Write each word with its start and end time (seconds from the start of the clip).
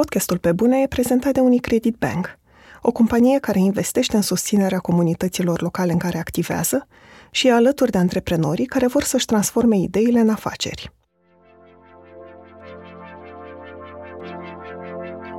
Podcastul 0.00 0.38
Pe 0.38 0.52
Bune 0.52 0.80
e 0.80 0.86
prezentat 0.86 1.32
de 1.32 1.40
Unicredit 1.40 1.96
Bank, 1.96 2.38
o 2.82 2.92
companie 2.92 3.38
care 3.38 3.58
investește 3.58 4.16
în 4.16 4.22
susținerea 4.22 4.78
comunităților 4.78 5.62
locale 5.62 5.92
în 5.92 5.98
care 5.98 6.18
activează 6.18 6.86
și 7.30 7.46
e 7.46 7.52
alături 7.52 7.90
de 7.90 7.98
antreprenorii 7.98 8.66
care 8.66 8.86
vor 8.86 9.02
să-și 9.02 9.26
transforme 9.26 9.76
ideile 9.76 10.18
în 10.18 10.28
afaceri. 10.28 10.92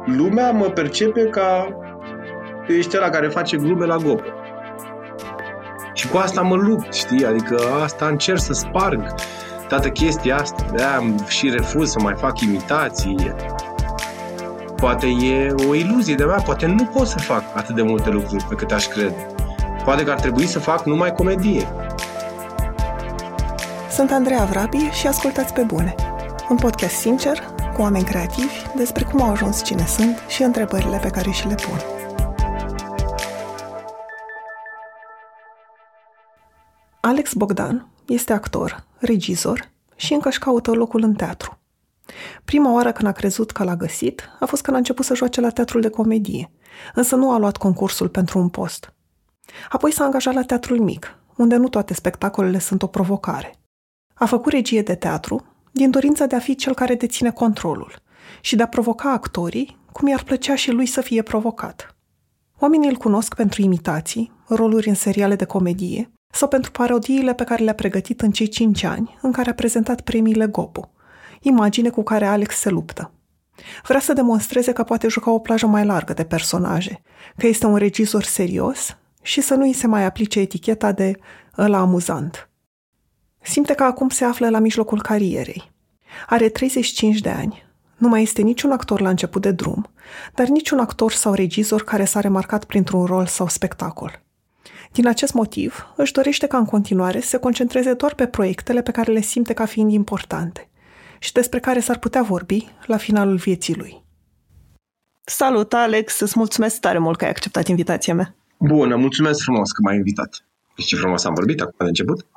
Lumea 0.05 0.51
mă 0.51 0.65
percepe 0.65 1.23
ca 1.23 1.77
ești 2.67 2.97
ăla 2.97 3.09
care 3.09 3.27
face 3.27 3.57
glume 3.57 3.85
la 3.85 3.97
gopă. 3.97 4.33
Și 5.93 6.07
cu 6.07 6.17
asta 6.17 6.41
mă 6.41 6.55
lupt, 6.55 6.93
știi? 6.93 7.25
Adică 7.25 7.57
asta 7.83 8.07
încerc 8.07 8.39
să 8.39 8.53
sparg 8.53 9.13
toată 9.67 9.89
chestia 9.89 10.35
asta. 10.35 10.65
de 10.75 10.83
am 10.83 11.25
și 11.27 11.49
refuz 11.49 11.89
să 11.89 11.99
mai 12.01 12.13
fac 12.17 12.39
imitații. 12.39 13.33
Poate 14.75 15.07
e 15.07 15.53
o 15.67 15.73
iluzie 15.73 16.15
de 16.15 16.23
mea, 16.23 16.41
poate 16.41 16.65
nu 16.65 16.85
pot 16.85 17.07
să 17.07 17.19
fac 17.19 17.43
atât 17.55 17.75
de 17.75 17.81
multe 17.81 18.09
lucruri 18.09 18.43
pe 18.43 18.55
cât 18.55 18.71
aș 18.71 18.87
crede. 18.87 19.27
Poate 19.83 20.03
că 20.03 20.11
ar 20.11 20.19
trebui 20.19 20.45
să 20.45 20.59
fac 20.59 20.85
numai 20.85 21.13
comedie. 21.13 21.67
Sunt 23.91 24.11
Andreea 24.11 24.43
Vrabi 24.43 24.77
și 24.77 25.07
ascultați 25.07 25.53
pe 25.53 25.61
bune. 25.61 25.95
Un 26.49 26.55
podcast 26.55 26.95
sincer, 26.95 27.39
cu 27.75 27.81
oameni 27.81 28.03
creativi, 28.03 28.53
despre 28.75 29.03
cum 29.03 29.21
au 29.21 29.31
ajuns 29.31 29.63
cine 29.63 29.85
sunt 29.85 30.17
și 30.27 30.43
întrebările 30.43 30.97
pe 31.01 31.09
care 31.09 31.29
și 31.29 31.47
le 31.47 31.55
pun. 31.55 31.79
Alex 36.99 37.33
Bogdan 37.33 37.87
este 38.07 38.33
actor, 38.33 38.83
regizor 38.97 39.69
și 39.95 40.13
încă 40.13 40.27
își 40.27 40.39
caută 40.39 40.71
locul 40.71 41.03
în 41.03 41.13
teatru. 41.13 41.59
Prima 42.45 42.73
oară 42.73 42.91
când 42.91 43.07
a 43.07 43.11
crezut 43.11 43.51
că 43.51 43.63
l-a 43.63 43.75
găsit 43.75 44.29
a 44.39 44.45
fost 44.45 44.61
când 44.61 44.75
a 44.75 44.79
început 44.79 45.05
să 45.05 45.15
joace 45.15 45.41
la 45.41 45.49
teatrul 45.49 45.81
de 45.81 45.89
comedie, 45.89 46.51
însă 46.93 47.15
nu 47.15 47.31
a 47.31 47.37
luat 47.37 47.57
concursul 47.57 48.09
pentru 48.09 48.39
un 48.39 48.49
post. 48.49 48.93
Apoi 49.69 49.91
s-a 49.91 50.03
angajat 50.03 50.33
la 50.33 50.43
teatrul 50.43 50.79
mic, 50.79 51.17
unde 51.35 51.55
nu 51.55 51.67
toate 51.67 51.93
spectacolele 51.93 52.59
sunt 52.59 52.81
o 52.81 52.87
provocare. 52.87 53.55
A 54.13 54.25
făcut 54.25 54.51
regie 54.51 54.81
de 54.81 54.95
teatru 54.95 55.45
din 55.71 55.91
dorința 55.91 56.25
de 56.25 56.35
a 56.35 56.39
fi 56.39 56.55
cel 56.55 56.73
care 56.73 56.95
deține 56.95 57.31
controlul 57.31 57.95
și 58.41 58.55
de 58.55 58.63
a 58.63 58.67
provoca 58.67 59.11
actorii 59.11 59.79
cum 59.91 60.07
i-ar 60.07 60.23
plăcea 60.23 60.55
și 60.55 60.71
lui 60.71 60.85
să 60.85 61.01
fie 61.01 61.21
provocat. 61.21 61.95
Oamenii 62.59 62.89
îl 62.89 62.95
cunosc 62.95 63.35
pentru 63.35 63.61
imitații, 63.61 64.31
roluri 64.47 64.87
în 64.87 64.95
seriale 64.95 65.35
de 65.35 65.45
comedie 65.45 66.11
sau 66.33 66.47
pentru 66.47 66.71
parodiile 66.71 67.33
pe 67.33 67.43
care 67.43 67.63
le-a 67.63 67.73
pregătit 67.73 68.21
în 68.21 68.31
cei 68.31 68.47
cinci 68.47 68.83
ani 68.83 69.17
în 69.21 69.31
care 69.31 69.49
a 69.49 69.53
prezentat 69.53 70.01
premiile 70.01 70.47
Gopu, 70.47 70.91
imagine 71.47 71.89
cu 71.89 72.03
care 72.03 72.25
Alex 72.25 72.55
se 72.55 72.69
luptă. 72.69 73.11
Vrea 73.87 73.99
să 73.99 74.13
demonstreze 74.13 74.71
că 74.71 74.83
poate 74.83 75.07
juca 75.07 75.31
o 75.31 75.39
plajă 75.39 75.67
mai 75.67 75.85
largă 75.85 76.13
de 76.13 76.23
personaje, 76.23 77.01
că 77.37 77.47
este 77.47 77.65
un 77.65 77.75
regizor 77.75 78.23
serios 78.23 78.97
și 79.21 79.41
să 79.41 79.55
nu 79.55 79.63
îi 79.63 79.73
se 79.73 79.87
mai 79.87 80.05
aplice 80.05 80.39
eticheta 80.39 80.91
de 80.91 81.19
ăla 81.57 81.77
amuzant. 81.77 82.49
Simte 83.41 83.73
că 83.73 83.83
acum 83.83 84.09
se 84.09 84.25
află 84.25 84.49
la 84.49 84.59
mijlocul 84.59 85.01
carierei. 85.01 85.71
Are 86.27 86.49
35 86.49 87.19
de 87.19 87.29
ani. 87.29 87.63
Nu 87.97 88.07
mai 88.07 88.21
este 88.21 88.41
niciun 88.41 88.71
actor 88.71 89.01
la 89.01 89.09
început 89.09 89.41
de 89.41 89.51
drum, 89.51 89.89
dar 90.33 90.47
niciun 90.47 90.79
actor 90.79 91.11
sau 91.11 91.33
regizor 91.33 91.83
care 91.83 92.05
s-a 92.05 92.19
remarcat 92.19 92.63
printr-un 92.63 93.05
rol 93.05 93.25
sau 93.25 93.47
spectacol. 93.47 94.23
Din 94.91 95.07
acest 95.07 95.33
motiv, 95.33 95.93
își 95.95 96.11
dorește 96.11 96.47
ca 96.47 96.57
în 96.57 96.65
continuare 96.65 97.19
să 97.19 97.27
se 97.27 97.37
concentreze 97.37 97.93
doar 97.93 98.13
pe 98.13 98.27
proiectele 98.27 98.81
pe 98.81 98.91
care 98.91 99.11
le 99.11 99.21
simte 99.21 99.53
ca 99.53 99.65
fiind 99.65 99.91
importante 99.91 100.69
și 101.19 101.31
despre 101.31 101.59
care 101.59 101.79
s-ar 101.79 101.99
putea 101.99 102.23
vorbi 102.23 102.67
la 102.85 102.97
finalul 102.97 103.35
vieții 103.35 103.75
lui. 103.75 104.03
Salut, 105.25 105.73
Alex! 105.73 106.19
Îți 106.19 106.33
mulțumesc 106.35 106.79
tare 106.79 106.97
mult 106.97 107.17
că 107.17 107.23
ai 107.23 107.29
acceptat 107.29 107.67
invitația 107.67 108.13
mea. 108.13 108.35
Bună, 108.57 108.95
mulțumesc 108.95 109.41
frumos 109.41 109.71
că 109.71 109.81
m-ai 109.81 109.95
invitat. 109.95 110.45
Deci 110.75 110.85
ce 110.85 110.95
frumos 110.95 111.23
am 111.23 111.33
vorbit 111.33 111.61
acum 111.61 111.75
de 111.77 111.85
început. 111.85 112.25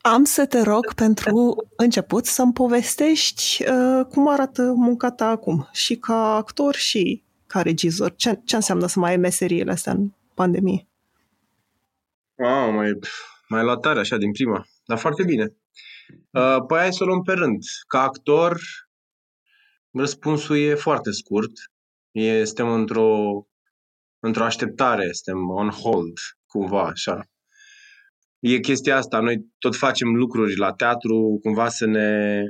Am 0.00 0.24
să 0.24 0.46
te 0.46 0.62
rog 0.62 0.94
pentru 0.94 1.56
început 1.76 2.26
să-mi 2.26 2.52
povestești 2.52 3.64
uh, 3.68 4.04
cum 4.10 4.28
arată 4.28 4.72
munca 4.76 5.10
ta 5.10 5.28
acum, 5.28 5.68
și 5.72 5.96
ca 5.96 6.36
actor 6.36 6.74
și 6.74 7.22
ca 7.46 7.62
regizor. 7.62 8.14
Ce, 8.16 8.40
ce 8.44 8.56
înseamnă 8.56 8.86
să 8.86 8.98
mai 8.98 9.10
ai 9.10 9.16
meseriile 9.16 9.70
astea 9.70 9.92
în 9.92 10.10
pandemie? 10.34 10.86
Wow, 12.34 12.72
mai, 12.72 12.98
mai 13.48 13.62
luat 13.62 13.80
tare 13.80 13.98
așa 13.98 14.16
din 14.16 14.32
prima, 14.32 14.66
dar 14.86 14.98
foarte 14.98 15.24
bine. 15.24 15.52
Uh, 16.30 16.64
păi 16.66 16.78
hai 16.78 16.92
să 16.92 17.02
o 17.02 17.06
luăm 17.06 17.22
pe 17.22 17.32
rând. 17.32 17.62
Ca 17.86 18.02
actor, 18.02 18.60
răspunsul 19.92 20.56
e 20.56 20.74
foarte 20.74 21.10
scurt. 21.10 21.52
E, 22.10 22.44
suntem 22.44 22.68
într-o, 22.68 23.42
într-o 24.18 24.44
așteptare, 24.44 25.12
suntem 25.12 25.48
on 25.48 25.68
hold, 25.68 26.18
cumva, 26.46 26.82
așa 26.86 27.28
e 28.52 28.58
chestia 28.58 28.96
asta. 28.96 29.20
Noi 29.20 29.46
tot 29.58 29.76
facem 29.76 30.14
lucruri 30.14 30.56
la 30.56 30.72
teatru 30.72 31.38
cumva 31.42 31.68
să 31.68 31.86
ne 31.86 32.42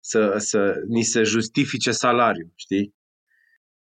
să, 0.00 0.34
să 0.36 0.74
ni 0.88 1.02
se 1.02 1.22
justifice 1.22 1.90
salariul, 1.90 2.52
știi? 2.54 2.94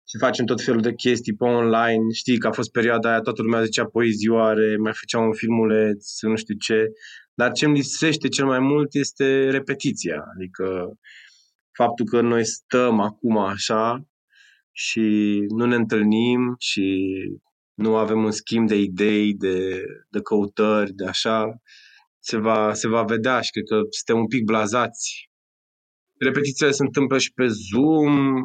Și 0.07 0.17
facem 0.17 0.45
tot 0.45 0.61
felul 0.61 0.81
de 0.81 0.93
chestii 0.93 1.35
pe 1.35 1.43
online. 1.43 2.03
Știi 2.13 2.37
că 2.37 2.47
a 2.47 2.51
fost 2.51 2.71
perioada 2.71 3.09
aia, 3.09 3.19
toată 3.19 3.41
lumea 3.41 3.63
zicea 3.63 3.85
poezioare, 3.85 4.77
mai 4.77 4.93
făcea 4.93 5.19
un 5.19 5.33
filmuleț, 5.33 6.21
nu 6.21 6.35
știu 6.35 6.55
ce. 6.55 6.87
Dar 7.33 7.51
ce 7.51 7.65
îmi 7.65 7.75
lipsește 7.75 8.27
cel 8.27 8.45
mai 8.45 8.59
mult 8.59 8.93
este 8.93 9.49
repetiția. 9.49 10.23
Adică 10.35 10.97
faptul 11.71 12.05
că 12.05 12.21
noi 12.21 12.45
stăm 12.45 12.99
acum 12.99 13.37
așa 13.37 14.07
și 14.71 15.01
nu 15.47 15.65
ne 15.65 15.75
întâlnim 15.75 16.55
și 16.57 17.09
nu 17.73 17.95
avem 17.95 18.23
un 18.23 18.31
schimb 18.31 18.67
de 18.67 18.79
idei, 18.79 19.33
de, 19.33 19.83
de 20.09 20.21
căutări, 20.21 20.93
de 20.93 21.05
așa, 21.05 21.61
se 22.19 22.37
va, 22.37 22.73
se 22.73 22.87
va 22.87 23.03
vedea 23.03 23.41
și 23.41 23.51
cred 23.51 23.63
că 23.63 23.81
suntem 23.89 24.21
un 24.21 24.27
pic 24.27 24.43
blazați. 24.43 25.29
Repetițiile 26.19 26.71
se 26.71 26.83
întâmplă 26.83 27.17
și 27.17 27.33
pe 27.33 27.47
Zoom, 27.47 28.35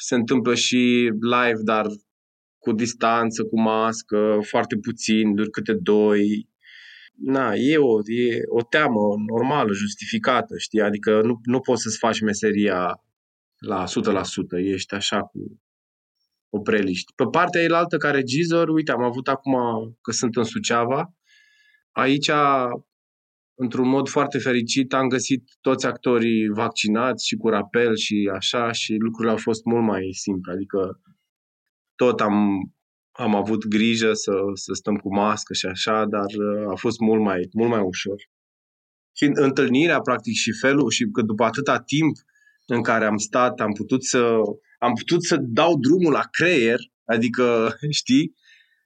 se 0.00 0.14
întâmplă 0.14 0.54
și 0.54 1.10
live, 1.20 1.60
dar 1.62 1.86
cu 2.58 2.72
distanță, 2.72 3.44
cu 3.44 3.60
mască, 3.60 4.38
foarte 4.42 4.76
puțin, 4.76 5.34
doar 5.34 5.48
câte 5.48 5.74
doi. 5.74 6.47
Na, 7.20 7.54
e 7.54 7.76
o, 7.76 7.98
e 7.98 8.42
o 8.48 8.62
teamă 8.62 9.00
normală, 9.26 9.72
justificată, 9.72 10.54
știi? 10.58 10.80
Adică 10.80 11.20
nu, 11.22 11.40
nu 11.42 11.60
poți 11.60 11.82
să-ți 11.82 11.98
faci 11.98 12.20
meseria 12.20 13.02
la 13.58 13.84
100%, 13.84 13.88
ești 14.64 14.94
așa 14.94 15.22
cu 15.22 15.60
o 16.50 16.60
preliști. 16.60 17.12
Pe 17.14 17.24
partea 17.30 17.62
elaltă, 17.62 17.96
ca 17.96 18.10
regizor, 18.10 18.68
uite, 18.68 18.92
am 18.92 19.02
avut 19.02 19.28
acum 19.28 19.54
că 20.00 20.10
sunt 20.10 20.36
în 20.36 20.44
Suceava, 20.44 21.14
aici, 21.90 22.30
într-un 23.54 23.88
mod 23.88 24.08
foarte 24.08 24.38
fericit, 24.38 24.92
am 24.92 25.08
găsit 25.08 25.44
toți 25.60 25.86
actorii 25.86 26.48
vaccinați 26.48 27.26
și 27.26 27.36
cu 27.36 27.48
rapel 27.48 27.96
și 27.96 28.30
așa 28.34 28.72
și 28.72 28.94
lucrurile 28.94 29.32
au 29.32 29.38
fost 29.38 29.64
mult 29.64 29.84
mai 29.84 30.08
simple, 30.12 30.52
adică 30.52 31.00
tot 31.94 32.20
am, 32.20 32.60
am 33.18 33.34
avut 33.34 33.66
grijă 33.66 34.12
să, 34.12 34.32
să 34.54 34.72
stăm 34.72 34.96
cu 34.96 35.14
mască 35.14 35.54
și 35.54 35.66
așa, 35.66 36.04
dar 36.04 36.26
uh, 36.26 36.70
a 36.70 36.74
fost 36.74 36.98
mult 36.98 37.22
mai, 37.22 37.48
mult 37.52 37.70
mai 37.70 37.80
ușor. 37.80 38.16
Și 39.12 39.30
întâlnirea, 39.32 40.00
practic, 40.00 40.34
și 40.34 40.52
felul, 40.52 40.90
și 40.90 41.04
că 41.12 41.22
după 41.22 41.44
atâta 41.44 41.78
timp 41.78 42.16
în 42.66 42.82
care 42.82 43.04
am 43.04 43.16
stat, 43.16 43.60
am 43.60 43.72
putut 43.72 44.04
să 44.04 44.40
am 44.78 44.92
putut 44.94 45.24
să 45.24 45.36
dau 45.40 45.78
drumul 45.78 46.12
la 46.12 46.22
creier, 46.30 46.78
adică, 47.04 47.74
știi, 48.00 48.34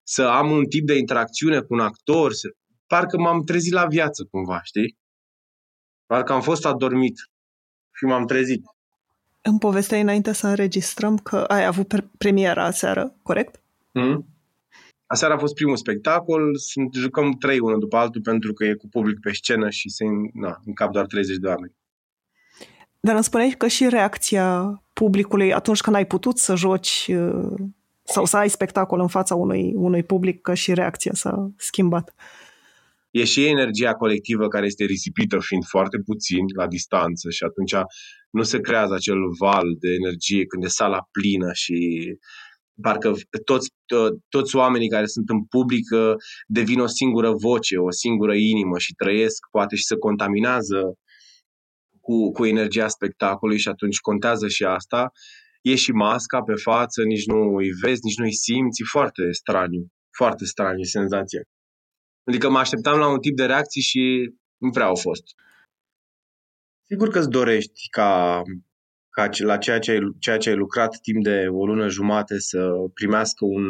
să 0.03 0.23
am 0.23 0.51
un 0.51 0.65
tip 0.65 0.87
de 0.87 0.97
interacțiune 0.97 1.61
cu 1.61 1.75
un 1.75 1.81
actor, 1.81 2.33
să... 2.33 2.49
parcă 2.87 3.19
m-am 3.19 3.45
trezit 3.45 3.73
la 3.73 3.87
viață 3.87 4.25
cumva, 4.31 4.61
știi? 4.63 4.99
Parcă 6.07 6.33
am 6.33 6.41
fost 6.41 6.67
adormit 6.67 7.15
și 7.93 8.05
m-am 8.05 8.27
trezit. 8.27 8.63
În 9.41 9.59
povestea 9.59 9.99
înainte 9.99 10.33
să 10.33 10.47
înregistrăm 10.47 11.19
că 11.19 11.37
ai 11.37 11.65
avut 11.65 12.05
premiera 12.19 12.65
aseară, 12.65 13.17
corect? 13.23 13.62
Mm. 13.93 14.27
Aseară 15.07 15.35
a 15.35 15.39
fost 15.39 15.55
primul 15.55 15.77
spectacol, 15.77 16.57
sunt, 16.57 16.95
jucăm 16.95 17.33
trei 17.33 17.59
unul 17.59 17.79
după 17.79 17.97
altul 17.97 18.21
pentru 18.21 18.53
că 18.53 18.65
e 18.65 18.75
cu 18.75 18.89
public 18.89 19.21
pe 19.21 19.33
scenă 19.33 19.71
și 19.71 19.89
se, 19.89 20.05
na, 20.33 20.61
în 20.65 20.73
cap 20.73 20.93
doar 20.93 21.07
30 21.07 21.37
de 21.37 21.47
oameni. 21.47 21.75
Dar 23.01 23.15
îmi 23.15 23.25
spuneai 23.25 23.55
că 23.59 23.67
și 23.67 23.89
reacția 23.89 24.83
publicului 24.93 25.53
atunci 25.53 25.81
când 25.81 25.97
ai 25.97 26.07
putut 26.07 26.39
să 26.39 26.55
joci 26.55 27.11
uh, 27.11 27.55
sau 28.03 28.25
să 28.25 28.37
ai 28.37 28.51
spectacol 28.51 29.01
în 29.01 29.09
fața 29.09 29.35
unui, 29.35 29.73
unui 29.75 30.03
public, 30.03 30.41
că 30.41 30.55
și 30.55 30.75
reacția 30.75 31.13
s-a 31.15 31.51
schimbat. 31.57 32.15
E 33.11 33.25
și 33.25 33.47
energia 33.47 33.95
colectivă 33.95 34.49
care 34.49 34.67
este 34.67 34.85
risipită 34.85 35.39
fiind 35.41 35.65
foarte 35.65 35.99
puțin 35.99 36.45
la 36.57 36.67
distanță 36.67 37.31
și 37.31 37.45
atunci 37.45 37.75
nu 38.31 38.43
se 38.43 38.61
creează 38.61 38.95
acel 38.95 39.19
val 39.39 39.77
de 39.79 39.89
energie 39.89 40.47
când 40.47 40.65
e 40.65 40.69
sala 40.69 41.09
plină 41.13 41.53
și 41.53 42.05
parcă 42.81 43.13
toți, 43.45 43.71
to- 43.71 44.17
toți 44.29 44.57
oamenii 44.57 44.89
care 44.89 45.07
sunt 45.07 45.29
în 45.29 45.45
public 45.45 45.91
uh, 45.91 46.15
devin 46.47 46.81
o 46.81 46.87
singură 46.87 47.33
voce, 47.33 47.77
o 47.77 47.91
singură 47.91 48.35
inimă 48.35 48.79
și 48.79 48.95
trăiesc, 48.95 49.47
poate 49.51 49.77
și 49.77 49.85
se 49.85 49.97
contaminează 49.97 50.99
cu, 52.01 52.31
cu 52.31 52.47
energia 52.47 52.89
spectacolului 52.89 53.61
și 53.61 53.69
atunci 53.69 54.01
contează 54.01 54.49
și 54.49 54.65
asta. 54.65 55.13
E 55.63 55.75
și 55.75 55.93
masca 55.93 56.43
pe 56.43 56.55
față, 56.55 57.03
nici 57.03 57.27
nu 57.27 57.55
îi 57.55 57.71
vezi, 57.83 58.01
nici 58.05 58.17
nu 58.17 58.25
îi 58.25 58.35
simți, 58.35 58.83
e 58.83 58.85
foarte 58.91 59.23
straniu, 59.31 59.87
foarte 60.17 60.45
straniu 60.45 60.83
senzația. 60.83 61.43
Adică 62.25 62.51
mă 62.51 62.59
așteptam 62.59 62.99
la 62.99 63.09
un 63.09 63.21
tip 63.21 63.37
de 63.37 63.47
reacții 63.47 63.83
și 63.83 64.33
nu 64.57 64.71
prea 64.71 64.87
au 64.87 64.95
fost. 64.95 65.23
Sigur 66.83 67.09
că 67.09 67.19
îți 67.19 67.29
dorești 67.29 67.89
ca, 67.91 68.43
ca 69.13 69.29
la 69.39 69.57
ceea 69.57 69.79
ce, 69.79 69.91
ai, 69.91 69.99
ceea 70.19 70.37
ce 70.37 70.49
ai 70.49 70.57
lucrat 70.57 70.99
timp 71.03 71.23
de 71.23 71.47
o 71.51 71.67
lună 71.67 71.89
jumate 71.89 72.39
să 72.39 72.71
primească 72.95 73.45
un, 73.45 73.65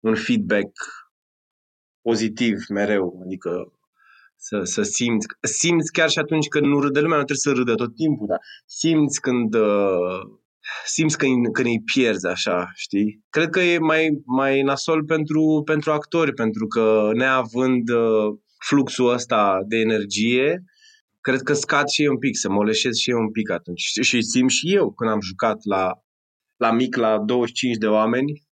un 0.00 0.14
feedback 0.14 0.70
pozitiv 2.02 2.56
mereu, 2.68 3.20
adică 3.24 3.72
să, 4.36 4.60
să 4.62 4.82
simți, 4.82 5.26
simți 5.40 5.92
chiar 5.92 6.10
și 6.10 6.18
atunci 6.18 6.48
când 6.48 6.66
nu 6.66 6.80
râde 6.80 7.00
lumea, 7.00 7.18
nu 7.18 7.24
trebuie 7.24 7.54
să 7.54 7.60
râdă 7.60 7.74
tot 7.74 7.94
timpul, 7.94 8.26
dar 8.26 8.38
simți 8.66 9.20
când, 9.20 9.54
uh, 9.54 10.20
simți 10.84 11.18
când, 11.18 11.52
când 11.52 11.66
îi 11.66 11.82
pierzi 11.92 12.26
așa, 12.26 12.70
știi? 12.74 13.24
Cred 13.30 13.48
că 13.48 13.60
e 13.60 13.78
mai, 13.78 14.22
mai 14.24 14.62
nasol 14.62 15.04
pentru, 15.04 15.62
pentru 15.64 15.92
actori, 15.92 16.32
pentru 16.32 16.66
că 16.66 17.10
neavând 17.14 17.88
uh, 17.88 18.38
fluxul 18.66 19.12
ăsta 19.12 19.60
de 19.66 19.76
energie, 19.76 20.64
cred 21.20 21.40
că 21.40 21.52
scad 21.52 21.88
și 21.88 22.02
eu 22.02 22.12
un 22.12 22.18
pic, 22.18 22.36
să 22.36 22.50
moleșez 22.50 22.96
și 22.96 23.10
eu 23.10 23.18
un 23.18 23.30
pic 23.30 23.50
atunci. 23.50 23.80
Și 24.00 24.22
simt 24.22 24.50
și 24.50 24.74
eu 24.74 24.92
când 24.92 25.10
am 25.10 25.20
jucat 25.20 25.58
la, 25.64 25.90
la 26.56 26.72
mic, 26.72 26.96
la 26.96 27.18
25 27.18 27.76
de 27.76 27.86
oameni, 27.86 28.48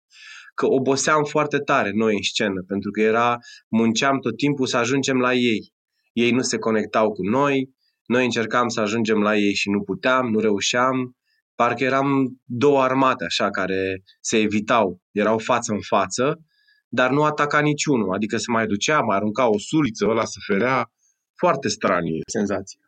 că 0.53 0.65
oboseam 0.65 1.23
foarte 1.23 1.57
tare 1.57 1.91
noi 1.93 2.13
în 2.13 2.21
scenă, 2.21 2.63
pentru 2.67 2.91
că 2.91 3.01
era, 3.01 3.37
munceam 3.69 4.19
tot 4.19 4.37
timpul 4.37 4.65
să 4.65 4.77
ajungem 4.77 5.17
la 5.17 5.33
ei. 5.33 5.73
Ei 6.13 6.31
nu 6.31 6.41
se 6.41 6.57
conectau 6.57 7.11
cu 7.11 7.23
noi, 7.23 7.69
noi 8.05 8.23
încercam 8.23 8.67
să 8.67 8.79
ajungem 8.79 9.21
la 9.21 9.35
ei 9.35 9.53
și 9.53 9.69
nu 9.69 9.81
puteam, 9.81 10.29
nu 10.29 10.39
reușeam. 10.39 11.15
Parcă 11.55 11.83
eram 11.83 12.39
două 12.43 12.81
armate 12.81 13.23
așa 13.23 13.49
care 13.49 14.03
se 14.21 14.37
evitau, 14.37 15.01
erau 15.11 15.37
față 15.37 15.73
în 15.73 15.81
față, 15.81 16.39
dar 16.87 17.11
nu 17.11 17.23
ataca 17.23 17.59
niciunul, 17.59 18.13
adică 18.13 18.37
se 18.37 18.51
mai 18.51 18.65
ducea, 18.65 18.99
mai 18.99 19.15
arunca 19.15 19.49
o 19.49 19.59
suliță, 19.59 20.05
ăla 20.05 20.25
se 20.25 20.39
ferea, 20.45 20.91
foarte 21.37 21.67
stranie 21.67 22.21
senzație. 22.27 22.79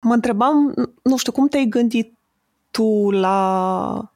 Mă 0.00 0.14
întrebam, 0.14 0.74
nu 1.02 1.16
știu, 1.16 1.32
cum 1.32 1.48
te-ai 1.48 1.66
gândit 1.66 2.14
tu 2.70 3.10
la... 3.10 4.12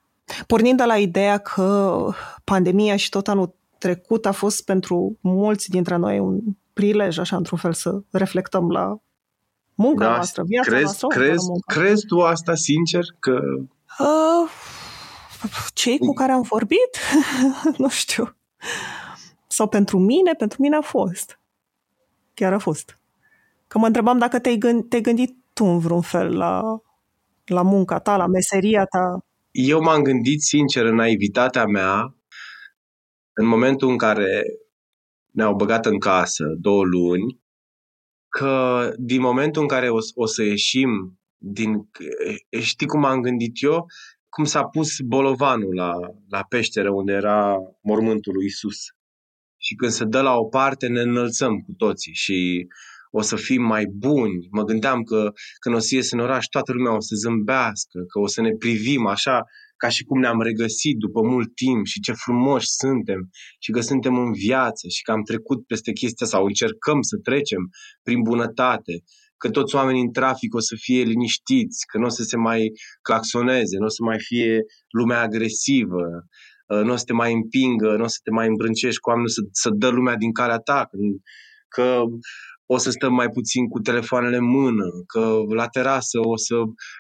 Pornind 0.46 0.76
de 0.76 0.84
la 0.84 0.96
ideea 0.98 1.38
că 1.38 1.98
pandemia 2.44 2.96
și 2.96 3.08
tot 3.08 3.28
anul 3.28 3.54
trecut 3.78 4.26
a 4.26 4.32
fost 4.32 4.64
pentru 4.64 5.18
mulți 5.20 5.70
dintre 5.70 5.96
noi 5.96 6.18
un 6.18 6.40
prilej, 6.72 7.18
așa, 7.18 7.36
într-un 7.36 7.58
fel, 7.58 7.72
să 7.72 8.00
reflectăm 8.10 8.70
la 8.70 8.98
munca 9.74 10.04
da, 10.04 10.10
noastră, 10.10 10.42
viața 10.46 10.70
crezi, 10.70 10.82
noastră. 10.82 11.08
Crezi, 11.08 11.46
crezi 11.66 12.06
tu 12.06 12.20
asta 12.20 12.54
sincer? 12.54 13.04
Că... 13.18 13.40
Uh, 13.98 14.50
cei 15.74 15.98
cu 15.98 16.12
care 16.12 16.32
am 16.32 16.42
vorbit? 16.42 16.98
nu 17.82 17.88
știu. 17.88 18.36
Sau 19.46 19.68
pentru 19.68 19.98
mine? 19.98 20.32
Pentru 20.32 20.62
mine 20.62 20.76
a 20.76 20.80
fost. 20.80 21.37
Chiar 22.38 22.52
a 22.52 22.58
fost. 22.58 23.00
Că 23.66 23.78
mă 23.78 23.86
întrebam 23.86 24.18
dacă 24.18 24.38
te-ai, 24.38 24.56
gând, 24.56 24.88
te-ai 24.88 25.02
gândit 25.02 25.36
tu 25.52 25.64
în 25.64 25.78
vreun 25.78 26.00
fel 26.00 26.36
la, 26.36 26.62
la 27.44 27.62
munca 27.62 27.98
ta, 27.98 28.16
la 28.16 28.26
meseria 28.26 28.84
ta. 28.84 29.24
Eu 29.50 29.80
m-am 29.80 30.02
gândit 30.02 30.42
sincer 30.42 30.84
în 30.84 30.94
naivitatea 30.94 31.66
mea 31.66 32.14
în 33.32 33.46
momentul 33.46 33.88
în 33.88 33.96
care 33.96 34.42
ne-au 35.30 35.54
băgat 35.54 35.86
în 35.86 35.98
casă 35.98 36.44
două 36.58 36.84
luni, 36.84 37.40
că 38.28 38.92
din 38.98 39.20
momentul 39.20 39.62
în 39.62 39.68
care 39.68 39.90
o, 39.90 39.98
o 40.14 40.26
să 40.26 40.42
ieșim 40.42 41.18
din... 41.36 41.88
Știi 42.60 42.86
cum 42.86 43.04
am 43.04 43.20
gândit 43.20 43.62
eu? 43.62 43.86
Cum 44.28 44.44
s-a 44.44 44.64
pus 44.64 45.00
bolovanul 45.00 45.74
la, 45.74 45.92
la 46.28 46.42
peșteră 46.48 46.90
unde 46.90 47.12
era 47.12 47.56
mormântul 47.82 48.32
lui 48.32 48.44
Isus. 48.44 48.76
Și 49.68 49.74
când 49.74 49.92
se 49.92 50.04
dă 50.04 50.20
la 50.20 50.34
o 50.34 50.44
parte, 50.44 50.86
ne 50.86 51.00
înălțăm 51.00 51.56
cu 51.56 51.72
toții 51.76 52.14
și 52.14 52.66
o 53.10 53.20
să 53.20 53.36
fim 53.36 53.62
mai 53.62 53.84
buni. 53.86 54.48
Mă 54.50 54.62
gândeam 54.62 55.02
că 55.02 55.32
când 55.60 55.74
o 55.74 55.78
să 55.78 55.94
ies 55.94 56.10
în 56.10 56.18
oraș, 56.18 56.46
toată 56.46 56.72
lumea 56.72 56.96
o 56.96 57.00
să 57.00 57.14
zâmbească, 57.14 57.98
că 58.12 58.18
o 58.18 58.26
să 58.26 58.40
ne 58.40 58.50
privim 58.58 59.06
așa 59.06 59.44
ca 59.76 59.88
și 59.88 60.04
cum 60.04 60.20
ne-am 60.20 60.40
regăsit 60.40 60.96
după 60.96 61.20
mult 61.22 61.54
timp 61.54 61.86
și 61.86 62.00
ce 62.00 62.12
frumoși 62.12 62.66
suntem 62.70 63.30
și 63.58 63.70
că 63.70 63.80
suntem 63.80 64.14
în 64.18 64.32
viață 64.32 64.88
și 64.88 65.02
că 65.02 65.10
am 65.12 65.22
trecut 65.22 65.66
peste 65.66 65.92
chestia 65.92 66.26
sau 66.26 66.44
încercăm 66.44 67.00
să 67.00 67.16
trecem 67.16 67.62
prin 68.02 68.22
bunătate, 68.22 68.94
că 69.36 69.50
toți 69.50 69.74
oamenii 69.74 70.00
în 70.00 70.12
trafic 70.12 70.54
o 70.54 70.60
să 70.60 70.74
fie 70.78 71.02
liniștiți, 71.02 71.86
că 71.86 71.98
nu 71.98 72.04
o 72.04 72.08
să 72.08 72.22
se 72.22 72.36
mai 72.36 72.70
claxoneze, 73.02 73.76
nu 73.78 73.84
o 73.84 73.88
să 73.88 74.02
mai 74.02 74.18
fie 74.20 74.60
lumea 74.90 75.20
agresivă, 75.20 76.02
uh, 76.02 76.22
nu 76.68 76.92
o 76.92 76.96
să 76.96 77.04
te 77.04 77.12
mai 77.12 77.32
împingă, 77.32 77.96
nu 77.96 78.04
o 78.04 78.06
să 78.06 78.18
te 78.22 78.30
mai 78.30 78.46
îmbrâncești 78.46 79.00
cu 79.00 79.08
oamenii, 79.08 79.30
să, 79.30 79.40
să 79.52 79.70
dă 79.70 79.88
lumea 79.88 80.16
din 80.16 80.32
calea 80.32 80.58
ta, 80.58 80.88
că 81.68 82.02
o 82.66 82.76
să 82.76 82.90
stăm 82.90 83.14
mai 83.14 83.28
puțin 83.28 83.68
cu 83.68 83.78
telefoanele 83.78 84.36
în 84.36 84.44
mână, 84.44 84.84
că 85.06 85.40
la 85.54 85.66
terasă 85.66 86.18
o 86.22 86.36
să 86.36 86.54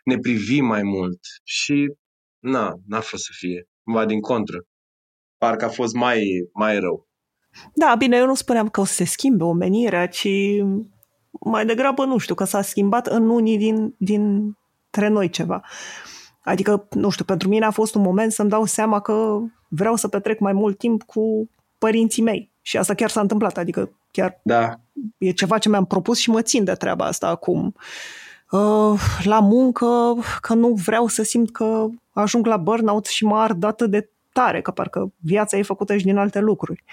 ne 0.04 0.18
privim 0.18 0.64
mai 0.64 0.82
mult. 0.82 1.18
Și 1.44 1.88
Na, 2.40 2.74
n-a 2.86 3.00
fost 3.00 3.24
să 3.24 3.30
fie. 3.32 3.68
Va 3.82 4.04
din 4.04 4.20
contră. 4.20 4.64
Parcă 5.38 5.64
a 5.64 5.68
fost 5.68 5.94
mai, 5.94 6.22
mai 6.52 6.78
rău. 6.78 7.08
Da, 7.74 7.94
bine, 7.98 8.16
eu 8.16 8.26
nu 8.26 8.34
spuneam 8.34 8.68
că 8.68 8.80
o 8.80 8.84
să 8.84 8.94
se 8.94 9.04
schimbe 9.04 9.44
omenirea, 9.44 10.08
ci 10.08 10.28
mai 11.40 11.66
degrabă, 11.66 12.04
nu 12.04 12.18
știu, 12.18 12.34
că 12.34 12.44
s-a 12.44 12.62
schimbat 12.62 13.06
în 13.06 13.28
unii 13.28 13.58
din, 13.58 13.94
dintre 13.98 15.08
noi 15.08 15.30
ceva. 15.30 15.64
Adică, 16.48 16.86
nu 16.90 17.10
știu, 17.10 17.24
pentru 17.24 17.48
mine 17.48 17.64
a 17.64 17.70
fost 17.70 17.94
un 17.94 18.02
moment 18.02 18.32
să-mi 18.32 18.48
dau 18.48 18.64
seama 18.64 19.00
că 19.00 19.38
vreau 19.68 19.96
să 19.96 20.08
petrec 20.08 20.38
mai 20.38 20.52
mult 20.52 20.78
timp 20.78 21.02
cu 21.02 21.50
părinții 21.78 22.22
mei. 22.22 22.50
Și 22.62 22.76
asta 22.76 22.94
chiar 22.94 23.10
s-a 23.10 23.20
întâmplat, 23.20 23.56
adică 23.56 23.90
chiar 24.10 24.40
da. 24.42 24.80
e 25.18 25.30
ceva 25.30 25.58
ce 25.58 25.68
mi-am 25.68 25.84
propus 25.84 26.18
și 26.18 26.30
mă 26.30 26.42
țin 26.42 26.64
de 26.64 26.72
treaba 26.72 27.04
asta 27.04 27.28
acum. 27.28 27.74
Uh, 28.50 29.00
la 29.22 29.40
muncă, 29.40 30.14
că 30.40 30.54
nu 30.54 30.68
vreau 30.68 31.06
să 31.06 31.22
simt 31.22 31.50
că 31.50 31.86
ajung 32.12 32.46
la 32.46 32.56
burnout 32.56 33.06
și 33.06 33.24
mă 33.24 33.36
ard 33.36 33.64
atât 33.64 33.90
de 33.90 34.10
tare, 34.32 34.60
că 34.60 34.70
parcă 34.70 35.12
viața 35.16 35.56
e 35.56 35.62
făcută 35.62 35.96
și 35.96 36.04
din 36.04 36.16
alte 36.16 36.38
lucruri. 36.38 36.84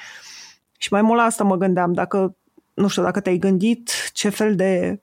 Și 0.78 0.88
mai 0.92 1.01
mult 1.01 1.19
la 1.19 1.25
asta 1.25 1.44
mă 1.44 1.56
gândeam, 1.56 1.94
dacă, 1.94 2.36
nu 2.74 2.88
știu, 2.88 3.04
dacă 3.04 3.19
te-ai 3.19 3.38
gândit 3.38 3.92
ce 4.13 4.30
fel 4.30 4.56
de 4.56 5.00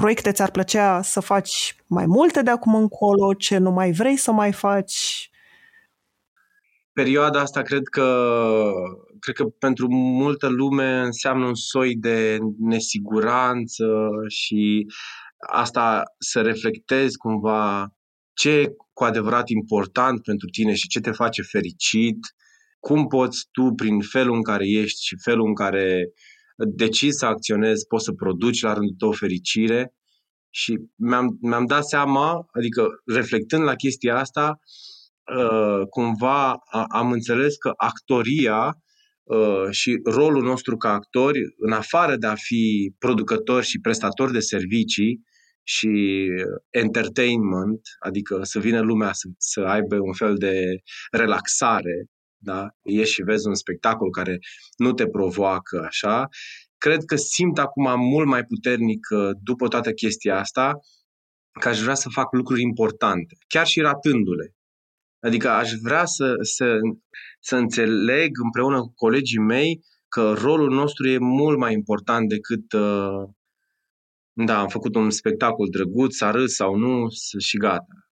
proiecte 0.00 0.32
ți-ar 0.32 0.50
plăcea 0.50 1.02
să 1.02 1.20
faci 1.20 1.76
mai 1.86 2.06
multe 2.06 2.42
de 2.42 2.50
acum 2.50 2.74
încolo, 2.74 3.34
ce 3.34 3.58
nu 3.58 3.70
mai 3.70 3.92
vrei 3.92 4.16
să 4.16 4.32
mai 4.32 4.52
faci? 4.52 5.30
Perioada 6.92 7.40
asta 7.40 7.62
cred 7.62 7.82
că, 7.90 8.32
cred 9.18 9.34
că 9.34 9.44
pentru 9.44 9.86
multă 9.90 10.48
lume 10.48 11.00
înseamnă 11.00 11.46
un 11.46 11.54
soi 11.54 11.96
de 11.96 12.38
nesiguranță 12.58 14.08
și 14.28 14.86
asta 15.50 16.02
să 16.18 16.40
reflectezi 16.40 17.16
cumva 17.16 17.88
ce 18.32 18.50
e 18.50 18.74
cu 18.92 19.04
adevărat 19.04 19.48
important 19.48 20.22
pentru 20.22 20.48
tine 20.48 20.74
și 20.74 20.88
ce 20.88 21.00
te 21.00 21.10
face 21.10 21.42
fericit, 21.42 22.18
cum 22.78 23.06
poți 23.06 23.48
tu, 23.50 23.72
prin 23.76 24.00
felul 24.00 24.34
în 24.34 24.42
care 24.42 24.64
ești 24.68 25.06
și 25.06 25.16
felul 25.22 25.46
în 25.46 25.54
care 25.54 26.12
decizi 26.66 27.18
să 27.18 27.26
acționezi, 27.26 27.86
poți 27.86 28.04
să 28.04 28.12
produci 28.12 28.62
la 28.62 28.72
rândul 28.72 28.94
tău 28.98 29.12
fericire. 29.12 29.94
Și 30.50 30.78
mi-am, 30.96 31.38
mi-am 31.40 31.66
dat 31.66 31.84
seama, 31.84 32.46
adică 32.52 32.88
reflectând 33.06 33.62
la 33.62 33.74
chestia 33.74 34.18
asta, 34.18 34.58
uh, 35.36 35.86
cumva 35.90 36.58
am 36.88 37.12
înțeles 37.12 37.56
că 37.56 37.72
actoria 37.76 38.76
uh, 39.22 39.70
și 39.70 40.00
rolul 40.04 40.42
nostru 40.42 40.76
ca 40.76 40.92
actori, 40.92 41.40
în 41.56 41.72
afară 41.72 42.16
de 42.16 42.26
a 42.26 42.34
fi 42.34 42.94
producători 42.98 43.66
și 43.66 43.80
prestatori 43.80 44.32
de 44.32 44.40
servicii, 44.40 45.28
și 45.62 46.26
entertainment, 46.70 47.80
adică 47.98 48.40
să 48.42 48.58
vină 48.58 48.80
lumea 48.80 49.12
să, 49.12 49.28
să 49.38 49.60
aibă 49.60 49.98
un 49.98 50.12
fel 50.12 50.34
de 50.36 50.80
relaxare, 51.10 52.06
da? 52.42 52.68
ieși 52.82 53.12
și 53.12 53.22
vezi 53.22 53.46
un 53.46 53.54
spectacol 53.54 54.10
care 54.10 54.38
nu 54.76 54.92
te 54.92 55.06
provoacă 55.06 55.84
așa, 55.86 56.28
cred 56.78 57.04
că 57.04 57.16
simt 57.16 57.58
acum 57.58 58.00
mult 58.00 58.26
mai 58.26 58.44
puternic 58.44 59.06
după 59.42 59.68
toată 59.68 59.92
chestia 59.92 60.38
asta 60.38 60.72
că 61.60 61.68
aș 61.68 61.80
vrea 61.80 61.94
să 61.94 62.08
fac 62.08 62.32
lucruri 62.32 62.62
importante, 62.62 63.36
chiar 63.46 63.66
și 63.66 63.80
ratându-le. 63.80 64.54
Adică 65.20 65.48
aș 65.48 65.72
vrea 65.82 66.04
să, 66.04 66.34
să, 66.40 66.78
să 67.40 67.56
înțeleg 67.56 68.30
împreună 68.42 68.80
cu 68.80 68.92
colegii 68.94 69.38
mei 69.38 69.80
că 70.08 70.32
rolul 70.32 70.70
nostru 70.70 71.08
e 71.08 71.18
mult 71.18 71.58
mai 71.58 71.72
important 71.72 72.28
decât 72.28 72.72
uh, 72.72 73.28
da, 74.32 74.60
am 74.60 74.68
făcut 74.68 74.94
un 74.94 75.10
spectacol 75.10 75.68
drăguț, 75.68 76.20
a 76.20 76.30
râs 76.30 76.54
sau 76.54 76.76
nu 76.76 77.06
și 77.38 77.56
gata. 77.56 78.10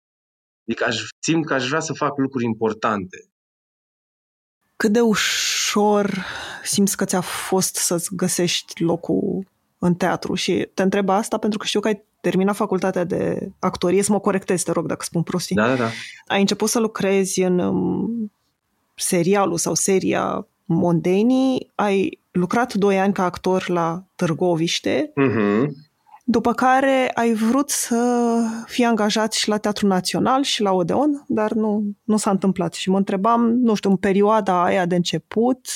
Adică 0.67 0.83
aș, 0.83 1.01
simt 1.19 1.45
că 1.45 1.53
aș 1.53 1.67
vrea 1.67 1.79
să 1.79 1.93
fac 1.93 2.17
lucruri 2.17 2.45
importante. 2.45 3.17
Cât 4.75 4.91
de 4.91 5.01
ușor 5.01 6.25
simți 6.63 6.97
că 6.97 7.05
ți-a 7.05 7.21
fost 7.21 7.75
să-ți 7.75 8.15
găsești 8.15 8.83
locul 8.83 9.45
în 9.79 9.93
teatru 9.93 10.33
și 10.33 10.69
te 10.73 10.81
întreb 10.81 11.09
asta 11.09 11.37
pentru 11.37 11.59
că 11.59 11.65
știu 11.65 11.79
că 11.79 11.87
ai 11.87 12.03
terminat 12.21 12.55
facultatea 12.55 13.03
de 13.03 13.49
actorie, 13.59 14.03
să 14.03 14.11
mă 14.11 14.19
corectez, 14.19 14.63
te 14.63 14.71
rog, 14.71 14.85
dacă 14.85 15.03
spun 15.03 15.23
prostii. 15.23 15.55
Da, 15.55 15.67
da, 15.67 15.75
da. 15.75 15.89
Ai 16.27 16.39
început 16.39 16.69
să 16.69 16.79
lucrezi 16.79 17.41
în 17.41 17.59
um, 17.59 18.31
serialul 18.95 19.57
sau 19.57 19.73
seria 19.73 20.47
Mondenii, 20.65 21.71
ai 21.75 22.19
lucrat 22.31 22.73
doi 22.73 22.99
ani 22.99 23.13
ca 23.13 23.23
actor 23.23 23.69
la 23.69 24.03
Târgoviște, 24.15 25.11
Uh-huh. 25.11 25.65
După 26.27 26.53
care 26.53 27.11
ai 27.13 27.33
vrut 27.33 27.69
să 27.69 28.39
fii 28.65 28.83
angajat 28.83 29.33
și 29.33 29.49
la 29.49 29.57
Teatrul 29.57 29.89
Național 29.89 30.43
și 30.43 30.61
la 30.61 30.71
Odeon, 30.71 31.23
dar 31.27 31.51
nu, 31.51 31.83
nu 32.03 32.17
s-a 32.17 32.29
întâmplat. 32.29 32.73
Și 32.73 32.89
mă 32.89 32.97
întrebam, 32.97 33.57
nu 33.57 33.73
știu, 33.73 33.89
în 33.89 33.97
perioada 33.97 34.63
aia 34.63 34.85
de 34.85 34.95
început, 34.95 35.67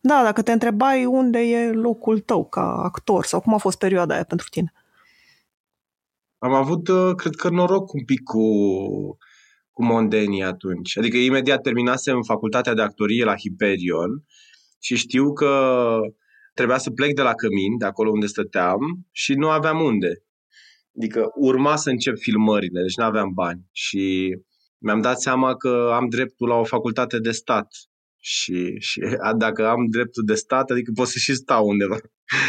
da, 0.00 0.20
dacă 0.22 0.42
te 0.42 0.52
întrebai 0.52 1.04
unde 1.04 1.38
e 1.38 1.72
locul 1.72 2.18
tău 2.18 2.44
ca 2.44 2.74
actor 2.82 3.24
sau 3.24 3.40
cum 3.40 3.54
a 3.54 3.58
fost 3.58 3.78
perioada 3.78 4.14
aia 4.14 4.24
pentru 4.24 4.46
tine. 4.50 4.72
Am 6.38 6.52
avut, 6.52 6.88
uh, 6.88 7.14
cred 7.14 7.34
că, 7.34 7.48
noroc 7.48 7.92
un 7.92 8.04
pic 8.04 8.22
cu, 8.22 8.40
cu 9.72 9.84
Mondenii 9.84 10.42
atunci. 10.42 10.98
Adică 10.98 11.16
imediat 11.16 11.60
terminasem 11.60 12.22
facultatea 12.22 12.74
de 12.74 12.82
actorie 12.82 13.24
la 13.24 13.36
Hyperion 13.36 14.24
și 14.78 14.96
știu 14.96 15.32
că 15.32 15.90
trebuia 16.56 16.78
să 16.78 16.90
plec 16.90 17.14
de 17.14 17.22
la 17.22 17.34
Cămin, 17.34 17.78
de 17.78 17.84
acolo 17.84 18.10
unde 18.10 18.26
stăteam, 18.26 18.80
și 19.12 19.34
nu 19.34 19.48
aveam 19.48 19.80
unde. 19.80 20.22
Adică 20.96 21.30
urma 21.34 21.76
să 21.76 21.90
încep 21.90 22.16
filmările, 22.16 22.80
deci 22.80 22.96
nu 22.96 23.04
aveam 23.04 23.30
bani. 23.34 23.60
Și 23.72 24.36
mi-am 24.78 25.00
dat 25.00 25.20
seama 25.20 25.56
că 25.56 25.90
am 25.92 26.08
dreptul 26.08 26.48
la 26.48 26.54
o 26.54 26.64
facultate 26.64 27.18
de 27.18 27.30
stat. 27.30 27.68
Și, 28.16 28.76
și 28.78 29.00
a, 29.20 29.34
dacă 29.44 29.68
am 29.68 29.86
dreptul 29.86 30.22
de 30.24 30.34
stat, 30.34 30.70
adică 30.70 30.90
pot 30.94 31.06
să 31.06 31.18
și 31.18 31.34
stau 31.34 31.66
undeva. 31.66 31.96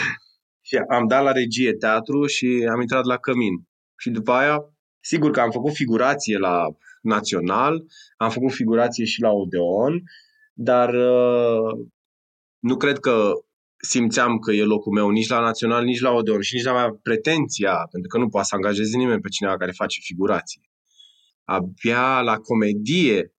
și 0.68 0.76
am 0.76 1.08
dat 1.08 1.24
la 1.24 1.32
regie 1.32 1.74
teatru 1.74 2.26
și 2.26 2.68
am 2.72 2.82
intrat 2.82 3.06
la 3.06 3.18
Cămin. 3.18 3.68
Și 3.98 4.10
după 4.10 4.32
aia, 4.32 4.58
sigur 5.00 5.32
că 5.32 5.40
am 5.40 5.52
făcut 5.52 5.74
figurație 5.74 6.38
la 6.38 6.66
Național, 7.02 7.84
am 8.18 8.30
făcut 8.30 8.52
figurație 8.52 9.06
și 9.06 9.22
la 9.22 9.30
Odeon, 9.30 10.04
dar 10.54 10.94
uh, 10.94 11.88
nu 12.60 12.78
cred 12.78 13.00
că 13.00 13.32
simțeam 13.78 14.38
că 14.38 14.52
e 14.52 14.64
locul 14.64 14.94
meu 14.94 15.10
nici 15.10 15.28
la 15.28 15.40
Național, 15.40 15.84
nici 15.84 16.00
la 16.00 16.12
Odeon 16.12 16.42
și 16.42 16.56
nici 16.56 16.64
la 16.64 16.74
mea 16.74 17.00
pretenția, 17.02 17.88
pentru 17.92 18.10
că 18.10 18.18
nu 18.18 18.28
poate 18.28 18.48
să 18.48 18.56
angajezi 18.56 18.98
nimeni 18.98 19.22
pe 19.22 19.30
cineva 19.30 19.58
care 19.58 19.72
face 19.72 20.00
figurație. 20.02 20.62
Abia 21.44 22.22
la 22.22 22.38
comedie, 22.38 23.34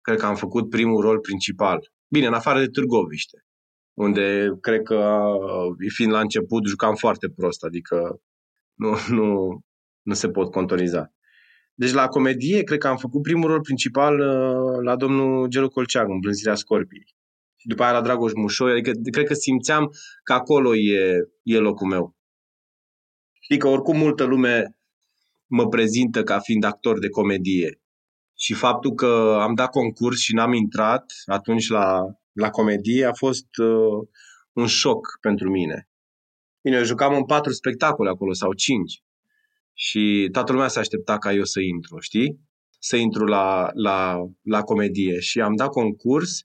cred 0.00 0.18
că 0.18 0.26
am 0.26 0.34
făcut 0.34 0.68
primul 0.68 1.00
rol 1.00 1.18
principal. 1.18 1.92
Bine, 2.08 2.26
în 2.26 2.34
afară 2.34 2.58
de 2.58 2.66
Târgoviște, 2.66 3.46
unde 3.94 4.56
cred 4.60 4.82
că, 4.82 5.22
fiind 5.94 6.12
la 6.12 6.20
început, 6.20 6.66
jucam 6.66 6.94
foarte 6.94 7.28
prost, 7.28 7.64
adică 7.64 8.20
nu, 8.74 8.96
nu, 9.18 9.58
nu 10.02 10.14
se 10.14 10.28
pot 10.28 10.50
contoniza. 10.50 11.12
Deci 11.74 11.92
la 11.92 12.08
comedie, 12.08 12.62
cred 12.62 12.78
că 12.78 12.88
am 12.88 12.96
făcut 12.96 13.22
primul 13.22 13.50
rol 13.50 13.60
principal 13.60 14.18
uh, 14.18 14.82
la 14.82 14.96
domnul 14.96 15.46
Gelu 15.46 15.68
Colceag, 15.68 16.08
în 16.08 16.18
Blânzirea 16.18 16.54
Scorpiei. 16.54 17.14
Și 17.64 17.70
după 17.70 17.82
aia 17.82 17.92
la 17.92 18.00
Dragoș 18.00 18.32
Mușoi, 18.32 18.70
adică 18.70 18.92
cred 19.10 19.26
că 19.26 19.34
simțeam 19.34 19.90
că 20.22 20.32
acolo 20.32 20.76
e, 20.76 21.16
e 21.42 21.58
locul 21.58 21.86
meu. 21.86 22.16
Știi 23.40 23.58
că 23.58 23.68
oricum 23.68 23.96
multă 23.96 24.24
lume 24.24 24.76
mă 25.46 25.68
prezintă 25.68 26.22
ca 26.22 26.38
fiind 26.38 26.64
actor 26.64 26.98
de 26.98 27.08
comedie. 27.08 27.80
Și 28.38 28.54
faptul 28.54 28.92
că 28.94 29.38
am 29.40 29.54
dat 29.54 29.70
concurs 29.70 30.18
și 30.18 30.34
n-am 30.34 30.52
intrat 30.52 31.04
atunci 31.24 31.68
la, 31.68 32.00
la 32.32 32.50
comedie 32.50 33.04
a 33.04 33.12
fost 33.12 33.56
uh, 33.62 34.08
un 34.52 34.66
șoc 34.66 35.06
pentru 35.20 35.50
mine. 35.50 35.88
Bine, 36.62 36.76
eu 36.76 36.82
jucam 36.82 37.14
în 37.14 37.24
patru 37.24 37.52
spectacole 37.52 38.10
acolo 38.10 38.32
sau 38.32 38.52
cinci. 38.52 39.02
Și 39.74 40.28
toată 40.32 40.52
lumea 40.52 40.68
se 40.68 40.78
aștepta 40.78 41.18
ca 41.18 41.32
eu 41.32 41.44
să 41.44 41.60
intru, 41.60 41.98
știi? 41.98 42.40
Să 42.78 42.96
intru 42.96 43.24
la, 43.24 43.70
la, 43.72 44.16
la 44.42 44.62
comedie. 44.62 45.20
Și 45.20 45.40
am 45.40 45.56
dat 45.56 45.68
concurs, 45.68 46.42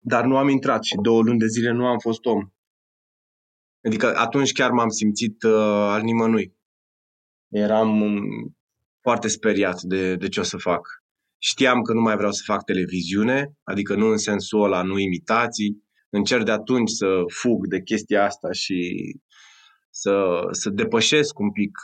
dar 0.00 0.24
nu 0.24 0.36
am 0.36 0.48
intrat 0.48 0.84
și 0.84 0.96
două 1.02 1.22
luni 1.22 1.38
de 1.38 1.46
zile 1.46 1.70
nu 1.70 1.86
am 1.86 1.98
fost 1.98 2.24
om. 2.24 2.50
Adică 3.84 4.16
atunci 4.16 4.52
chiar 4.52 4.70
m-am 4.70 4.88
simțit 4.88 5.42
uh, 5.42 5.52
al 5.94 6.02
nimănui. 6.02 6.54
Eram 7.48 8.00
um, 8.00 8.22
foarte 9.00 9.28
speriat 9.28 9.82
de, 9.82 10.16
de 10.16 10.28
ce 10.28 10.40
o 10.40 10.42
să 10.42 10.56
fac. 10.56 10.88
Știam 11.38 11.82
că 11.82 11.92
nu 11.92 12.00
mai 12.00 12.16
vreau 12.16 12.32
să 12.32 12.42
fac 12.44 12.64
televiziune, 12.64 13.52
adică 13.62 13.94
nu 13.94 14.06
în 14.06 14.16
sensul 14.16 14.62
ăla, 14.62 14.82
nu 14.82 14.98
imitații. 14.98 15.88
Încerc 16.10 16.44
de 16.44 16.50
atunci 16.50 16.90
să 16.90 17.22
fug 17.26 17.66
de 17.66 17.82
chestia 17.82 18.24
asta 18.24 18.52
și 18.52 18.98
să, 19.90 20.46
să 20.50 20.70
depășesc 20.70 21.38
un 21.38 21.52
pic 21.52 21.78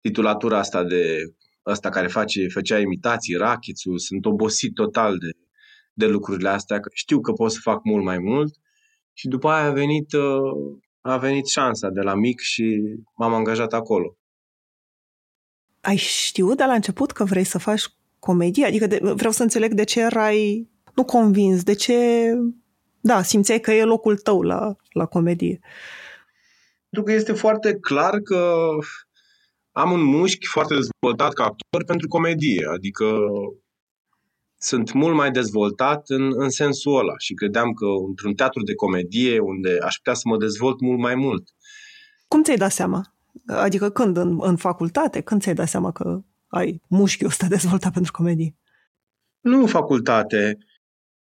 titulatura 0.00 0.58
asta 0.58 0.84
de 0.84 1.22
ăsta 1.66 1.88
care 1.88 2.06
face, 2.06 2.48
făcea 2.48 2.78
imitații, 2.78 3.34
rachițul, 3.34 3.98
sunt 3.98 4.26
obosit 4.26 4.74
total 4.74 5.18
de, 5.18 5.30
de 5.98 6.06
lucrurile 6.06 6.48
astea, 6.48 6.80
că 6.80 6.88
știu 6.92 7.20
că 7.20 7.32
pot 7.32 7.52
să 7.52 7.58
fac 7.62 7.80
mult 7.84 8.04
mai 8.04 8.18
mult 8.18 8.54
și 9.12 9.28
după 9.28 9.48
aia 9.48 9.64
a 9.64 9.72
venit, 9.72 10.08
a 11.00 11.16
venit 11.16 11.46
șansa 11.46 11.88
de 11.88 12.00
la 12.00 12.14
mic 12.14 12.40
și 12.40 12.96
m-am 13.16 13.34
angajat 13.34 13.72
acolo. 13.72 14.16
Ai 15.80 15.96
știut 15.96 16.56
de 16.56 16.64
la 16.64 16.72
început 16.72 17.12
că 17.12 17.24
vrei 17.24 17.44
să 17.44 17.58
faci 17.58 17.84
comedie? 18.18 18.66
Adică 18.66 18.86
de, 18.86 18.98
vreau 19.02 19.32
să 19.32 19.42
înțeleg 19.42 19.72
de 19.72 19.84
ce 19.84 20.00
erai 20.00 20.68
nu 20.94 21.04
convins, 21.04 21.62
de 21.62 21.74
ce 21.74 22.30
da, 23.00 23.22
simțeai 23.22 23.60
că 23.60 23.72
e 23.72 23.84
locul 23.84 24.16
tău 24.16 24.42
la, 24.42 24.76
la 24.92 25.06
comedie. 25.06 25.60
Pentru 26.90 27.02
că 27.02 27.12
este 27.12 27.32
foarte 27.32 27.74
clar 27.74 28.18
că 28.18 28.68
am 29.72 29.92
un 29.92 30.02
mușchi 30.02 30.46
foarte 30.46 30.74
dezvoltat 30.74 31.32
ca 31.32 31.44
actor 31.44 31.84
pentru 31.84 32.08
comedie, 32.08 32.66
adică 32.72 33.16
sunt 34.58 34.92
mult 34.92 35.14
mai 35.14 35.30
dezvoltat 35.30 36.08
în, 36.08 36.30
în 36.34 36.50
sensul 36.50 36.98
ăla 36.98 37.14
și 37.18 37.34
credeam 37.34 37.72
că 37.72 37.86
într-un 38.08 38.34
teatru 38.34 38.62
de 38.62 38.74
comedie 38.74 39.38
unde 39.38 39.78
aș 39.82 39.96
putea 39.96 40.14
să 40.14 40.22
mă 40.24 40.36
dezvolt 40.36 40.80
mult 40.80 40.98
mai 40.98 41.14
mult. 41.14 41.48
Cum 42.28 42.42
ți-ai 42.42 42.56
dat 42.56 42.72
seama? 42.72 43.14
Adică 43.46 43.90
când? 43.90 44.16
În, 44.16 44.38
în 44.40 44.56
facultate? 44.56 45.20
Când 45.20 45.40
ți-ai 45.40 45.54
dat 45.54 45.68
seama 45.68 45.92
că 45.92 46.20
ai 46.46 46.82
mușchiul 46.88 47.26
ăsta 47.26 47.46
dezvoltat 47.46 47.92
pentru 47.92 48.12
comedie? 48.12 48.56
Nu 49.40 49.60
în 49.60 49.66
facultate. 49.66 50.58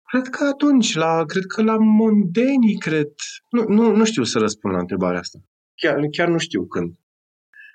Cred 0.03 0.27
că 0.27 0.44
atunci, 0.44 0.96
la, 0.96 1.24
cred 1.25 1.44
că 1.46 1.63
la 1.63 1.77
Mondenii, 1.77 2.77
cred. 2.77 3.08
Nu, 3.50 3.63
nu, 3.68 3.96
nu 3.96 4.06
știu 4.06 4.24
să 4.24 4.39
răspund 4.39 4.74
la 4.74 4.80
întrebarea 4.80 5.20
asta. 5.20 5.39
Chiar, 5.75 6.00
chiar 6.12 6.27
nu 6.27 6.38
știu 6.38 6.65
când. 6.65 6.96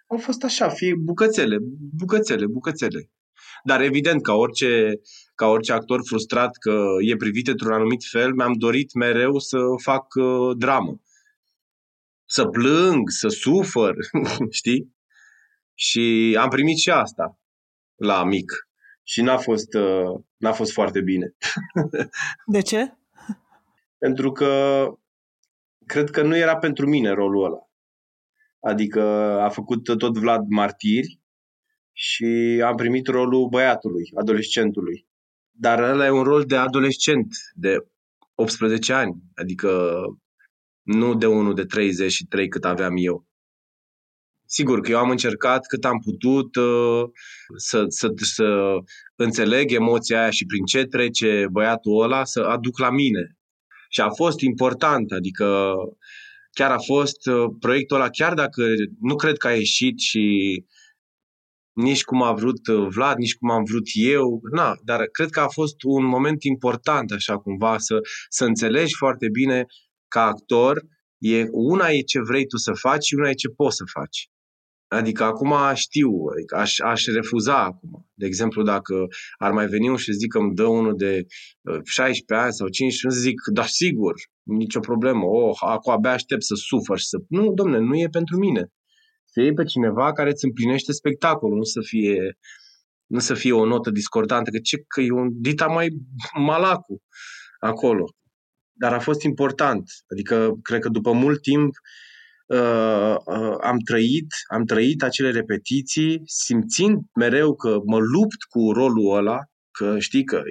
Au 0.07 0.19
fost 0.19 0.45
așa, 0.45 0.69
fie 0.69 0.95
bucățele, 1.05 1.57
bucățele, 1.97 2.47
bucățele. 2.47 3.11
Dar 3.65 3.81
evident, 3.81 4.23
ca 4.23 4.33
orice, 4.33 5.01
ca 5.39 5.47
orice 5.47 5.73
actor 5.73 6.01
frustrat 6.05 6.57
că 6.57 6.85
e 7.01 7.17
privit 7.17 7.49
într-un 7.49 7.73
anumit 7.73 8.05
fel, 8.11 8.33
mi-am 8.33 8.53
dorit 8.53 8.93
mereu 8.93 9.39
să 9.39 9.59
fac 9.83 10.15
uh, 10.15 10.57
dramă. 10.57 11.01
Să 12.25 12.47
plâng, 12.47 13.09
să 13.09 13.29
sufăr, 13.29 13.95
știi? 14.61 14.97
Și 15.75 16.37
am 16.41 16.49
primit 16.49 16.79
și 16.79 16.91
asta 16.91 17.39
la 17.95 18.25
mic. 18.25 18.53
Și 19.03 19.23
n-a 19.23 19.37
fost, 19.37 19.75
uh, 19.75 20.21
n-a 20.37 20.53
fost 20.53 20.73
foarte 20.73 21.01
bine. 21.01 21.35
De 22.47 22.63
ce? 22.63 22.97
Pentru 23.99 24.33
că 24.33 24.85
cred 25.87 26.11
că 26.11 26.23
nu 26.23 26.37
era 26.37 26.57
pentru 26.57 26.89
mine 26.89 27.11
rolul 27.11 27.45
ăla. 27.45 27.71
Adică 28.61 29.03
a 29.41 29.49
făcut 29.49 29.99
tot 29.99 30.19
Vlad 30.19 30.45
Martiri 30.49 31.21
și 31.93 32.63
am 32.65 32.77
primit 32.77 33.07
rolul 33.07 33.49
băiatului, 33.49 34.11
adolescentului. 34.15 35.08
Dar 35.61 35.79
ăla 35.79 36.07
e 36.07 36.11
un 36.11 36.23
rol 36.23 36.45
de 36.45 36.57
adolescent, 36.57 37.27
de 37.55 37.77
18 38.35 38.93
ani, 38.93 39.15
adică 39.35 40.01
nu 40.83 41.15
de 41.15 41.27
unul 41.27 41.55
de 41.55 41.65
33 41.65 42.49
cât 42.49 42.65
aveam 42.65 42.95
eu. 42.97 43.27
Sigur 44.45 44.81
că 44.81 44.91
eu 44.91 44.99
am 44.99 45.11
încercat 45.11 45.67
cât 45.67 45.85
am 45.85 45.99
putut 45.99 46.57
uh, 46.57 47.03
să, 47.57 47.85
să, 47.89 48.13
să 48.15 48.77
înțeleg 49.17 49.73
emoția 49.73 50.21
aia 50.21 50.31
și 50.31 50.47
prin 50.47 50.65
ce 50.65 50.85
trece 50.85 51.47
băiatul 51.51 52.03
ăla 52.03 52.25
să 52.25 52.41
aduc 52.41 52.79
la 52.79 52.91
mine. 52.91 53.37
Și 53.89 54.01
a 54.01 54.11
fost 54.11 54.41
important, 54.41 55.13
adică 55.13 55.75
chiar 56.51 56.71
a 56.71 56.79
fost 56.79 57.27
uh, 57.27 57.51
proiectul 57.61 57.97
ăla, 57.97 58.09
chiar 58.11 58.35
dacă 58.35 58.65
nu 59.01 59.15
cred 59.17 59.37
că 59.37 59.47
a 59.47 59.55
ieșit 59.55 59.99
și 59.99 60.65
nici 61.83 62.05
cum 62.05 62.23
a 62.23 62.33
vrut 62.33 62.67
uh, 62.67 62.87
Vlad, 62.91 63.17
nici 63.17 63.37
cum 63.37 63.51
am 63.51 63.65
vrut 63.65 63.87
eu, 63.93 64.41
na, 64.53 64.75
dar 64.85 65.05
cred 65.05 65.31
că 65.31 65.41
a 65.41 65.49
fost 65.49 65.83
un 65.83 66.05
moment 66.05 66.43
important, 66.43 67.11
așa 67.11 67.39
cumva, 67.39 67.79
să, 67.79 67.99
să 68.29 68.45
înțelegi 68.45 68.95
foarte 68.97 69.29
bine 69.29 69.67
ca 70.09 70.23
actor, 70.23 70.83
e, 71.19 71.45
una 71.51 71.89
e 71.89 72.01
ce 72.01 72.21
vrei 72.21 72.47
tu 72.47 72.57
să 72.57 72.73
faci 72.73 73.05
și 73.05 73.15
una 73.15 73.29
e 73.29 73.33
ce 73.33 73.49
poți 73.49 73.77
să 73.77 73.85
faci. 73.93 74.29
Adică 74.91 75.25
acum 75.25 75.55
știu, 75.75 76.11
adică 76.35 76.57
aș, 76.57 76.79
aș 76.79 77.05
refuza 77.07 77.65
acum. 77.65 78.07
De 78.15 78.27
exemplu, 78.27 78.63
dacă 78.63 79.07
ar 79.37 79.53
mai 79.53 79.67
veni 79.67 79.87
unul 79.87 79.99
și 79.99 80.13
zic 80.13 80.31
că 80.33 80.39
îmi 80.39 80.55
dă 80.55 80.65
unul 80.65 80.97
de 80.97 81.27
16 81.85 82.25
uh, 82.35 82.41
ani 82.41 82.53
sau 82.53 82.69
15, 82.69 83.21
zic, 83.21 83.41
da, 83.53 83.63
sigur, 83.63 84.15
nicio 84.43 84.81
problemă, 84.81 85.25
oh, 85.25 85.57
acum 85.61 85.93
abia 85.93 86.13
aștept 86.13 86.43
să 86.43 86.55
sufăr 86.55 86.99
și 86.99 87.07
să... 87.07 87.19
Nu, 87.29 87.53
domne, 87.53 87.79
nu 87.79 87.97
e 87.97 88.09
pentru 88.11 88.39
mine. 88.39 88.73
Să 89.39 89.45
iei 89.45 89.55
pe 89.55 89.65
cineva 89.65 90.13
care 90.13 90.31
îți 90.31 90.45
împlinește 90.45 90.93
spectacolul, 90.93 91.57
nu 91.57 91.63
să 91.63 91.81
fie, 91.81 92.39
nu 93.07 93.19
să 93.19 93.35
fie 93.35 93.53
o 93.53 93.65
notă 93.65 93.91
discordantă, 93.91 94.51
că 94.51 94.59
ce, 94.59 94.77
că 94.77 95.01
e 95.01 95.11
un 95.11 95.29
dita 95.33 95.67
mai 95.67 95.89
malacu 96.39 97.03
acolo. 97.61 98.05
Dar 98.73 98.93
a 98.93 98.99
fost 98.99 99.23
important. 99.23 99.91
Adică, 100.13 100.55
cred 100.63 100.81
că 100.81 100.89
după 100.89 101.13
mult 101.13 101.43
timp, 101.43 101.75
uh, 102.47 103.15
uh, 103.25 103.57
am 103.61 103.79
trăit, 103.79 104.27
am 104.53 104.65
trăit 104.65 105.03
acele 105.03 105.31
repetiții, 105.31 106.21
simțind 106.25 106.99
mereu 107.15 107.55
că 107.55 107.79
mă 107.85 107.99
lupt 107.99 108.43
cu 108.49 108.73
rolul 108.73 109.17
ăla, 109.17 109.39
că 109.71 109.99
știi 109.99 110.25
că 110.25 110.43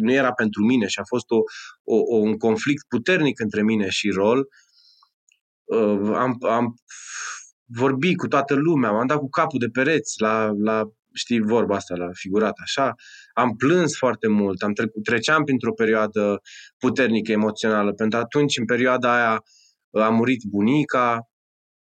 nu 0.00 0.12
era 0.12 0.32
pentru 0.32 0.64
mine 0.64 0.86
și 0.86 0.98
a 0.98 1.04
fost 1.06 1.30
o, 1.30 1.38
o, 1.82 2.16
un 2.16 2.36
conflict 2.36 2.84
puternic 2.88 3.40
între 3.40 3.62
mine 3.62 3.88
și 3.88 4.08
rol. 4.10 4.48
Uh, 5.64 6.12
am, 6.14 6.36
am 6.40 6.74
vorbit 7.72 8.16
cu 8.16 8.26
toată 8.26 8.54
lumea, 8.54 8.90
am 8.90 9.06
dat 9.06 9.18
cu 9.18 9.28
capul 9.28 9.58
de 9.58 9.66
pereți 9.66 10.20
la, 10.20 10.50
la 10.62 10.82
știi 11.12 11.40
vorba 11.40 11.76
asta, 11.76 11.94
la 11.94 12.08
figurat 12.12 12.54
așa. 12.62 12.94
Am 13.32 13.56
plâns 13.56 13.96
foarte 13.96 14.28
mult, 14.28 14.62
am 14.62 14.72
trecut, 14.72 15.04
treceam 15.04 15.44
printr-o 15.44 15.72
perioadă 15.72 16.40
puternică 16.78 17.32
emoțională, 17.32 17.92
pentru 17.92 18.18
că 18.18 18.24
atunci, 18.24 18.58
în 18.58 18.64
perioada 18.64 19.14
aia, 19.14 19.42
a 20.04 20.08
murit 20.08 20.42
bunica, 20.48 21.30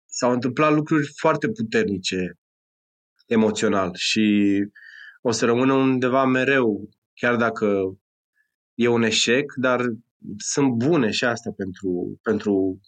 s-au 0.07 0.33
întâmplat 0.33 0.75
lucruri 0.75 1.13
foarte 1.17 1.49
puternice 1.49 2.39
emoțional 3.27 3.91
și 3.95 4.57
o 5.21 5.31
să 5.31 5.45
rămână 5.45 5.73
undeva 5.73 6.25
mereu, 6.25 6.89
chiar 7.15 7.37
dacă 7.37 7.99
e 8.75 8.89
un 8.89 9.03
eșec, 9.03 9.53
dar 9.57 9.81
sunt 10.37 10.73
bune 10.73 11.11
și 11.11 11.25
astea 11.25 11.53
pentru, 11.57 12.19
pentru 12.23 12.81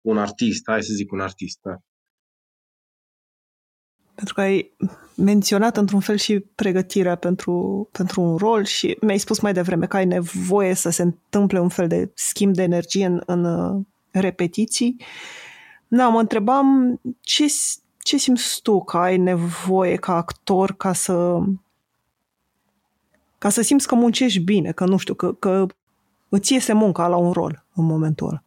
un 0.00 0.18
artist, 0.18 0.62
hai 0.64 0.82
să 0.82 0.92
zic 0.92 1.12
un 1.12 1.20
artist. 1.20 1.58
Da. 1.62 1.76
Pentru 4.20 4.34
că 4.34 4.40
ai 4.40 4.72
menționat 5.14 5.76
într-un 5.76 6.00
fel 6.00 6.16
și 6.16 6.38
pregătirea 6.54 7.14
pentru, 7.14 7.88
pentru 7.92 8.20
un 8.20 8.36
rol 8.36 8.64
și 8.64 8.96
mi-ai 9.00 9.18
spus 9.18 9.40
mai 9.40 9.52
devreme 9.52 9.86
că 9.86 9.96
ai 9.96 10.04
nevoie 10.04 10.74
să 10.74 10.90
se 10.90 11.02
întâmple 11.02 11.60
un 11.60 11.68
fel 11.68 11.88
de 11.88 12.10
schimb 12.14 12.54
de 12.54 12.62
energie 12.62 13.06
în, 13.06 13.22
în 13.26 13.44
uh, 13.44 13.80
repetiții. 14.10 14.96
Da, 15.88 16.08
mă 16.08 16.20
întrebam 16.20 17.00
ce, 17.20 17.44
ce 17.98 18.16
simți 18.16 18.60
tu 18.62 18.84
că 18.84 18.96
ai 18.96 19.16
nevoie 19.16 19.96
ca 19.96 20.16
actor 20.16 20.72
ca 20.76 20.92
să 20.92 21.38
ca 23.38 23.48
să 23.48 23.62
simți 23.62 23.86
că 23.86 23.94
muncești 23.94 24.40
bine, 24.40 24.72
că 24.72 24.84
nu 24.84 24.96
știu, 24.96 25.14
că, 25.14 25.32
că 25.32 25.66
îți 26.28 26.52
iese 26.52 26.72
munca 26.72 27.08
la 27.08 27.16
un 27.16 27.32
rol 27.32 27.64
în 27.74 27.84
momentul 27.84 28.26
ăla. 28.26 28.42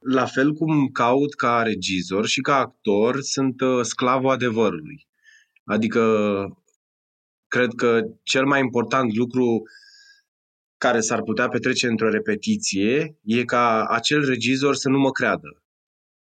La 0.00 0.26
fel 0.26 0.52
cum 0.52 0.88
caut 0.88 1.34
ca 1.34 1.62
regizor 1.62 2.26
și 2.26 2.40
ca 2.40 2.56
actor, 2.56 3.20
sunt 3.20 3.60
uh, 3.60 3.80
sclavul 3.82 4.30
adevărului. 4.30 5.08
Adică, 5.64 6.02
cred 7.48 7.74
că 7.76 8.00
cel 8.22 8.46
mai 8.46 8.60
important 8.60 9.14
lucru 9.16 9.62
care 10.76 11.00
s-ar 11.00 11.22
putea 11.22 11.48
petrece 11.48 11.86
într-o 11.86 12.08
repetiție 12.08 13.18
e 13.22 13.44
ca 13.44 13.84
acel 13.84 14.24
regizor 14.24 14.74
să 14.74 14.88
nu 14.88 14.98
mă 14.98 15.10
creadă. 15.10 15.62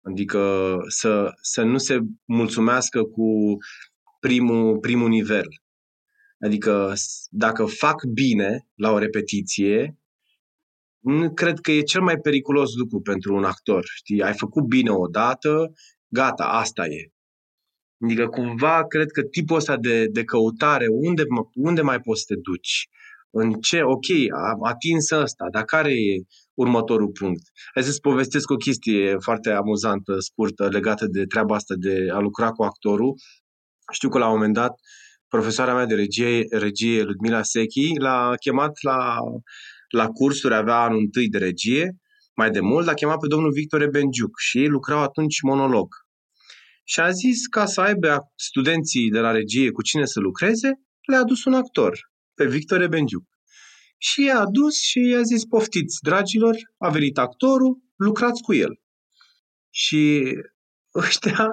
Adică 0.03 0.77
să, 0.89 1.33
să 1.41 1.63
nu 1.63 1.79
se 1.79 1.99
mulțumească 2.25 3.03
cu 3.03 3.57
primul, 4.21 4.79
primul 4.79 5.09
nivel. 5.09 5.47
Adică 6.41 6.93
dacă 7.29 7.65
fac 7.65 8.05
bine 8.05 8.69
la 8.75 8.91
o 8.91 8.99
repetiție, 8.99 10.00
cred 11.35 11.59
că 11.59 11.71
e 11.71 11.81
cel 11.81 12.03
mai 12.03 12.17
periculos 12.17 12.75
lucru 12.75 13.01
pentru 13.01 13.35
un 13.35 13.45
actor. 13.45 13.85
Știi? 13.95 14.23
Ai 14.23 14.35
făcut 14.35 14.65
bine 14.65 14.91
odată, 14.91 15.73
gata, 16.09 16.45
asta 16.45 16.87
e. 16.87 17.11
Adică 18.05 18.27
cumva 18.27 18.87
cred 18.87 19.11
că 19.11 19.23
tipul 19.23 19.57
ăsta 19.57 19.77
de, 19.77 20.07
de 20.07 20.25
căutare, 20.25 20.87
unde, 20.89 21.23
unde 21.55 21.81
mai 21.81 22.01
poți 22.01 22.21
să 22.21 22.35
te 22.35 22.41
duci? 22.43 22.89
În 23.31 23.53
ce, 23.53 23.83
ok, 23.83 24.07
am 24.51 24.65
atins 24.65 25.11
ăsta, 25.11 25.47
dar 25.51 25.65
care 25.65 25.91
e 25.93 26.23
următorul 26.55 27.09
punct? 27.09 27.43
Hai 27.75 27.83
să-ți 27.83 28.01
povestesc 28.01 28.51
o 28.51 28.57
chestie 28.57 29.17
foarte 29.19 29.51
amuzantă, 29.51 30.19
scurtă, 30.19 30.69
legată 30.69 31.07
de 31.07 31.25
treaba 31.25 31.55
asta 31.55 31.75
de 31.79 32.09
a 32.13 32.19
lucra 32.19 32.51
cu 32.51 32.63
actorul. 32.63 33.15
Știu 33.93 34.09
că 34.09 34.19
la 34.19 34.27
un 34.27 34.33
moment 34.33 34.55
dat, 34.55 34.73
profesoara 35.29 35.75
mea 35.75 35.87
de 35.87 35.95
regie, 35.95 36.47
regie 36.51 37.03
Ludmila 37.03 37.43
Sechi, 37.43 37.99
l-a 37.99 38.35
chemat 38.41 38.79
la, 38.83 39.17
la 39.91 40.07
cursuri, 40.07 40.55
avea 40.55 40.77
anul 40.77 40.99
întâi 40.99 41.29
de 41.29 41.39
regie, 41.39 41.97
mai 42.35 42.51
de 42.51 42.61
mult, 42.61 42.87
l-a 42.87 42.95
chemat 42.95 43.19
pe 43.19 43.27
domnul 43.27 43.53
Victor 43.53 43.91
Benjuc 43.91 44.39
și 44.39 44.59
ei 44.59 44.69
lucrau 44.69 45.03
atunci 45.03 45.41
monolog. 45.41 45.89
Și 46.85 47.01
a 47.01 47.11
zis 47.11 47.47
ca 47.47 47.67
să 47.67 47.81
aibă 47.81 48.33
studenții 48.37 49.11
de 49.11 49.19
la 49.19 49.31
regie 49.31 49.71
cu 49.71 49.83
cine 49.83 50.05
să 50.05 50.21
lucreze, 50.21 50.81
le-a 51.01 51.19
adus 51.19 51.45
un 51.45 51.55
actor, 51.55 51.99
pe 52.35 52.47
Victor 52.47 52.89
Benjuc. 52.89 53.25
Și 53.99 54.23
i-a 54.23 54.41
adus 54.41 54.75
și 54.81 54.99
i-a 54.99 55.23
zis, 55.23 55.45
poftiți, 55.45 55.99
dragilor, 56.03 56.57
a 56.79 56.89
venit 56.89 57.19
actorul, 57.19 57.79
lucrați 57.97 58.43
cu 58.43 58.55
el. 58.55 58.81
Și 59.71 60.35
ăștia, 61.05 61.49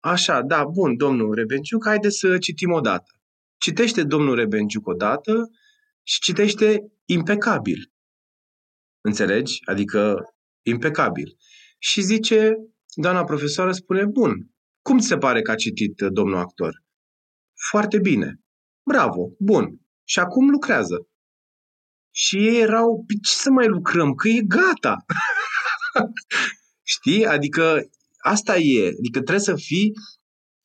așa, 0.00 0.42
da, 0.42 0.64
bun, 0.64 0.96
domnul 0.96 1.34
Rebenciuc, 1.34 1.86
haide 1.86 2.08
să 2.10 2.38
citim 2.38 2.72
o 2.72 2.80
dată. 2.80 3.10
Citește 3.58 4.02
domnul 4.02 4.34
Rebenciuc 4.34 4.86
o 4.86 4.92
dată 4.92 5.50
și 6.06 6.20
citește 6.20 6.92
impecabil. 7.04 7.92
Înțelegi? 9.00 9.60
Adică 9.64 10.16
impecabil. 10.62 11.36
Și 11.78 12.00
zice, 12.00 12.52
doamna 12.94 13.24
profesoară 13.24 13.72
spune, 13.72 14.04
bun, 14.04 14.50
cum 14.82 14.98
ți 14.98 15.06
se 15.06 15.16
pare 15.16 15.42
că 15.42 15.50
a 15.50 15.54
citit 15.54 16.00
domnul 16.00 16.38
actor? 16.38 16.84
Foarte 17.70 17.98
bine. 17.98 18.40
Bravo, 18.82 19.30
bun. 19.38 19.80
Și 20.04 20.18
acum 20.18 20.50
lucrează. 20.50 21.08
Și 22.14 22.36
ei 22.36 22.60
erau, 22.60 23.04
pe 23.06 23.14
ce 23.22 23.30
să 23.30 23.50
mai 23.50 23.66
lucrăm? 23.66 24.14
Că 24.14 24.28
e 24.28 24.40
gata. 24.40 24.96
Știi? 26.94 27.26
Adică 27.26 27.82
asta 28.18 28.56
e. 28.56 28.86
Adică 28.86 29.20
trebuie 29.20 29.38
să 29.38 29.54
fii 29.54 29.92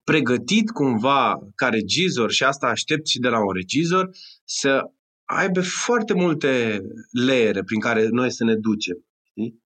pregătit 0.04 0.70
cumva 0.70 1.40
ca 1.56 1.70
regizor 1.70 2.32
și 2.32 2.44
asta 2.44 2.68
aștept 2.68 3.08
și 3.08 3.20
de 3.20 3.28
la 3.28 3.40
un 3.40 3.54
regizor 3.54 4.10
să 4.44 4.82
aibă 5.32 5.62
foarte 5.62 6.14
multe 6.14 6.82
leere 7.12 7.64
prin 7.64 7.80
care 7.80 8.08
noi 8.08 8.32
să 8.32 8.44
ne 8.44 8.56
ducem. 8.56 9.06
Știi? 9.24 9.64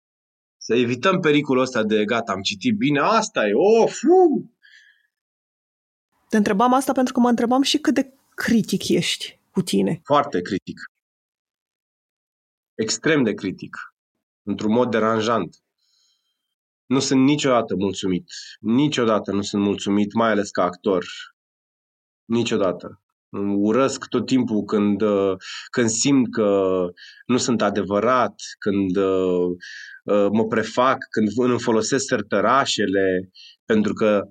Să 0.58 0.76
evităm 0.76 1.20
pericolul 1.20 1.62
ăsta 1.62 1.84
de 1.84 2.06
gata, 2.06 2.32
am 2.32 2.42
citit 2.42 2.78
bine, 2.78 3.00
asta 3.00 3.48
e, 3.48 3.52
of, 3.54 4.00
uh! 4.04 4.46
Te 6.30 6.38
întrebam 6.38 6.74
asta 6.74 6.92
pentru 6.92 7.14
că 7.14 7.20
mă 7.20 7.30
întrebam 7.30 7.62
și 7.62 7.78
cât 7.78 7.94
de 7.94 8.14
critic 8.36 8.88
ești 8.90 9.40
cu 9.52 9.62
tine. 9.62 10.02
Foarte 10.04 10.42
critic. 10.42 10.80
Extrem 12.76 13.24
de 13.24 13.34
critic. 13.34 13.78
Într-un 14.44 14.72
mod 14.72 14.92
deranjant. 14.92 15.56
Nu 16.86 17.00
sunt 17.00 17.22
niciodată 17.24 17.76
mulțumit. 17.76 18.32
Niciodată 18.60 19.32
nu 19.32 19.42
sunt 19.42 19.64
mulțumit, 19.64 20.14
mai 20.14 20.30
ales 20.30 20.50
ca 20.50 20.64
actor. 20.64 21.06
Niciodată. 22.26 23.01
Urăsc 23.40 24.08
tot 24.08 24.26
timpul 24.26 24.64
când, 24.64 25.02
când 25.70 25.90
simt 25.90 26.32
că 26.32 26.86
nu 27.26 27.38
sunt 27.38 27.62
adevărat, 27.62 28.36
când 28.60 28.96
uh, 28.96 29.58
mă 30.32 30.46
prefac, 30.50 30.98
când 31.10 31.50
îmi 31.50 31.60
folosesc 31.60 32.06
sărtărașele, 32.06 33.30
pentru 33.66 33.94
că 33.94 34.22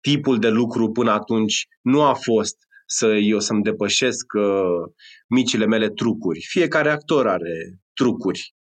tipul 0.00 0.38
de 0.38 0.48
lucru 0.48 0.90
până 0.90 1.10
atunci 1.10 1.66
nu 1.82 2.02
a 2.02 2.14
fost 2.14 2.56
să 2.86 3.06
eu 3.06 3.38
să-mi 3.38 3.62
depășesc 3.62 4.32
uh, 4.38 4.92
micile 5.28 5.66
mele 5.66 5.88
trucuri. 5.88 6.46
Fiecare 6.48 6.90
actor 6.90 7.28
are 7.28 7.78
trucuri 7.92 8.54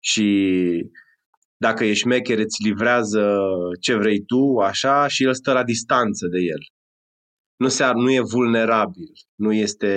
și 0.00 0.26
dacă 1.56 1.84
ești 1.84 2.06
mecher, 2.06 2.38
îți 2.38 2.62
livrează 2.62 3.38
ce 3.80 3.94
vrei 3.94 4.20
tu, 4.20 4.56
așa, 4.56 5.08
și 5.08 5.24
el 5.24 5.34
stă 5.34 5.52
la 5.52 5.64
distanță 5.64 6.26
de 6.26 6.38
el. 6.38 6.60
Nu, 7.62 7.68
se, 7.68 7.84
nu 7.94 8.12
e 8.12 8.20
vulnerabil, 8.20 9.12
nu 9.34 9.52
este, 9.52 9.92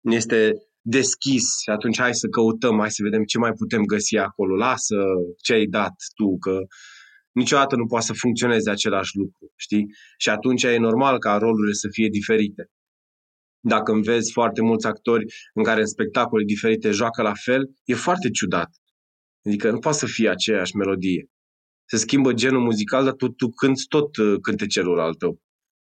nu 0.00 0.14
este 0.14 0.52
deschis 0.80 1.44
și 1.62 1.70
atunci 1.70 1.98
hai 1.98 2.14
să 2.14 2.26
căutăm, 2.28 2.78
hai 2.78 2.90
să 2.90 3.02
vedem 3.02 3.24
ce 3.24 3.38
mai 3.38 3.52
putem 3.52 3.82
găsi 3.84 4.16
acolo. 4.16 4.56
Lasă 4.56 4.96
ce 5.42 5.52
ai 5.52 5.66
dat 5.66 5.94
tu, 6.14 6.38
că 6.38 6.58
niciodată 7.32 7.76
nu 7.76 7.86
poate 7.86 8.04
să 8.04 8.12
funcționeze 8.12 8.70
același 8.70 9.16
lucru, 9.16 9.52
știi? 9.56 9.86
Și 10.16 10.28
atunci 10.28 10.62
e 10.62 10.76
normal 10.76 11.18
ca 11.18 11.36
rolurile 11.36 11.72
să 11.72 11.88
fie 11.90 12.08
diferite. 12.08 12.70
Dacă 13.60 13.92
îmi 13.92 14.02
vezi 14.02 14.32
foarte 14.32 14.62
mulți 14.62 14.86
actori 14.86 15.24
în 15.54 15.64
care 15.64 15.80
în 15.80 15.86
spectacole 15.86 16.44
diferite 16.44 16.90
joacă 16.90 17.22
la 17.22 17.34
fel, 17.34 17.70
e 17.84 17.94
foarte 17.94 18.30
ciudat. 18.30 18.70
Adică 19.46 19.70
nu 19.70 19.78
poate 19.78 19.98
să 19.98 20.06
fie 20.06 20.28
aceeași 20.28 20.76
melodie. 20.76 21.30
se 21.84 21.96
schimbă 21.96 22.32
genul 22.32 22.60
muzical, 22.60 23.04
dar 23.04 23.14
tu, 23.14 23.28
tu 23.28 23.48
cânti 23.48 23.86
tot 23.88 24.16
uh, 24.16 24.40
cântecelul 24.40 25.00
al 25.00 25.14
tău. 25.14 25.40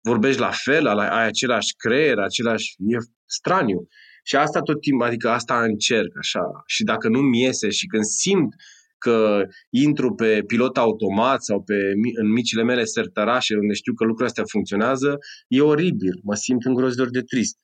Vorbești 0.02 0.40
la 0.40 0.52
fel, 0.52 0.88
ai 0.88 1.26
același 1.28 1.76
creier, 1.78 2.18
același... 2.20 2.76
E 2.78 2.98
straniu. 3.26 3.88
Și 4.24 4.36
asta 4.36 4.60
tot 4.60 4.82
timpul, 4.82 5.06
adică 5.06 5.30
asta 5.30 5.64
încerc 5.64 6.18
așa. 6.18 6.42
Și 6.66 6.84
dacă 6.84 7.10
nu-mi 7.10 7.42
iese 7.42 7.70
și 7.70 7.86
când 7.86 8.04
simt 8.04 8.54
că 8.98 9.44
intru 9.70 10.14
pe 10.14 10.44
pilot 10.48 10.78
automat 10.78 11.44
sau 11.44 11.64
pe, 11.64 11.74
în 12.22 12.32
micile 12.32 12.64
mele 12.64 12.84
sertărașe 12.84 13.56
unde 13.56 13.74
știu 13.74 13.94
că 13.94 14.04
lucrurile 14.04 14.30
astea 14.30 14.44
funcționează, 14.52 15.18
e 15.48 15.62
oribil. 15.62 16.20
Mă 16.24 16.36
simt 16.36 16.66
îngrozitor 16.66 17.10
de 17.10 17.22
trist. 17.22 17.58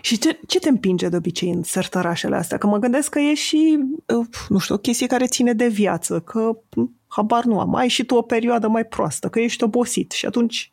Și 0.00 0.18
ce, 0.18 0.40
ce 0.46 0.58
te 0.58 0.68
împinge 0.68 1.08
de 1.08 1.16
obicei 1.16 1.50
în 1.50 1.62
sertărașele 1.62 2.36
astea? 2.36 2.58
Că 2.58 2.66
mă 2.66 2.78
gândesc 2.78 3.10
că 3.10 3.18
e 3.18 3.34
și, 3.34 3.78
uh, 4.06 4.26
nu 4.48 4.58
știu, 4.58 4.74
o 4.74 4.78
chestie 4.78 5.06
care 5.06 5.26
ține 5.26 5.52
de 5.52 5.68
viață, 5.68 6.20
că 6.20 6.58
habar 7.06 7.44
nu 7.44 7.60
am, 7.60 7.74
ai 7.74 7.88
și 7.88 8.04
tu 8.04 8.14
o 8.14 8.22
perioadă 8.22 8.68
mai 8.68 8.84
proastă, 8.84 9.28
că 9.28 9.40
ești 9.40 9.62
obosit 9.62 10.10
și 10.10 10.26
atunci 10.26 10.72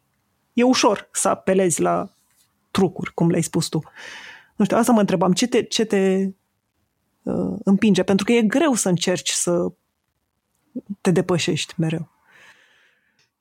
e 0.54 0.64
ușor 0.64 1.10
să 1.12 1.28
apelezi 1.30 1.82
la 1.82 2.10
trucuri, 2.72 3.14
cum 3.14 3.30
le-ai 3.30 3.44
spus 3.44 3.68
tu. 3.68 3.82
Nu 4.56 4.66
știu, 4.66 4.78
asta 4.78 4.92
mă 4.92 5.00
întrebam, 5.00 5.34
ce 5.34 5.48
te, 5.48 5.64
ce 5.64 5.86
te 5.86 6.30
uh, 7.24 7.56
împinge? 7.64 8.04
Pentru 8.04 8.26
că 8.26 8.32
e 8.32 8.42
greu 8.42 8.74
să 8.74 8.90
încerci 8.90 9.30
să 9.30 9.72
te 11.02 11.12
depășești 11.12 11.74
mereu. 11.78 12.13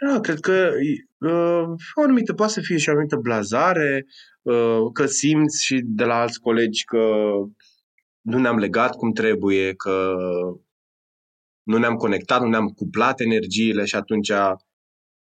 Da, 0.06 0.20
cred 0.20 0.40
că 0.40 0.70
uh, 1.18 1.64
o 1.94 2.02
anumită, 2.02 2.32
poate 2.32 2.52
să 2.52 2.60
fie 2.60 2.76
și 2.76 2.88
o 2.88 2.92
anumită 2.92 3.16
blazare, 3.16 4.06
uh, 4.42 4.92
că 4.92 5.06
simți 5.06 5.64
și 5.64 5.80
de 5.84 6.04
la 6.04 6.14
alți 6.14 6.40
colegi 6.40 6.84
că 6.84 6.98
nu 8.20 8.38
ne-am 8.38 8.58
legat 8.58 8.96
cum 8.96 9.12
trebuie, 9.12 9.74
că 9.74 10.14
nu 11.62 11.78
ne-am 11.78 11.94
conectat, 11.94 12.40
nu 12.40 12.48
ne-am 12.48 12.68
cuplat 12.68 13.20
energiile 13.20 13.84
și 13.84 13.96
atunci 13.96 14.32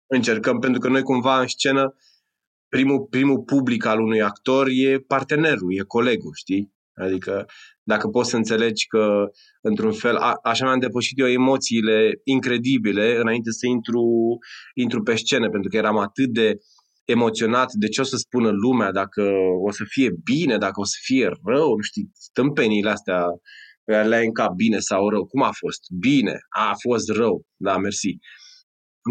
încercăm, 0.05 0.59
pentru 0.59 0.79
că 0.79 0.87
noi 0.87 1.01
cumva 1.01 1.39
în 1.39 1.47
scenă 1.47 1.95
primul, 2.69 3.05
primul 3.09 3.39
public 3.39 3.85
al 3.85 4.01
unui 4.01 4.21
actor 4.21 4.67
e 4.69 4.99
partenerul, 4.99 5.77
e 5.77 5.83
colegul, 5.83 6.31
știi? 6.35 6.73
Adică 6.93 7.45
dacă 7.87 8.07
poți 8.07 8.29
să 8.29 8.35
înțelegi 8.35 8.87
că, 8.87 9.23
într-un 9.61 9.91
fel, 9.91 10.15
a, 10.15 10.33
așa 10.43 10.65
mi-am 10.65 10.79
depășit 10.79 11.19
eu 11.19 11.27
emoțiile 11.27 12.21
incredibile 12.23 13.17
înainte 13.19 13.51
să 13.51 13.67
intru, 13.67 14.05
intru 14.73 15.03
pe 15.03 15.15
scenă, 15.15 15.49
pentru 15.49 15.69
că 15.69 15.77
eram 15.77 15.97
atât 15.97 16.29
de 16.29 16.53
emoționat 17.05 17.71
de 17.71 17.87
ce 17.87 18.01
o 18.01 18.03
să 18.03 18.15
spună 18.15 18.49
lumea, 18.49 18.91
dacă 18.91 19.23
o 19.67 19.71
să 19.71 19.83
fie 19.87 20.09
bine, 20.23 20.57
dacă 20.57 20.79
o 20.79 20.83
să 20.83 20.97
fie 21.01 21.29
rău, 21.45 21.75
nu 21.75 21.81
știi, 21.81 22.09
stâmpenile 22.13 22.89
astea 22.89 23.25
le-ai 23.83 24.25
în 24.25 24.33
cap 24.33 24.53
bine 24.55 24.79
sau 24.79 25.09
rău. 25.09 25.25
Cum 25.25 25.41
a 25.41 25.51
fost? 25.51 25.79
Bine. 25.99 26.35
A, 26.49 26.69
a 26.69 26.73
fost 26.81 27.09
rău. 27.09 27.45
Da, 27.55 27.77
mersi. 27.77 28.17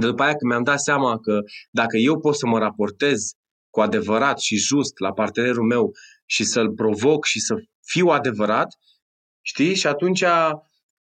De 0.01 0.07
după 0.07 0.23
aia 0.23 0.35
când 0.35 0.51
mi-am 0.51 0.65
dat 0.65 0.81
seama 0.81 1.19
că 1.19 1.41
dacă 1.71 1.97
eu 1.97 2.21
pot 2.21 2.35
să 2.37 2.47
mă 2.47 2.59
raportez 2.59 3.21
cu 3.77 3.83
adevărat 3.83 4.39
și 4.39 4.57
just 4.57 4.99
la 4.99 5.13
partenerul 5.13 5.67
meu 5.67 5.93
și 6.27 6.45
să-l 6.45 6.73
provoc 6.73 7.25
și 7.25 7.41
să 7.41 7.55
fiu 7.85 8.07
adevărat, 8.07 8.69
știi? 9.43 9.75
Și 9.75 9.87
atunci 9.87 10.25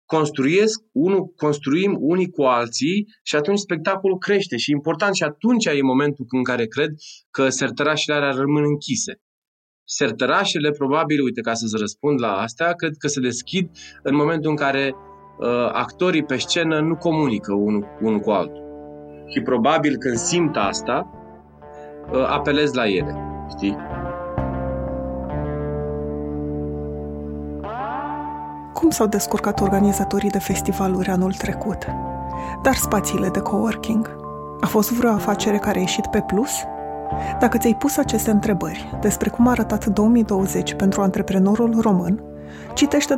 construiesc, 0.04 0.80
unul, 0.92 1.26
construim 1.36 1.96
unii 2.00 2.30
cu 2.30 2.42
alții 2.42 3.06
și 3.22 3.36
atunci 3.36 3.58
spectacolul 3.58 4.18
crește 4.18 4.56
și 4.56 4.70
e 4.70 4.74
important 4.74 5.14
și 5.14 5.22
atunci 5.22 5.64
e 5.64 5.82
momentul 5.82 6.24
în 6.28 6.42
care 6.42 6.66
cred 6.66 6.90
că 7.30 7.48
sertărașele 7.48 8.16
alea 8.16 8.30
rămân 8.30 8.64
închise. 8.64 9.20
Sertărașele, 9.84 10.70
probabil, 10.70 11.22
uite, 11.22 11.40
ca 11.40 11.54
să-ți 11.54 11.76
răspund 11.76 12.20
la 12.20 12.32
asta, 12.32 12.72
cred 12.72 12.92
că 12.98 13.08
se 13.08 13.20
deschid 13.20 13.70
în 14.02 14.14
momentul 14.14 14.50
în 14.50 14.56
care 14.56 14.94
uh, 14.94 15.68
actorii 15.72 16.24
pe 16.24 16.36
scenă 16.36 16.80
nu 16.80 16.96
comunică 16.96 17.52
unul, 17.54 17.86
unul 18.00 18.20
cu 18.20 18.30
altul. 18.30 18.64
Și 19.32 19.40
probabil 19.40 19.96
când 19.96 20.16
simt 20.16 20.56
asta, 20.56 21.10
uh, 21.12 21.25
apelez 22.26 22.72
la 22.72 22.88
ele, 22.88 23.16
știi? 23.48 23.76
Cum 28.72 28.90
s-au 28.90 29.06
descurcat 29.06 29.60
organizatorii 29.60 30.30
de 30.30 30.38
festivaluri 30.38 31.08
anul 31.08 31.32
trecut? 31.32 31.86
Dar 32.62 32.74
spațiile 32.74 33.28
de 33.28 33.40
coworking? 33.40 34.16
A 34.60 34.66
fost 34.66 34.92
vreo 34.92 35.10
afacere 35.10 35.56
care 35.56 35.78
a 35.78 35.80
ieșit 35.80 36.06
pe 36.06 36.20
plus? 36.26 36.50
Dacă 37.40 37.58
ți-ai 37.58 37.76
pus 37.78 37.96
aceste 37.96 38.30
întrebări 38.30 38.98
despre 39.00 39.28
cum 39.28 39.46
a 39.46 39.50
arătat 39.50 39.86
2020 39.86 40.74
pentru 40.74 41.00
antreprenorul 41.00 41.80
român, 41.80 42.22
citește 42.74 43.16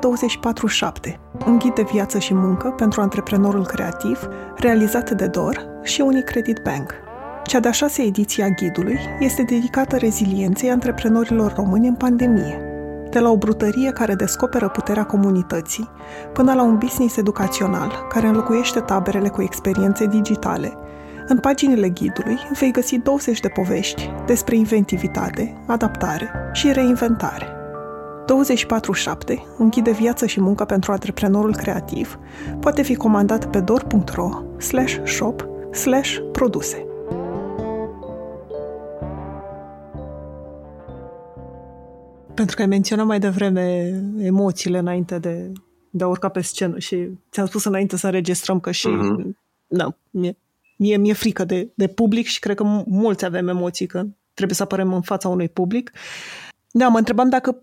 24-7, 1.09 1.19
un 1.47 1.59
ghid 1.59 1.75
de 1.75 1.87
viață 1.93 2.19
și 2.19 2.35
muncă 2.35 2.69
pentru 2.69 3.01
antreprenorul 3.01 3.67
creativ, 3.67 4.29
realizat 4.57 5.11
de 5.11 5.27
DOR 5.27 5.67
și 5.83 6.01
Unicredit 6.01 6.61
Bank. 6.65 7.08
Cea 7.49 7.61
de-a 7.61 7.71
șasea 7.71 8.05
ediție 8.05 8.45
a 8.45 8.49
ghidului 8.49 8.99
este 9.19 9.43
dedicată 9.43 9.97
rezilienței 9.97 10.71
antreprenorilor 10.71 11.55
români 11.57 11.89
în 11.89 11.95
pandemie– 11.95 12.61
de 13.11 13.19
la 13.19 13.31
o 13.31 13.37
brutărie 13.37 13.91
care 13.91 14.15
descoperă 14.15 14.69
puterea 14.69 15.05
comunității, 15.05 15.89
până 16.33 16.55
la 16.55 16.63
un 16.63 16.79
business 16.79 17.17
educațional 17.17 18.07
care 18.09 18.27
înlocuiește 18.27 18.81
taberele 18.81 19.29
cu 19.29 19.43
experiențe 19.43 20.07
digitale. 20.07 20.73
În 21.27 21.39
paginile 21.39 21.89
ghidului 21.89 22.39
vei 22.59 22.71
găsi 22.71 22.99
20 22.99 23.41
de 23.41 23.49
povești 23.49 24.11
despre 24.27 24.57
inventivitate, 24.57 25.63
adaptare 25.67 26.31
și 26.53 26.73
reinventare. 26.73 27.47
24-7, 29.35 29.35
un 29.59 29.71
ghid 29.71 29.85
de 29.85 29.91
viață 29.91 30.27
și 30.27 30.41
muncă 30.41 30.65
pentru 30.65 30.93
antreprenorul 30.93 31.55
creativ, 31.55 32.19
poate 32.61 32.83
fi 32.83 32.95
comandat 32.95 33.51
pe 33.51 33.61
dor.ro 33.61 34.31
shop 35.05 35.49
produse. 36.33 36.88
Pentru 42.39 42.57
că 42.57 42.63
ai 42.63 42.69
menționat 42.69 43.07
mai 43.07 43.19
devreme 43.19 43.95
emoțiile 44.19 44.79
înainte 44.79 45.19
de, 45.19 45.53
de 45.91 46.05
a 46.05 46.07
urca 46.07 46.29
pe 46.29 46.41
scenă 46.41 46.79
și 46.79 47.09
ți-am 47.31 47.47
spus 47.47 47.65
înainte 47.65 47.97
să 47.97 48.07
înregistrăm 48.07 48.61
că 48.61 48.71
și 48.71 48.89
uh-huh. 48.89 49.31
da, 49.67 49.97
mie, 50.11 50.37
mie 50.77 50.97
mi-e 50.97 51.13
frică 51.13 51.45
de, 51.45 51.69
de 51.75 51.87
public 51.87 52.27
și 52.27 52.39
cred 52.39 52.57
că 52.57 52.63
mulți 52.87 53.25
avem 53.25 53.49
emoții 53.49 53.87
că 53.87 54.05
trebuie 54.35 54.57
să 54.57 54.63
apărăm 54.63 54.93
în 54.93 55.03
fața 55.03 55.29
unui 55.29 55.49
public. 55.49 55.93
Da, 56.71 56.89
mă 56.89 56.99
întrebam 56.99 57.29
dacă 57.29 57.63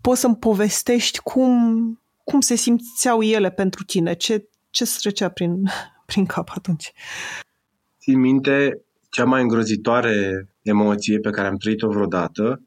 poți 0.00 0.20
să-mi 0.20 0.36
povestești 0.36 1.18
cum, 1.18 2.00
cum 2.24 2.40
se 2.40 2.54
simțeau 2.54 3.22
ele 3.22 3.50
pentru 3.50 3.84
tine, 3.84 4.14
ce, 4.14 4.48
ce 4.70 4.84
trecea 4.98 5.28
prin, 5.28 5.62
prin 6.06 6.26
cap 6.26 6.50
atunci. 6.54 6.92
Țin 7.98 8.20
minte 8.20 8.82
cea 9.10 9.24
mai 9.24 9.42
îngrozitoare 9.42 10.48
emoție 10.62 11.18
pe 11.18 11.30
care 11.30 11.48
am 11.48 11.56
trăit-o 11.56 11.88
vreodată 11.88 12.62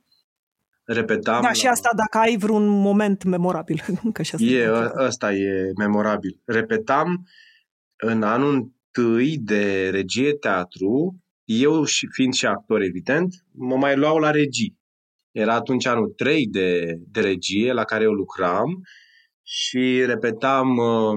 repetam... 0.86 1.42
Da, 1.42 1.52
și 1.52 1.68
asta 1.68 1.90
dacă 1.96 2.18
ai 2.18 2.38
vreun 2.38 2.68
moment 2.68 3.24
memorabil. 3.24 3.82
Că 4.14 4.22
și 4.22 4.36
asta 4.36 4.46
e, 4.46 4.70
ăsta 4.98 5.34
e 5.34 5.72
memorabil. 5.78 6.42
Repetam 6.46 7.28
în 7.96 8.24
anul 8.24 8.76
întâi 8.96 9.38
de 9.38 9.90
regie 9.90 10.34
teatru, 10.34 11.16
eu 11.44 11.84
și 11.84 12.08
fiind 12.12 12.34
și 12.34 12.46
actor, 12.46 12.82
evident, 12.82 13.34
mă 13.52 13.76
mai 13.76 13.96
luau 13.96 14.18
la 14.18 14.32
regii. 14.32 14.78
Era 15.32 15.54
atunci 15.54 15.86
anul 15.86 16.14
3 16.16 16.48
de, 16.48 16.96
de 17.08 17.22
regie 17.22 17.74
la 17.74 17.84
care 17.84 18.04
eu 18.04 18.12
lucram 18.12 18.82
și 19.44 20.04
repetam 20.06 20.78
uh, 20.78 21.14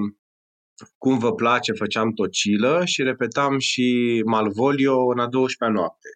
cum 0.97 1.17
vă 1.17 1.33
place, 1.33 1.71
făceam 1.73 2.11
tocilă 2.11 2.81
și 2.85 3.03
repetam 3.03 3.59
și 3.59 4.21
Malvolio 4.25 5.05
în 5.07 5.19
a 5.19 5.27
12-a 5.27 5.69
noapte 5.69 6.09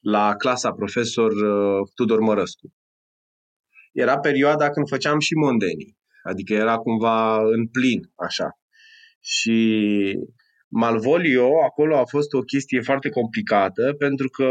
la 0.00 0.34
clasa 0.36 0.72
profesor 0.72 1.30
uh, 1.32 1.88
Tudor 1.94 2.20
Mărăscu 2.20 2.72
era 3.92 4.18
perioada 4.18 4.70
când 4.70 4.88
făceam 4.88 5.18
și 5.18 5.34
mondenii. 5.34 5.98
Adică 6.22 6.54
era 6.54 6.76
cumva 6.76 7.42
în 7.42 7.68
plin, 7.68 8.00
așa. 8.14 8.48
Și 9.20 9.58
Malvolio, 10.68 11.48
acolo 11.64 11.96
a 11.96 12.04
fost 12.04 12.32
o 12.32 12.40
chestie 12.40 12.80
foarte 12.80 13.08
complicată, 13.08 13.94
pentru 13.98 14.28
că 14.28 14.44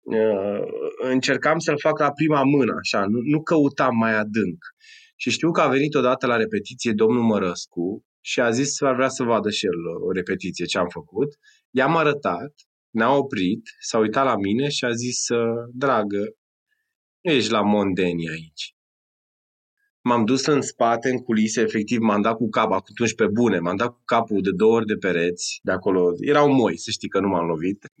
uh, 0.00 0.60
încercam 1.02 1.58
să-l 1.58 1.78
fac 1.78 1.98
la 1.98 2.12
prima 2.12 2.42
mână, 2.42 2.74
așa, 2.78 3.06
nu, 3.06 3.18
nu 3.22 3.42
căutam 3.42 3.96
mai 3.96 4.14
adânc. 4.14 4.64
Și 5.16 5.30
știu 5.30 5.50
că 5.50 5.60
a 5.60 5.68
venit 5.68 5.94
odată 5.94 6.26
la 6.26 6.36
repetiție 6.36 6.92
domnul 6.92 7.22
Mărăscu 7.22 8.04
și 8.20 8.40
a 8.40 8.50
zis 8.50 8.78
că 8.78 8.86
ar 8.86 8.94
vrea 8.94 9.08
să 9.08 9.22
vadă 9.22 9.50
și 9.50 9.66
el 9.66 9.72
o 10.08 10.12
repetiție 10.12 10.64
ce 10.64 10.78
am 10.78 10.88
făcut. 10.88 11.28
I-am 11.70 11.96
arătat, 11.96 12.52
ne-a 12.90 13.16
oprit, 13.16 13.62
s-a 13.80 13.98
uitat 13.98 14.24
la 14.24 14.36
mine 14.36 14.68
și 14.68 14.84
a 14.84 14.90
zis, 14.90 15.26
dragă, 15.72 16.36
nu 17.26 17.32
ești 17.32 17.50
la 17.50 17.60
mondeni 17.60 18.28
aici. 18.28 18.76
M-am 20.00 20.24
dus 20.24 20.46
în 20.46 20.60
spate, 20.60 21.10
în 21.10 21.18
culise, 21.18 21.60
efectiv 21.60 22.00
m-am 22.00 22.22
dat 22.22 22.36
cu 22.36 22.48
capul, 22.48 22.74
atunci 22.74 23.14
pe 23.14 23.26
bune, 23.26 23.58
m-am 23.58 23.76
dat 23.76 23.88
cu 23.88 24.02
capul 24.04 24.42
de 24.42 24.50
două 24.50 24.74
ori 24.74 24.86
de 24.86 24.94
pereți, 24.94 25.60
de 25.62 25.72
acolo, 25.72 26.12
erau 26.20 26.52
moi, 26.52 26.78
să 26.78 26.90
știi 26.90 27.08
că 27.08 27.20
nu 27.20 27.28
m-am 27.28 27.46
lovit. 27.46 27.92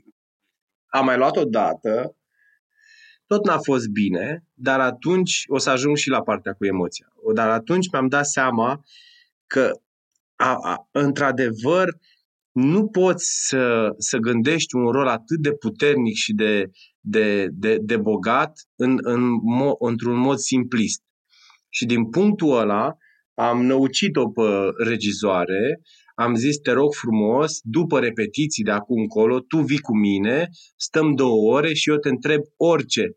Am 0.86 1.04
mai 1.04 1.16
luat 1.16 1.36
o 1.36 1.44
dată, 1.44 2.16
tot 3.26 3.44
n-a 3.44 3.58
fost 3.58 3.88
bine, 3.88 4.44
dar 4.54 4.80
atunci 4.80 5.44
o 5.46 5.58
să 5.58 5.70
ajung 5.70 5.96
și 5.96 6.08
la 6.08 6.22
partea 6.22 6.52
cu 6.52 6.64
emoția. 6.64 7.12
Dar 7.34 7.50
atunci 7.50 7.90
mi-am 7.92 8.08
dat 8.08 8.26
seama 8.26 8.84
că 9.46 9.70
a, 10.36 10.56
a, 10.62 10.88
într-adevăr, 10.90 11.98
nu 12.56 12.86
poți 12.86 13.24
să, 13.48 13.88
să 13.98 14.18
gândești 14.18 14.74
un 14.74 14.90
rol 14.90 15.06
atât 15.06 15.38
de 15.40 15.52
puternic 15.52 16.14
și 16.14 16.32
de, 16.32 16.70
de, 17.00 17.46
de, 17.50 17.78
de 17.80 17.96
bogat 17.96 18.52
în, 18.76 18.98
în, 19.00 19.30
mo, 19.42 19.76
într-un 19.78 20.18
mod 20.18 20.38
simplist. 20.38 21.02
Și 21.68 21.84
din 21.84 22.08
punctul 22.08 22.58
ăla 22.58 22.96
am 23.34 23.66
năucit-o 23.66 24.30
pe 24.30 24.42
regizoare, 24.84 25.80
am 26.14 26.34
zis, 26.34 26.56
te 26.56 26.70
rog 26.70 26.94
frumos, 26.94 27.58
după 27.62 27.98
repetiții 27.98 28.64
de 28.64 28.70
acum 28.70 29.00
încolo, 29.00 29.40
tu 29.40 29.58
vii 29.58 29.78
cu 29.78 29.96
mine, 29.96 30.48
stăm 30.76 31.14
două 31.14 31.54
ore 31.54 31.72
și 31.72 31.90
eu 31.90 31.96
te 31.96 32.08
întreb 32.08 32.40
orice 32.56 33.16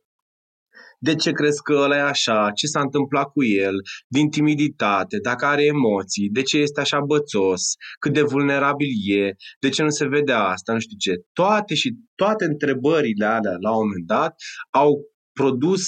de 1.02 1.16
ce 1.16 1.32
crezi 1.32 1.62
că 1.62 1.74
ăla 1.74 1.98
e 1.98 2.02
așa, 2.02 2.52
ce 2.56 2.68
s-a 2.68 2.80
întâmplat 2.80 3.32
cu 3.32 3.44
el, 3.44 3.76
din 4.08 4.30
timiditate, 4.30 5.18
dacă 5.18 5.46
are 5.46 5.64
emoții, 5.66 6.30
de 6.30 6.42
ce 6.42 6.58
este 6.58 6.80
așa 6.80 7.00
bățos, 7.00 7.74
cât 8.00 8.14
de 8.14 8.22
vulnerabil 8.22 8.90
e, 9.06 9.36
de 9.60 9.70
ce 9.70 9.84
nu 9.84 9.90
se 9.90 10.08
vede 10.08 10.32
asta, 10.32 10.74
nu 10.74 10.80
știu 10.80 10.98
ce. 10.98 11.14
Toate 11.34 11.74
și 11.74 11.96
toate 12.16 12.46
întrebările 12.46 13.26
alea 13.26 13.56
la 13.60 13.72
un 13.72 13.78
moment 13.78 14.06
dat 14.06 14.36
au 14.70 15.02
produs 15.34 15.82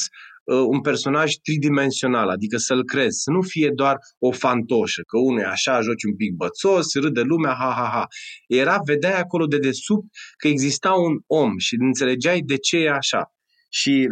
uh, 0.44 0.64
un 0.68 0.82
personaj 0.82 1.34
tridimensional, 1.34 2.30
adică 2.30 2.58
să-l 2.58 2.86
crezi, 2.86 3.22
să 3.22 3.32
nu 3.32 3.42
fie 3.42 3.72
doar 3.76 3.98
o 4.20 4.32
fantoșă, 4.32 5.02
că 5.08 5.18
unul 5.18 5.40
e 5.40 5.46
așa, 5.46 5.82
joci 5.82 6.04
un 6.04 6.16
pic 6.16 6.34
bățos, 6.34 6.94
râde 6.94 7.22
lumea, 7.22 7.54
ha, 7.54 7.74
ha, 7.78 7.90
ha. 7.94 8.08
Era, 8.48 8.78
vedeai 8.86 9.20
acolo 9.20 9.46
de 9.46 9.58
desubt 9.58 10.08
că 10.38 10.48
exista 10.48 10.92
un 10.94 11.20
om 11.28 11.58
și 11.58 11.76
înțelegeai 11.80 12.42
de 12.42 12.58
ce 12.58 12.78
e 12.78 12.92
așa. 12.92 13.34
Și 13.70 14.08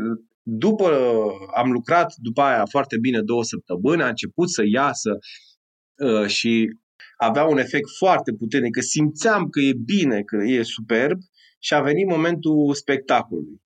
după, 0.50 0.92
am 1.56 1.72
lucrat 1.72 2.14
după 2.18 2.42
aia 2.42 2.66
foarte 2.66 2.98
bine 2.98 3.22
două 3.22 3.44
săptămâni, 3.44 4.02
a 4.02 4.08
început 4.08 4.50
să 4.50 4.64
iasă 4.66 5.18
uh, 5.96 6.28
și 6.28 6.68
avea 7.18 7.44
un 7.44 7.58
efect 7.58 7.90
foarte 7.98 8.32
puternic, 8.34 8.74
că 8.74 8.82
simțeam 8.82 9.50
că 9.50 9.60
e 9.60 9.74
bine, 9.86 10.22
că 10.22 10.36
e 10.36 10.64
superb 10.64 11.20
și 11.60 11.74
a 11.74 11.82
venit 11.82 12.08
momentul 12.08 12.74
spectacolului. 12.74 13.62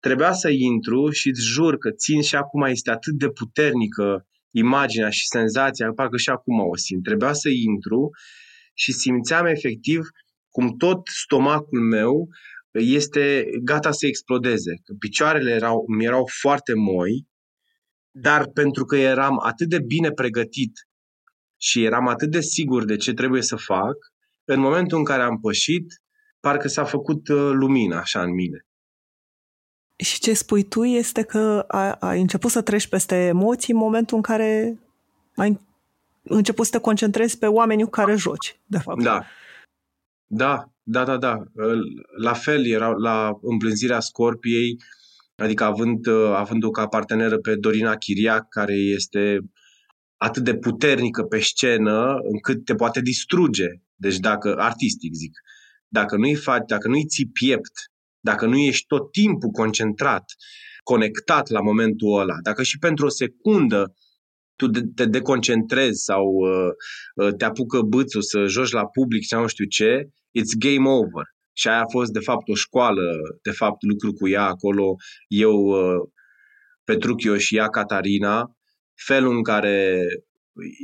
Trebuia 0.00 0.32
să 0.32 0.48
intru 0.50 1.10
și 1.10 1.28
îți 1.28 1.42
jur 1.42 1.78
că 1.78 1.90
țin 1.90 2.22
și 2.22 2.36
acum 2.36 2.62
este 2.62 2.90
atât 2.90 3.14
de 3.14 3.28
puternică 3.28 4.26
imaginea 4.50 5.10
și 5.10 5.26
senzația, 5.26 5.92
parcă 5.92 6.16
și 6.16 6.28
acum 6.28 6.60
o 6.60 6.76
simt. 6.76 7.04
Trebuia 7.04 7.32
să 7.32 7.48
intru 7.48 8.10
și 8.74 8.92
simțeam 8.92 9.46
efectiv 9.46 10.00
cum 10.50 10.76
tot 10.76 11.00
stomacul 11.06 11.80
meu 11.80 12.28
este 12.78 13.50
gata 13.62 13.90
să 13.90 14.06
explodeze. 14.06 14.74
Că 14.84 14.94
picioarele 14.98 15.50
erau, 15.50 15.84
mi 15.88 16.04
erau 16.04 16.28
foarte 16.40 16.74
moi, 16.74 17.26
dar 18.10 18.48
pentru 18.48 18.84
că 18.84 18.96
eram 18.96 19.40
atât 19.42 19.68
de 19.68 19.80
bine 19.80 20.10
pregătit 20.10 20.88
și 21.56 21.84
eram 21.84 22.08
atât 22.08 22.30
de 22.30 22.40
sigur 22.40 22.84
de 22.84 22.96
ce 22.96 23.12
trebuie 23.14 23.42
să 23.42 23.56
fac, 23.56 23.96
în 24.44 24.60
momentul 24.60 24.98
în 24.98 25.04
care 25.04 25.22
am 25.22 25.38
pășit, 25.40 26.02
parcă 26.40 26.68
s-a 26.68 26.84
făcut 26.84 27.28
uh, 27.28 27.50
lumină 27.52 27.96
așa 27.96 28.22
în 28.22 28.34
mine. 28.34 28.66
Și 29.96 30.20
ce 30.20 30.32
spui 30.32 30.62
tu 30.62 30.84
este 30.84 31.22
că 31.22 31.64
ai 31.98 32.20
început 32.20 32.50
să 32.50 32.62
treci 32.62 32.86
peste 32.86 33.14
emoții 33.14 33.72
în 33.72 33.78
momentul 33.78 34.16
în 34.16 34.22
care 34.22 34.78
ai 35.34 35.58
început 36.22 36.66
să 36.66 36.70
te 36.70 36.78
concentrezi 36.78 37.38
pe 37.38 37.46
oamenii 37.46 37.84
cu 37.84 37.90
care 37.90 38.16
joci, 38.16 38.58
de 38.66 38.78
fapt. 38.78 39.02
Da. 39.02 39.24
Da, 40.30 40.72
da, 40.82 41.04
da, 41.04 41.16
da. 41.16 41.42
La 42.16 42.32
fel 42.32 42.66
era 42.66 42.88
la 42.88 43.38
împlânzirea 43.42 44.00
Scorpiei, 44.00 44.76
adică 45.36 45.64
având, 45.64 46.06
având-o 46.34 46.70
ca 46.70 46.86
parteneră 46.86 47.38
pe 47.38 47.54
Dorina 47.54 47.96
Chiriac, 47.96 48.48
care 48.48 48.74
este 48.74 49.40
atât 50.16 50.44
de 50.44 50.56
puternică 50.56 51.22
pe 51.22 51.40
scenă 51.40 52.16
încât 52.32 52.64
te 52.64 52.74
poate 52.74 53.00
distruge. 53.00 53.66
Deci 53.94 54.16
dacă, 54.16 54.54
artistic 54.58 55.12
zic, 55.12 55.38
dacă 55.88 56.16
nu-i 56.16 56.34
faci, 56.34 56.66
dacă 56.66 56.88
nu-i 56.88 57.06
ții 57.06 57.28
piept, 57.28 57.72
dacă 58.20 58.46
nu 58.46 58.56
ești 58.56 58.86
tot 58.86 59.12
timpul 59.12 59.50
concentrat, 59.50 60.24
conectat 60.82 61.48
la 61.48 61.60
momentul 61.60 62.20
ăla, 62.20 62.34
dacă 62.42 62.62
și 62.62 62.78
pentru 62.78 63.06
o 63.06 63.08
secundă 63.08 63.94
tu 64.56 64.66
te 64.94 65.04
deconcentrezi 65.04 66.04
sau 66.04 66.24
uh, 66.24 66.70
uh, 67.14 67.34
te 67.36 67.44
apucă 67.44 67.80
bâțul 67.80 68.22
să 68.22 68.46
joci 68.46 68.70
la 68.70 68.86
public 68.86 69.24
sau 69.26 69.40
nu 69.40 69.46
știu 69.46 69.64
ce, 69.64 70.08
it's 70.40 70.54
game 70.58 70.88
over. 70.88 71.24
Și 71.52 71.68
aia 71.68 71.80
a 71.80 71.90
fost, 71.90 72.12
de 72.12 72.18
fapt, 72.18 72.48
o 72.48 72.54
școală, 72.54 73.02
de 73.42 73.50
fapt, 73.50 73.82
lucru 73.82 74.12
cu 74.12 74.28
ea 74.28 74.44
acolo, 74.44 74.94
eu, 75.28 75.54
uh, 75.54 76.08
Petruchio 76.84 77.36
și 77.36 77.56
ea, 77.56 77.68
Catarina, 77.68 78.50
felul 79.06 79.36
în 79.36 79.42
care 79.42 80.06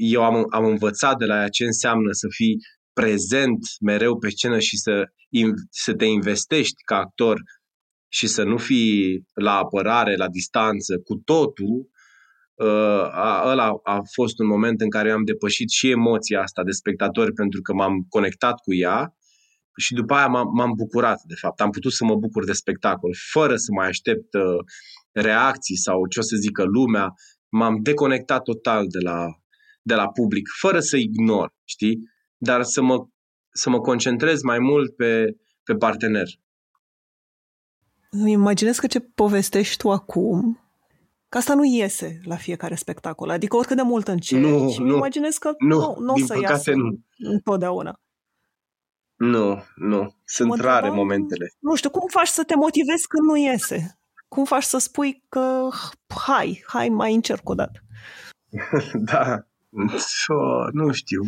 eu 0.01 0.25
am, 0.25 0.47
am 0.51 0.65
învățat 0.65 1.17
de 1.17 1.25
la 1.25 1.41
ea 1.41 1.49
ce 1.49 1.65
înseamnă 1.65 2.13
să 2.13 2.27
fii 2.31 2.57
prezent 2.93 3.59
mereu 3.81 4.19
pe 4.19 4.29
scenă 4.29 4.59
și 4.59 4.77
să, 4.77 5.05
să 5.71 5.95
te 5.95 6.05
investești 6.05 6.83
ca 6.85 6.97
actor 6.97 7.41
și 8.09 8.27
să 8.27 8.43
nu 8.43 8.57
fii 8.57 9.25
la 9.35 9.57
apărare, 9.57 10.17
la 10.17 10.29
distanță, 10.29 10.99
cu 11.05 11.15
totul, 11.15 11.89
uh, 12.55 13.45
ăla 13.45 13.73
a 13.83 14.01
fost 14.13 14.39
un 14.39 14.47
moment 14.47 14.81
în 14.81 14.91
care 14.91 15.11
am 15.11 15.25
depășit 15.25 15.71
și 15.71 15.91
emoția 15.91 16.41
asta 16.43 16.63
de 16.63 16.71
spectatori 16.71 17.33
pentru 17.33 17.61
că 17.61 17.73
m-am 17.73 18.07
conectat 18.09 18.55
cu 18.65 18.75
ea 18.75 19.15
și 19.77 19.95
după 19.95 20.15
aia 20.15 20.27
m-am, 20.27 20.51
m-am 20.53 20.73
bucurat, 20.77 21.23
de 21.23 21.35
fapt. 21.35 21.61
Am 21.61 21.71
putut 21.71 21.93
să 21.93 22.05
mă 22.05 22.15
bucur 22.15 22.45
de 22.45 22.53
spectacol, 22.53 23.15
fără 23.33 23.57
să 23.57 23.73
mai 23.73 23.87
aștept 23.87 24.35
uh, 24.35 24.65
reacții 25.13 25.77
sau 25.77 26.07
ce 26.07 26.19
o 26.19 26.23
să 26.23 26.37
zică 26.37 26.63
lumea. 26.65 27.15
M-am 27.49 27.83
deconectat 27.83 28.43
total 28.43 28.87
de 28.89 28.99
la, 28.99 29.27
de 29.83 29.95
la 29.95 30.09
public, 30.09 30.49
fără 30.61 30.81
să 30.81 30.97
ignor, 30.97 31.55
știi? 31.65 31.99
Dar 32.37 32.63
să 32.63 32.83
mă, 32.83 33.07
să 33.53 33.71
mă 33.71 33.81
concentrez 33.81 34.43
mai 34.43 34.59
mult 34.59 34.97
pe, 34.97 35.37
pe 35.63 35.75
partener. 35.75 36.29
Îmi 38.11 38.33
imaginez 38.33 38.79
că 38.79 38.87
ce 38.87 39.01
povestești 39.01 39.77
tu 39.77 39.91
acum, 39.91 40.59
că 41.29 41.39
asta 41.39 41.55
nu 41.55 41.65
iese 41.65 42.21
la 42.25 42.37
fiecare 42.37 42.75
spectacol. 42.75 43.31
Adică 43.31 43.57
oricât 43.57 43.77
de 43.77 43.83
mult 43.83 44.09
încerci, 44.09 44.43
nu, 44.43 44.75
nu, 44.79 44.97
imaginez 44.97 45.37
că 45.37 45.53
nu, 45.59 45.79
nu, 45.79 45.97
nu 45.99 46.13
o 46.13 46.27
să 46.27 46.39
iasă 46.41 46.75
nu. 46.75 46.99
întotdeauna. 47.19 48.01
Nu, 49.17 49.65
nu. 49.77 50.15
Sunt 50.25 50.49
mă 50.49 50.57
rare 50.57 50.75
întrebam, 50.75 50.97
momentele. 50.97 51.53
Nu 51.59 51.75
știu, 51.75 51.91
cum 51.91 52.09
faci 52.09 52.29
să 52.29 52.45
te 52.45 52.55
motivezi 52.55 53.07
când 53.07 53.29
nu 53.29 53.37
iese? 53.37 53.99
Cum 54.29 54.45
faci 54.45 54.63
să 54.63 54.79
spui 54.79 55.25
că 55.29 55.69
hai, 56.27 56.65
hai, 56.67 56.89
mai 56.89 57.15
încerc 57.15 57.49
o 57.49 57.55
dată? 57.55 57.81
da, 59.11 59.47
so, 59.97 60.35
nu 60.73 60.93
știu. 60.93 61.23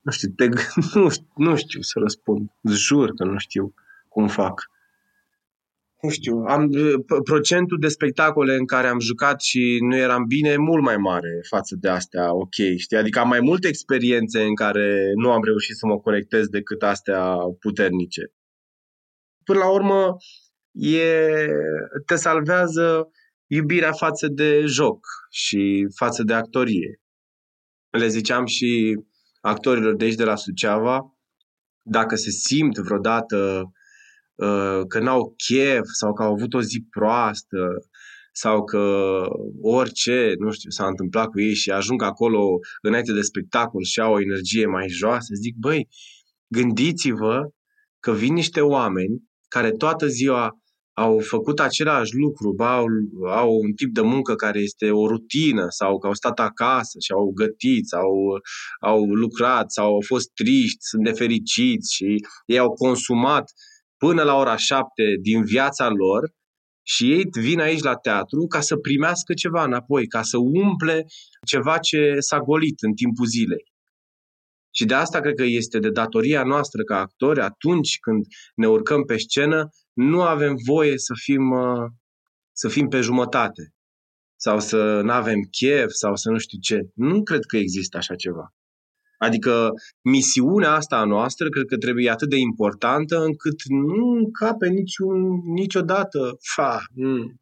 Nu 0.00 0.10
știu, 0.10 0.28
te, 0.28 0.48
nu, 0.94 1.08
nu 1.36 1.56
știu 1.56 1.80
să 1.80 1.98
răspund. 1.98 2.50
Jur 2.62 3.14
că 3.14 3.24
nu 3.24 3.38
știu 3.38 3.74
cum 4.08 4.28
fac 4.28 4.70
nu 6.06 6.12
știu, 6.12 6.36
am, 6.36 6.70
procentul 7.24 7.78
de 7.78 7.88
spectacole 7.88 8.54
în 8.54 8.66
care 8.66 8.86
am 8.86 9.00
jucat 9.00 9.40
și 9.40 9.78
nu 9.80 9.96
eram 9.96 10.24
bine 10.24 10.48
e 10.48 10.56
mult 10.56 10.82
mai 10.82 10.96
mare 10.96 11.40
față 11.48 11.76
de 11.80 11.88
astea, 11.88 12.34
ok, 12.34 12.54
știi? 12.76 12.96
Adică 12.96 13.18
am 13.18 13.28
mai 13.28 13.40
multe 13.40 13.68
experiențe 13.68 14.42
în 14.42 14.54
care 14.54 15.12
nu 15.14 15.30
am 15.30 15.44
reușit 15.44 15.76
să 15.76 15.86
mă 15.86 15.98
conectez 15.98 16.46
decât 16.46 16.82
astea 16.82 17.36
puternice. 17.60 18.22
Până 19.44 19.58
la 19.58 19.70
urmă, 19.70 20.16
e, 20.72 21.46
te 22.06 22.14
salvează 22.14 23.08
iubirea 23.46 23.92
față 23.92 24.28
de 24.28 24.64
joc 24.64 25.06
și 25.30 25.86
față 25.94 26.22
de 26.22 26.32
actorie. 26.32 27.00
Le 27.90 28.08
ziceam 28.08 28.46
și 28.46 29.00
actorilor 29.40 29.96
de 29.96 30.04
aici 30.04 30.14
de 30.14 30.24
la 30.24 30.36
Suceava, 30.36 31.18
dacă 31.82 32.14
se 32.14 32.30
simt 32.30 32.76
vreodată 32.76 33.36
Uh, 33.36 33.75
că 34.88 34.98
n-au 35.00 35.34
chef 35.36 35.84
sau 35.92 36.12
că 36.12 36.22
au 36.22 36.32
avut 36.32 36.54
o 36.54 36.62
zi 36.62 36.86
proastă 36.90 37.56
sau 38.32 38.64
că 38.64 39.22
orice, 39.60 40.34
nu 40.38 40.50
știu, 40.50 40.70
s-a 40.70 40.86
întâmplat 40.86 41.26
cu 41.26 41.40
ei 41.40 41.54
și 41.54 41.70
ajung 41.70 42.02
acolo 42.02 42.58
înainte 42.82 43.12
de 43.12 43.20
spectacol 43.20 43.82
și 43.82 44.00
au 44.00 44.12
o 44.12 44.20
energie 44.20 44.66
mai 44.66 44.88
joasă, 44.88 45.34
zic, 45.34 45.54
băi, 45.56 45.88
gândiți-vă 46.48 47.50
că 48.00 48.12
vin 48.12 48.32
niște 48.32 48.60
oameni 48.60 49.22
care 49.48 49.70
toată 49.70 50.06
ziua 50.06 50.50
au 50.92 51.18
făcut 51.18 51.60
același 51.60 52.14
lucru, 52.14 52.52
ba, 52.52 52.76
au, 52.76 52.86
au 53.26 53.54
un 53.54 53.72
tip 53.72 53.94
de 53.94 54.00
muncă 54.00 54.34
care 54.34 54.58
este 54.58 54.90
o 54.90 55.06
rutină 55.06 55.66
sau 55.68 55.98
că 55.98 56.06
au 56.06 56.14
stat 56.14 56.40
acasă 56.40 56.98
și 56.98 57.12
au 57.12 57.32
gătit 57.34 57.86
sau 57.86 58.10
au 58.80 59.04
lucrat 59.04 59.72
sau 59.72 59.94
au 59.94 60.02
fost 60.06 60.30
triști, 60.34 60.78
sunt 60.78 61.02
nefericiți 61.02 61.94
și 61.94 62.26
ei 62.46 62.58
au 62.58 62.72
consumat 62.72 63.50
până 63.96 64.22
la 64.22 64.34
ora 64.34 64.56
șapte 64.56 65.02
din 65.20 65.44
viața 65.44 65.88
lor 65.88 66.30
și 66.82 67.12
ei 67.12 67.24
vin 67.40 67.60
aici 67.60 67.82
la 67.82 67.94
teatru 67.94 68.46
ca 68.46 68.60
să 68.60 68.76
primească 68.76 69.34
ceva 69.34 69.64
înapoi, 69.64 70.06
ca 70.06 70.22
să 70.22 70.36
umple 70.38 71.04
ceva 71.46 71.78
ce 71.78 72.16
s-a 72.18 72.38
golit 72.38 72.82
în 72.82 72.92
timpul 72.92 73.26
zilei. 73.26 73.64
Și 74.74 74.84
de 74.84 74.94
asta 74.94 75.20
cred 75.20 75.34
că 75.34 75.42
este 75.42 75.78
de 75.78 75.90
datoria 75.90 76.42
noastră 76.44 76.82
ca 76.82 76.98
actori, 76.98 77.40
atunci 77.40 77.98
când 77.98 78.24
ne 78.54 78.68
urcăm 78.68 79.04
pe 79.04 79.16
scenă, 79.16 79.68
nu 79.92 80.22
avem 80.22 80.54
voie 80.66 80.98
să 80.98 81.12
fim, 81.22 81.50
uh, 81.50 81.90
să 82.52 82.68
fim 82.68 82.88
pe 82.88 83.00
jumătate 83.00 83.74
sau 84.36 84.60
să 84.60 85.00
nu 85.00 85.12
avem 85.12 85.40
chef 85.50 85.90
sau 85.90 86.16
să 86.16 86.30
nu 86.30 86.38
știu 86.38 86.58
ce. 86.58 86.80
Nu 86.94 87.22
cred 87.22 87.44
că 87.44 87.56
există 87.56 87.96
așa 87.96 88.14
ceva. 88.14 88.54
Adică 89.18 89.70
misiunea 90.02 90.72
asta 90.72 90.96
a 90.96 91.04
noastră 91.04 91.48
cred 91.48 91.64
că 91.64 91.76
trebuie 91.76 92.10
atât 92.10 92.28
de 92.28 92.36
importantă 92.36 93.24
încât 93.24 93.62
nu 93.68 94.06
încape 94.06 94.68
niciun, 94.68 95.40
niciodată, 95.54 96.36
fa, 96.54 96.80
nu, 96.94 97.32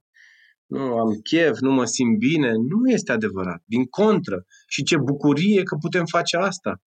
nu 0.67 0.81
am 0.81 1.21
chef, 1.23 1.59
nu 1.59 1.73
mă 1.73 1.85
simt 1.85 2.19
bine. 2.19 2.51
Nu 2.51 2.91
este 2.91 3.13
adevărat. 3.13 3.63
Din 3.65 3.85
contră. 3.85 4.45
Și 4.67 4.83
ce 4.83 4.97
bucurie 4.97 5.63
că 5.63 5.77
putem 5.81 6.05
face 6.05 6.37
asta. 6.37 6.83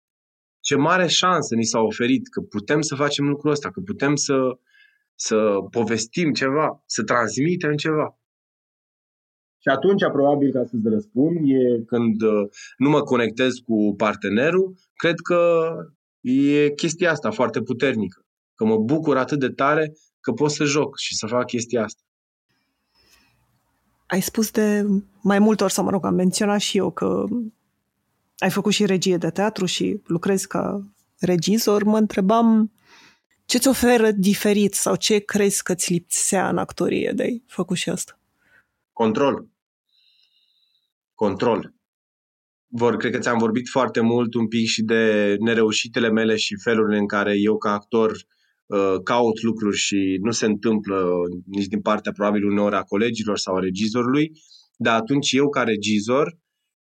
Ce 0.59 0.75
mare 0.75 1.07
șansă 1.07 1.55
ni 1.55 1.63
s-a 1.63 1.79
oferit 1.79 2.27
că 2.29 2.41
putem 2.41 2.81
să 2.81 2.95
facem 2.95 3.27
lucrul 3.27 3.51
ăsta, 3.51 3.71
că 3.71 3.79
putem 3.79 4.15
să, 4.15 4.35
să 5.15 5.35
povestim 5.71 6.31
ceva, 6.31 6.83
să 6.85 7.03
transmitem 7.03 7.75
ceva. 7.75 8.17
Și 9.63 9.69
atunci, 9.69 10.01
probabil, 10.11 10.51
ca 10.51 10.63
să-ți 10.65 10.89
răspund, 10.89 11.37
e 11.43 11.83
când 11.85 12.21
uh, 12.21 12.47
nu 12.77 12.89
mă 12.89 13.01
conectez 13.01 13.53
cu 13.53 13.93
partenerul, 13.97 14.75
cred 14.95 15.15
că 15.19 15.71
e 16.21 16.69
chestia 16.69 17.11
asta 17.11 17.31
foarte 17.31 17.61
puternică. 17.61 18.25
Că 18.55 18.65
mă 18.65 18.77
bucur 18.77 19.17
atât 19.17 19.39
de 19.39 19.49
tare 19.49 19.93
că 20.19 20.31
pot 20.31 20.51
să 20.51 20.63
joc 20.63 20.97
și 20.97 21.15
să 21.15 21.27
fac 21.27 21.45
chestia 21.45 21.83
asta. 21.83 22.01
Ai 24.05 24.21
spus 24.21 24.51
de 24.51 24.85
mai 25.21 25.39
multe 25.39 25.63
ori, 25.63 25.73
sau 25.73 25.83
mă 25.83 25.89
rog, 25.89 26.05
am 26.05 26.15
menționat 26.15 26.59
și 26.59 26.77
eu 26.77 26.91
că 26.91 27.25
ai 28.37 28.49
făcut 28.49 28.71
și 28.71 28.85
regie 28.85 29.17
de 29.17 29.29
teatru 29.29 29.65
și 29.65 30.01
lucrezi 30.05 30.47
ca 30.47 30.81
regizor. 31.19 31.83
Mă 31.83 31.97
întrebam 31.97 32.71
ce 33.45 33.57
ți 33.57 33.67
oferă 33.67 34.11
diferit 34.11 34.73
sau 34.73 34.95
ce 34.95 35.19
crezi 35.19 35.63
că 35.63 35.75
ți 35.75 35.91
lipsea 35.91 36.49
în 36.49 36.57
actorie 36.57 37.11
de 37.15 37.23
ai 37.23 37.43
făcut 37.47 37.77
și 37.77 37.89
asta? 37.89 38.19
Control 38.93 39.51
control. 41.15 41.73
Vor, 42.67 42.97
cred 42.97 43.11
că 43.11 43.19
ți-am 43.19 43.37
vorbit 43.37 43.67
foarte 43.67 43.99
mult 43.99 44.33
un 44.33 44.47
pic 44.47 44.67
și 44.67 44.81
de 44.81 45.35
nereușitele 45.39 46.09
mele 46.09 46.35
și 46.35 46.55
felurile 46.63 46.97
în 46.97 47.07
care 47.07 47.37
eu 47.37 47.57
ca 47.57 47.71
actor 47.71 48.11
uh, 48.65 48.95
caut 49.03 49.41
lucruri 49.41 49.77
și 49.77 50.17
nu 50.21 50.31
se 50.31 50.45
întâmplă 50.45 51.09
nici 51.45 51.67
din 51.67 51.81
partea 51.81 52.11
probabil 52.11 52.45
uneori 52.45 52.75
a 52.75 52.81
colegilor 52.81 53.37
sau 53.37 53.55
a 53.55 53.59
regizorului, 53.59 54.31
dar 54.77 54.99
atunci 54.99 55.31
eu 55.31 55.49
ca 55.49 55.63
regizor, 55.63 56.37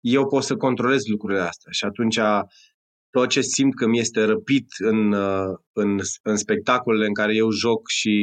eu 0.01 0.27
pot 0.27 0.43
să 0.43 0.57
controlez 0.57 1.07
lucrurile 1.07 1.41
astea 1.41 1.73
și 1.73 1.85
atunci 1.85 2.19
tot 3.11 3.29
ce 3.29 3.41
simt 3.41 3.75
că 3.75 3.87
mi 3.87 3.99
este 3.99 4.25
răpit 4.25 4.67
în, 4.79 5.13
uh, 5.13 5.55
în, 5.73 5.99
în 6.23 6.37
spectacolele 6.37 7.07
în 7.07 7.15
care 7.15 7.35
eu 7.35 7.51
joc 7.51 7.89
și 7.89 8.15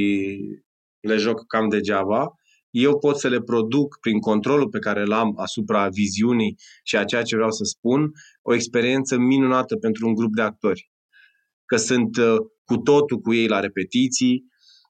le 1.00 1.16
joc 1.16 1.48
cam 1.48 1.70
degeaba, 1.70 2.28
eu 2.74 3.00
pot 3.00 3.20
să 3.20 3.28
le 3.28 3.42
produc 3.42 4.00
prin 4.00 4.20
controlul 4.20 4.70
pe 4.70 4.80
care 4.80 5.02
îl 5.02 5.12
am 5.12 5.40
asupra 5.40 5.88
viziunii 5.88 6.56
și 6.84 6.98
a 6.98 7.04
ceea 7.04 7.22
ce 7.24 7.36
vreau 7.36 7.52
să 7.52 7.64
spun, 7.64 8.12
o 8.42 8.54
experiență 8.54 9.18
minunată 9.18 9.76
pentru 9.76 10.08
un 10.08 10.14
grup 10.14 10.34
de 10.36 10.42
actori. 10.42 10.92
Că 11.66 11.76
sunt 11.76 12.18
uh, 12.18 12.36
cu 12.64 12.78
totul 12.78 13.18
cu 13.18 13.34
ei 13.34 13.48
la 13.48 13.60
repetiții, 13.60 14.44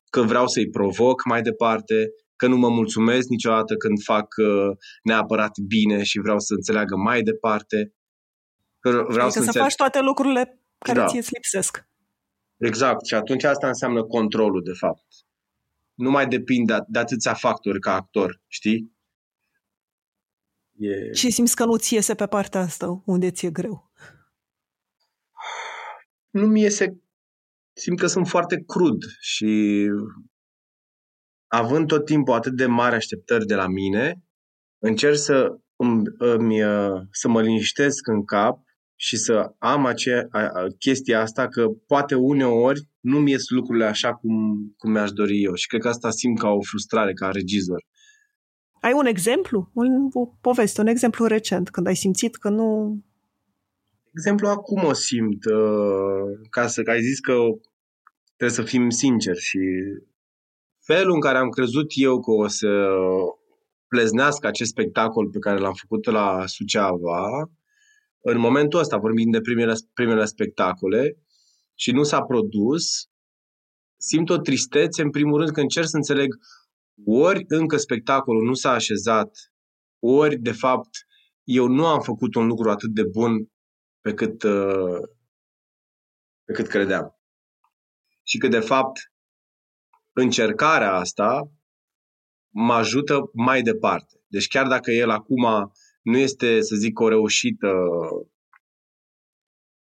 că 0.10 0.22
vreau 0.22 0.48
să-i 0.48 0.70
provoc 0.70 1.26
mai 1.26 1.42
departe, 1.42 2.10
că 2.36 2.48
nu 2.48 2.58
mă 2.58 2.70
mulțumesc 2.70 3.28
niciodată 3.28 3.76
când 3.76 4.02
fac 4.04 4.28
uh, 4.38 4.78
neapărat 5.04 5.58
bine 5.68 6.04
și 6.04 6.20
vreau 6.20 6.40
să 6.40 6.54
înțeleagă 6.54 6.96
mai 6.96 7.22
departe. 7.22 7.94
Că 8.80 8.90
vreau 8.90 9.06
adică 9.06 9.28
să, 9.28 9.32
să 9.32 9.40
înțeleg... 9.40 9.68
faci 9.68 9.76
toate 9.76 10.00
lucrurile 10.02 10.62
care 10.78 11.00
da. 11.00 11.06
ție 11.06 11.20
îți 11.20 11.34
lipsesc. 11.34 11.88
Exact. 12.58 13.06
Și 13.06 13.14
atunci 13.14 13.44
asta 13.44 13.68
înseamnă 13.68 14.04
controlul, 14.04 14.62
de 14.64 14.74
fapt 14.80 15.06
nu 15.94 16.10
mai 16.10 16.28
depind 16.28 16.68
de, 16.68 16.78
de 16.88 17.00
atâția 17.00 17.34
factori 17.34 17.80
ca 17.80 17.94
actor, 17.94 18.42
știi? 18.48 18.92
E... 20.78 21.14
Și 21.14 21.32
simți 21.32 21.56
că 21.56 21.66
nu 21.66 21.78
ți 21.78 21.94
iese 21.94 22.16
pe 22.16 22.26
partea 22.26 22.60
asta, 22.60 23.02
unde 23.06 23.32
ți-e 23.32 23.52
greu? 23.52 23.92
Nu 26.30 26.48
mi 26.48 26.62
iese... 26.62 26.98
Simt 27.76 28.00
că 28.00 28.08
sunt 28.08 28.28
foarte 28.28 28.64
crud 28.68 29.04
și 29.20 29.88
având 31.48 31.88
tot 31.88 32.06
timpul 32.06 32.34
atât 32.34 32.56
de 32.56 32.66
mari 32.66 32.96
așteptări 32.96 33.46
de 33.46 33.56
la 33.56 33.68
mine, 33.68 34.24
încerc 34.80 35.18
să, 35.18 35.58
îmi, 35.76 36.04
îmi, 36.18 36.60
să 37.12 37.28
mă 37.28 37.42
liniștesc 37.42 38.08
în 38.08 38.26
cap 38.26 38.63
și 39.06 39.18
să 39.18 39.54
am 39.58 39.86
acea, 39.86 40.28
chestia 40.80 41.22
asta 41.22 41.48
că 41.48 41.68
poate 41.88 42.16
uneori 42.16 42.82
nu 43.00 43.20
mi 43.20 43.32
ies 43.32 43.50
lucrurile 43.50 43.86
așa 43.86 44.14
cum, 44.14 44.36
cum 44.78 44.92
mi-aș 44.92 45.12
dori 45.12 45.44
eu 45.44 45.54
și 45.54 45.68
cred 45.68 45.82
că 45.82 45.88
asta 45.88 46.10
simt 46.10 46.40
ca 46.40 46.50
o 46.50 46.62
frustrare 46.62 47.14
ca 47.14 47.30
regizor. 47.30 47.86
Ai 48.82 48.94
un 48.94 49.06
exemplu? 49.06 49.70
Un, 49.74 50.10
o 50.14 50.26
poveste, 50.42 50.82
un 50.82 50.88
exemplu 50.88 51.26
recent, 51.26 51.70
când 51.70 51.88
ai 51.88 51.96
simțit 51.96 52.36
că 52.36 52.50
nu... 52.50 52.98
Exemplu 54.12 54.48
acum 54.48 54.84
o 54.84 54.94
simt, 54.94 55.46
uh, 55.46 56.48
ca 56.50 56.68
să 56.68 56.82
că 56.82 56.92
ai 56.92 57.02
zis 57.02 57.20
că 57.20 57.34
trebuie 58.36 58.58
să 58.58 58.64
fim 58.64 58.90
sinceri 58.90 59.40
și 59.40 59.60
felul 60.86 61.14
în 61.14 61.20
care 61.20 61.38
am 61.38 61.50
crezut 61.50 61.92
eu 61.96 62.20
că 62.20 62.32
o 62.32 62.48
să 62.48 62.68
pleznească 63.88 64.48
acest 64.48 64.70
spectacol 64.70 65.30
pe 65.30 65.40
care 65.40 65.60
l-am 65.60 65.74
făcut 65.74 66.06
la 66.06 66.44
Suceava, 66.46 67.50
în 68.26 68.40
momentul 68.40 68.80
ăsta, 68.80 68.98
vorbim 68.98 69.32
de 69.32 69.42
primele, 69.42 69.74
primele 69.94 70.26
spectacole, 70.26 71.18
și 71.76 71.92
nu 71.92 72.04
s-a 72.04 72.22
produs, 72.22 73.10
simt 73.98 74.30
o 74.30 74.38
tristețe, 74.38 75.02
în 75.02 75.10
primul 75.10 75.38
rând, 75.38 75.52
că 75.52 75.60
încerc 75.60 75.88
să 75.88 75.96
înțeleg 75.96 76.36
ori 77.06 77.44
încă 77.48 77.78
spectacolul 77.78 78.44
nu 78.44 78.54
s-a 78.54 78.72
așezat, 78.72 79.54
ori, 80.00 80.38
de 80.38 80.52
fapt, 80.52 80.90
eu 81.44 81.68
nu 81.68 81.86
am 81.86 82.02
făcut 82.02 82.36
un 82.36 82.48
lucru 82.48 82.70
atât 82.70 82.90
de 82.90 83.04
bun 83.04 83.52
pe 84.02 84.14
cât, 84.14 84.44
uh, 84.44 85.00
pe 86.44 86.54
cât 86.54 86.68
credeam. 86.68 87.20
Și 88.24 88.38
că, 88.38 88.48
de 88.48 88.60
fapt, 88.60 89.12
încercarea 90.12 90.94
asta 90.94 91.52
mă 92.54 92.74
ajută 92.74 93.30
mai 93.34 93.62
departe. 93.62 94.24
Deci 94.28 94.48
chiar 94.48 94.68
dacă 94.68 94.92
el 94.92 95.10
acum 95.10 95.72
nu 96.04 96.18
este, 96.18 96.62
să 96.62 96.76
zic, 96.76 97.00
o 97.00 97.08
reușită 97.08 97.72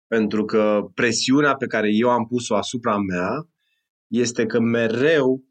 pentru 0.08 0.46
că 0.46 0.90
presiunea 0.94 1.56
pe 1.56 1.68
care 1.68 1.90
eu 1.92 2.10
am 2.10 2.26
pus-o 2.26 2.56
asupra 2.56 2.98
mea 2.98 3.48
este 4.08 4.46
că 4.46 4.60
mereu, 4.60 5.44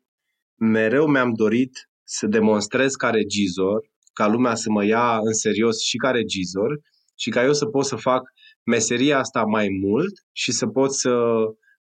mereu 0.54 1.06
mi-am 1.06 1.32
dorit 1.32 1.90
să 2.04 2.26
demonstrez 2.26 2.94
ca 2.94 3.10
regizor, 3.10 3.90
ca 4.12 4.26
lumea 4.26 4.54
să 4.54 4.70
mă 4.70 4.84
ia 4.84 5.18
în 5.18 5.32
serios 5.32 5.80
și 5.80 5.96
ca 5.96 6.10
regizor 6.10 6.80
și 7.16 7.30
ca 7.30 7.44
eu 7.44 7.52
să 7.52 7.66
pot 7.66 7.84
să 7.84 7.96
fac 7.96 8.22
meseria 8.64 9.18
asta 9.18 9.42
mai 9.42 9.68
mult 9.80 10.12
și 10.32 10.52
să 10.52 10.66
pot 10.66 10.92
să 10.94 11.34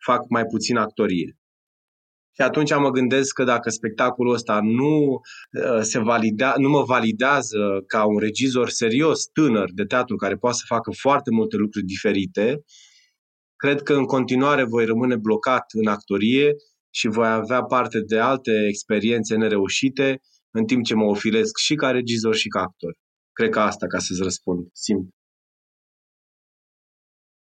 fac 0.05 0.29
mai 0.29 0.45
puțin 0.45 0.77
actorie. 0.77 1.37
Și 2.35 2.41
atunci 2.41 2.75
mă 2.75 2.89
gândesc 2.89 3.33
că 3.33 3.43
dacă 3.43 3.69
spectacolul 3.69 4.33
ăsta 4.33 4.59
nu, 4.63 5.09
uh, 5.09 5.81
se 5.81 5.99
valida, 5.99 6.53
nu 6.57 6.69
mă 6.69 6.83
validează 6.83 7.83
ca 7.87 8.05
un 8.05 8.17
regizor 8.17 8.69
serios, 8.69 9.25
tânăr 9.25 9.69
de 9.73 9.83
teatru, 9.83 10.15
care 10.15 10.35
poate 10.35 10.57
să 10.57 10.63
facă 10.67 10.91
foarte 10.91 11.29
multe 11.31 11.55
lucruri 11.55 11.85
diferite, 11.85 12.63
cred 13.55 13.81
că 13.81 13.93
în 13.93 14.05
continuare 14.05 14.63
voi 14.63 14.85
rămâne 14.85 15.15
blocat 15.15 15.65
în 15.73 15.87
actorie 15.87 16.55
și 16.89 17.07
voi 17.07 17.27
avea 17.27 17.63
parte 17.63 17.99
de 17.99 18.19
alte 18.19 18.51
experiențe 18.69 19.35
nereușite, 19.35 20.21
în 20.51 20.65
timp 20.65 20.83
ce 20.83 20.95
mă 20.95 21.05
ofilesc 21.05 21.57
și 21.57 21.75
ca 21.75 21.91
regizor 21.91 22.35
și 22.35 22.47
ca 22.47 22.59
actor. 22.59 22.97
Cred 23.31 23.49
că 23.49 23.59
asta, 23.59 23.87
ca 23.87 23.99
să-ți 23.99 24.21
răspund, 24.21 24.67
simt. 24.73 25.09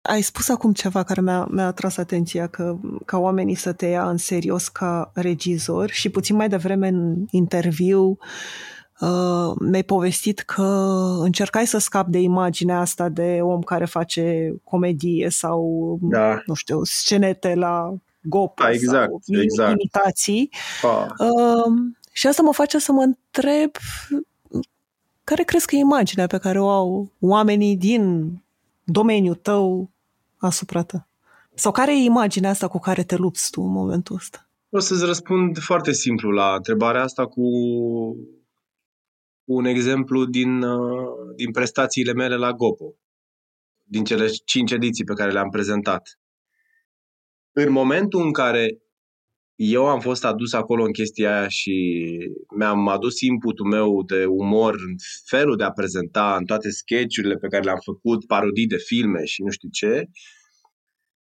Ai 0.03 0.21
spus 0.21 0.49
acum 0.49 0.73
ceva 0.73 1.03
care 1.03 1.21
mi-a, 1.21 1.47
mi-a 1.51 1.65
atras 1.65 1.97
atenția, 1.97 2.47
că 2.47 2.77
ca 3.05 3.17
oamenii 3.17 3.55
să 3.55 3.73
te 3.73 3.85
ia 3.85 4.09
în 4.09 4.17
serios 4.17 4.67
ca 4.67 5.11
regizor 5.13 5.89
și 5.89 6.09
puțin 6.09 6.35
mai 6.35 6.49
devreme 6.49 6.87
în 6.87 7.25
interviu 7.29 8.17
uh, 8.99 9.53
mi-ai 9.59 9.83
povestit 9.83 10.39
că 10.39 10.61
încercai 11.19 11.67
să 11.67 11.77
scapi 11.77 12.11
de 12.11 12.19
imaginea 12.19 12.79
asta 12.79 13.09
de 13.09 13.39
om 13.41 13.61
care 13.61 13.85
face 13.85 14.55
comedie 14.63 15.29
sau, 15.29 15.97
da. 16.01 16.41
nu 16.45 16.53
știu, 16.53 16.83
scenete 16.83 17.53
la 17.55 17.93
gop 18.21 18.59
da, 18.59 18.71
exact, 18.71 19.09
sau 19.09 19.41
exact. 19.41 19.71
imitații. 19.71 20.49
Ah. 20.81 21.05
Uh, 21.17 21.73
și 22.11 22.27
asta 22.27 22.41
mă 22.41 22.53
face 22.53 22.79
să 22.79 22.91
mă 22.91 23.01
întreb 23.01 23.71
care 25.23 25.43
crezi 25.43 25.65
că 25.65 25.75
e 25.75 25.79
imaginea 25.79 26.27
pe 26.27 26.37
care 26.37 26.59
o 26.59 26.69
au 26.69 27.11
oamenii 27.19 27.77
din 27.77 28.31
domeniul 28.83 29.35
tău 29.35 29.89
asupra 30.45 30.83
ta? 30.83 31.07
Sau 31.53 31.71
care 31.71 31.91
e 31.91 32.03
imaginea 32.03 32.49
asta 32.49 32.67
cu 32.67 32.79
care 32.79 33.03
te 33.03 33.15
lupți 33.15 33.51
tu 33.51 33.61
în 33.61 33.71
momentul 33.71 34.15
ăsta? 34.15 34.49
O 34.69 34.79
să-ți 34.79 35.05
răspund 35.05 35.57
foarte 35.59 35.91
simplu 35.91 36.29
la 36.29 36.55
întrebarea 36.55 37.03
asta 37.03 37.25
cu 37.25 37.41
un 39.43 39.65
exemplu 39.65 40.25
din, 40.25 40.61
uh, 40.61 41.35
din 41.35 41.51
prestațiile 41.51 42.13
mele 42.13 42.35
la 42.35 42.51
Gopo, 42.51 42.93
din 43.83 44.03
cele 44.03 44.27
cinci 44.27 44.71
ediții 44.71 45.03
pe 45.03 45.13
care 45.13 45.31
le-am 45.31 45.49
prezentat. 45.49 46.19
În 47.51 47.71
momentul 47.71 48.21
în 48.21 48.31
care 48.31 48.82
eu 49.55 49.87
am 49.87 49.99
fost 49.99 50.25
adus 50.25 50.53
acolo 50.53 50.83
în 50.83 50.91
chestia 50.91 51.37
aia 51.37 51.47
și 51.47 52.07
mi-am 52.57 52.87
adus 52.87 53.21
inputul 53.21 53.65
meu 53.65 54.03
de 54.03 54.25
umor 54.25 54.73
în 54.73 54.95
felul 55.25 55.57
de 55.57 55.63
a 55.63 55.71
prezenta, 55.71 56.35
în 56.35 56.45
toate 56.45 56.69
sketchurile 56.69 57.35
pe 57.35 57.47
care 57.47 57.63
le-am 57.63 57.79
făcut, 57.83 58.25
parodii 58.25 58.67
de 58.67 58.77
filme 58.77 59.25
și 59.25 59.41
nu 59.41 59.49
știu 59.49 59.69
ce, 59.69 60.09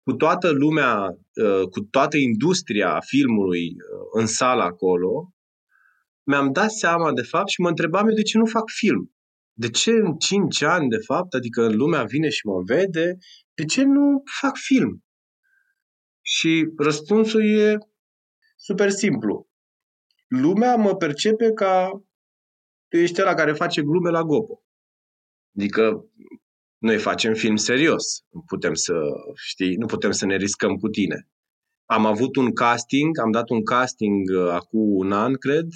cu 0.04 0.16
toată 0.16 0.50
lumea, 0.50 1.08
uh, 1.34 1.68
cu 1.70 1.80
toată 1.80 2.18
industria 2.18 3.00
filmului 3.00 3.66
uh, 3.68 4.22
în 4.22 4.26
sală 4.26 4.62
acolo, 4.62 5.34
mi-am 6.24 6.52
dat 6.52 6.72
seama 6.72 7.14
de 7.14 7.22
fapt 7.22 7.48
și 7.50 7.62
mă 7.62 7.68
întrebam 7.68 8.08
eu 8.08 8.14
de 8.14 8.22
ce 8.22 8.38
nu 8.38 8.46
fac 8.46 8.70
film. 8.70 9.14
De 9.54 9.70
ce 9.70 9.92
în 9.92 10.16
5 10.18 10.62
ani, 10.62 10.90
de 10.90 10.98
fapt, 10.98 11.34
adică 11.34 11.68
lumea 11.68 12.04
vine 12.04 12.30
și 12.30 12.46
mă 12.46 12.62
vede, 12.66 13.18
de 13.54 13.66
ce 13.66 13.84
nu 13.84 14.24
fac 14.42 14.58
film? 14.58 15.04
Și 16.22 16.66
răspunsul 16.78 17.46
e 17.46 17.78
super 18.60 18.90
simplu. 18.90 19.48
Lumea 20.28 20.76
mă 20.76 20.96
percepe 20.96 21.52
ca 21.52 22.04
tu 22.88 22.98
ești 22.98 23.22
ăla 23.22 23.34
care 23.34 23.54
face 23.54 23.82
glume 23.82 24.10
la 24.10 24.24
Gopo. 24.24 24.64
Adică 25.56 26.06
noi 26.78 26.98
facem 26.98 27.34
film 27.34 27.56
serios. 27.56 28.24
Nu 28.30 28.42
putem 28.42 28.74
să, 28.74 28.94
știi, 29.36 29.76
nu 29.76 29.86
putem 29.86 30.12
să 30.12 30.26
ne 30.26 30.36
riscăm 30.36 30.76
cu 30.76 30.88
tine. 30.88 31.28
Am 31.86 32.06
avut 32.06 32.36
un 32.36 32.54
casting, 32.54 33.20
am 33.20 33.32
dat 33.32 33.50
un 33.50 33.64
casting 33.64 34.30
uh, 34.30 34.50
acum 34.52 34.96
un 34.96 35.12
an, 35.12 35.34
cred, 35.34 35.68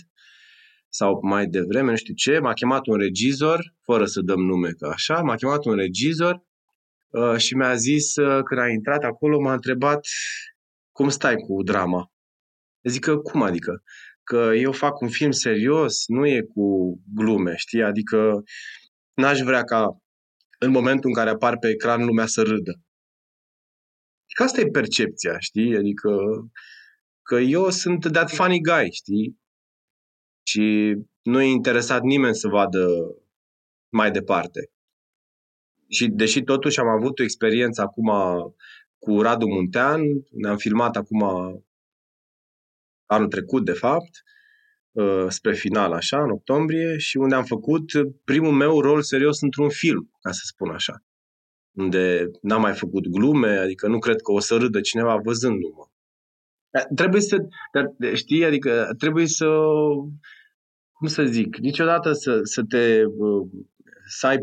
sau 0.90 1.20
mai 1.22 1.48
devreme, 1.48 1.90
nu 1.90 1.96
știu 1.96 2.14
ce, 2.14 2.40
m-a 2.40 2.54
chemat 2.54 2.88
un 2.88 2.98
regizor, 2.98 3.74
fără 3.82 4.06
să 4.06 4.22
dăm 4.22 4.40
nume 4.40 4.70
că 4.70 4.88
așa, 4.88 5.22
m-a 5.22 5.36
chemat 5.36 5.66
un 5.66 5.76
regizor 5.76 6.44
uh, 7.10 7.38
și 7.38 7.56
mi-a 7.56 7.76
zis, 7.76 8.16
uh, 8.16 8.44
când 8.44 8.60
a 8.60 8.68
intrat 8.68 9.04
acolo, 9.04 9.40
m-a 9.40 9.54
întrebat 9.54 10.08
cum 10.92 11.10
stai 11.10 11.36
cu 11.36 11.64
drama. 11.64 12.13
Zic 12.84 13.04
că, 13.04 13.18
cum 13.18 13.42
adică? 13.42 13.84
Că 14.24 14.52
eu 14.56 14.72
fac 14.72 15.00
un 15.00 15.10
film 15.10 15.32
serios, 15.32 16.04
nu 16.08 16.28
e 16.28 16.42
cu 16.42 16.98
glume, 17.14 17.56
știi? 17.56 17.84
Adică 17.84 18.44
n-aș 19.14 19.40
vrea 19.40 19.64
ca 19.64 19.98
în 20.60 20.72
momentul 20.72 21.10
în 21.10 21.16
care 21.16 21.30
apar 21.30 21.58
pe 21.58 21.70
ecran 21.70 22.06
lumea 22.06 22.26
să 22.26 22.42
râdă. 22.42 22.82
Că 24.36 24.44
asta 24.44 24.62
e 24.62 24.68
percepția, 24.68 25.40
știi? 25.40 25.78
Adică 25.78 26.10
că 27.22 27.36
eu 27.36 27.70
sunt 27.70 28.12
that 28.12 28.32
funny 28.32 28.62
guy, 28.62 28.92
știi? 28.92 29.40
Și 30.48 30.96
nu 31.22 31.42
e 31.42 31.46
interesat 31.46 32.02
nimeni 32.02 32.36
să 32.36 32.48
vadă 32.48 32.88
mai 33.90 34.12
departe. 34.12 34.72
Și 35.90 36.08
deși 36.08 36.42
totuși 36.42 36.80
am 36.80 36.88
avut 36.88 37.20
o 37.20 37.24
experiență 37.24 37.82
acum 37.82 38.10
cu 39.00 39.22
Radu 39.22 39.48
Muntean, 39.48 40.02
ne-am 40.32 40.58
filmat 40.58 40.96
acum 40.96 41.22
anul 43.14 43.28
trecut, 43.28 43.66
de 43.66 43.74
fapt, 43.74 44.24
uh, 44.92 45.26
spre 45.28 45.54
final, 45.54 45.92
așa, 45.92 46.24
în 46.24 46.30
octombrie, 46.30 46.98
și 46.98 47.18
unde 47.18 47.36
am 47.36 47.44
făcut 47.44 47.92
primul 48.24 48.52
meu 48.52 48.82
rol 48.82 49.02
serios 49.02 49.42
într-un 49.42 49.70
film, 49.70 50.12
ca 50.22 50.32
să 50.32 50.42
spun 50.44 50.70
așa. 50.70 51.04
Unde 51.72 52.30
n-am 52.42 52.62
mai 52.62 52.74
făcut 52.74 53.08
glume, 53.08 53.58
adică 53.58 53.88
nu 53.88 54.00
cred 54.00 54.22
că 54.22 54.32
o 54.32 54.40
să 54.40 54.56
râdă 54.56 54.82
cineva 54.82 55.16
văzându-mă. 55.24 55.88
Trebuie 56.96 57.22
să, 57.22 57.38
dar, 57.74 58.14
știi, 58.14 58.46
adică 58.46 58.94
trebuie 58.98 59.28
să, 59.28 59.46
cum 60.92 61.08
să 61.08 61.24
zic, 61.24 61.58
niciodată 61.58 62.12
să, 62.14 62.40
să 62.44 62.62
te, 62.70 63.04
uh, 63.06 63.48
să 64.08 64.28
ai 64.28 64.38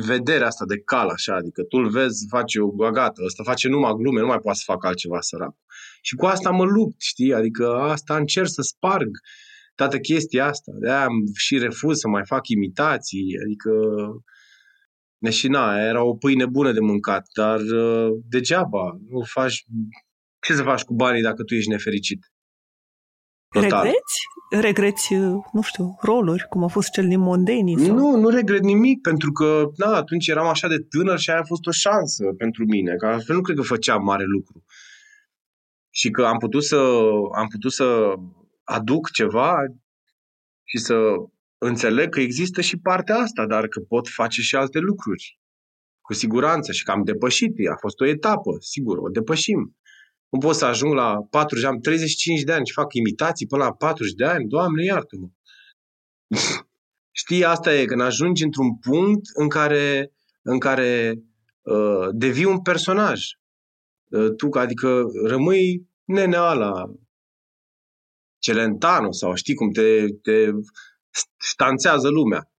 vederea 0.00 0.46
asta 0.46 0.64
de 0.64 0.80
cal, 0.80 1.08
așa, 1.08 1.34
adică 1.34 1.62
tu 1.62 1.76
îl 1.76 1.90
vezi, 1.90 2.26
face 2.28 2.60
o 2.60 2.68
gata, 2.68 3.22
ăsta 3.24 3.42
face 3.42 3.68
numai 3.68 3.92
glume, 3.92 4.20
nu 4.20 4.26
mai 4.26 4.38
poate 4.38 4.58
să 4.58 4.64
facă 4.66 4.86
altceva 4.86 5.20
sărac. 5.20 5.54
Și 6.00 6.14
cu 6.14 6.26
asta 6.26 6.50
mă 6.50 6.64
lupt, 6.64 7.00
știi, 7.00 7.34
adică 7.34 7.66
asta 7.74 8.16
încerc 8.16 8.48
să 8.48 8.62
sparg 8.62 9.10
toată 9.74 9.98
chestia 9.98 10.46
asta. 10.46 10.72
de 10.80 10.90
am 10.90 11.12
și 11.34 11.58
refuz 11.58 11.98
să 11.98 12.08
mai 12.08 12.22
fac 12.24 12.48
imitații, 12.48 13.38
adică 13.44 13.70
și 15.30 15.48
na, 15.48 15.86
era 15.88 16.02
o 16.02 16.14
pâine 16.14 16.46
bună 16.46 16.72
de 16.72 16.80
mâncat, 16.80 17.26
dar 17.34 17.60
uh, 17.60 18.10
degeaba, 18.28 18.98
nu 19.08 19.22
faci, 19.22 19.64
ce 20.46 20.54
să 20.54 20.62
faci 20.62 20.82
cu 20.82 20.94
banii 20.94 21.22
dacă 21.22 21.42
tu 21.42 21.54
ești 21.54 21.70
nefericit? 21.70 22.32
Total. 23.50 23.82
Regreți? 23.82 24.18
Regreți, 24.50 25.14
nu 25.52 25.62
știu, 25.62 25.96
roluri, 26.00 26.46
cum 26.48 26.64
a 26.64 26.66
fost 26.68 26.90
cel 26.90 27.08
din 27.08 27.20
Mondeni? 27.20 27.78
Sau... 27.78 27.96
Nu, 27.96 28.16
nu 28.16 28.28
regret 28.28 28.62
nimic, 28.62 29.00
pentru 29.00 29.32
că 29.32 29.70
na, 29.76 29.94
atunci 29.96 30.26
eram 30.26 30.46
așa 30.46 30.68
de 30.68 30.78
tânăr 30.78 31.18
și 31.18 31.30
aia 31.30 31.40
a 31.40 31.44
fost 31.44 31.66
o 31.66 31.70
șansă 31.70 32.24
pentru 32.36 32.64
mine, 32.64 32.94
că 32.94 33.06
altfel 33.06 33.34
nu 33.34 33.40
cred 33.40 33.56
că 33.56 33.62
făceam 33.62 34.02
mare 34.02 34.24
lucru. 34.24 34.64
Și 35.90 36.10
că 36.10 36.24
am 36.24 36.38
putut 36.38 36.64
să, 36.64 36.76
am 37.36 37.48
putut 37.48 37.72
să 37.72 38.14
aduc 38.64 39.10
ceva 39.10 39.54
și 40.64 40.78
să 40.78 40.94
înțeleg 41.58 42.08
că 42.08 42.20
există 42.20 42.60
și 42.60 42.78
partea 42.78 43.16
asta, 43.16 43.46
dar 43.46 43.66
că 43.68 43.80
pot 43.80 44.08
face 44.08 44.40
și 44.40 44.56
alte 44.56 44.78
lucruri. 44.78 45.40
Cu 46.00 46.12
siguranță 46.12 46.72
și 46.72 46.84
că 46.84 46.90
am 46.90 47.04
depășit. 47.04 47.68
A 47.72 47.76
fost 47.80 48.00
o 48.00 48.06
etapă, 48.06 48.50
sigur, 48.60 48.98
o 48.98 49.08
depășim. 49.08 49.76
Nu 50.30 50.38
pot 50.38 50.54
să 50.54 50.64
ajung 50.64 50.94
la 50.94 51.26
40 51.30 51.64
am 51.64 51.78
35 51.78 52.42
de 52.42 52.52
ani 52.52 52.66
și 52.66 52.72
fac 52.72 52.94
imitații 52.94 53.46
până 53.46 53.64
la 53.64 53.72
40 53.72 54.12
de 54.12 54.24
ani. 54.24 54.48
Doamne, 54.48 54.84
iartă-mă! 54.84 55.28
Știi, 57.10 57.44
asta 57.44 57.74
e, 57.74 57.84
când 57.84 58.00
ajungi 58.00 58.44
într-un 58.44 58.78
punct 58.78 59.26
în 59.34 59.48
care, 59.48 60.12
în 60.42 60.58
care 60.58 61.22
uh, 61.60 62.08
devii 62.12 62.44
un 62.44 62.62
personaj. 62.62 63.24
Uh, 64.10 64.34
tu, 64.36 64.48
adică 64.58 65.04
rămâi 65.26 65.88
nenea 66.04 66.52
la 66.52 66.94
Celentano 68.38 69.12
sau 69.12 69.34
știi 69.34 69.54
cum 69.54 69.70
te, 69.70 70.06
te 70.22 70.50
stanțează 71.36 72.08
lumea. 72.08 72.50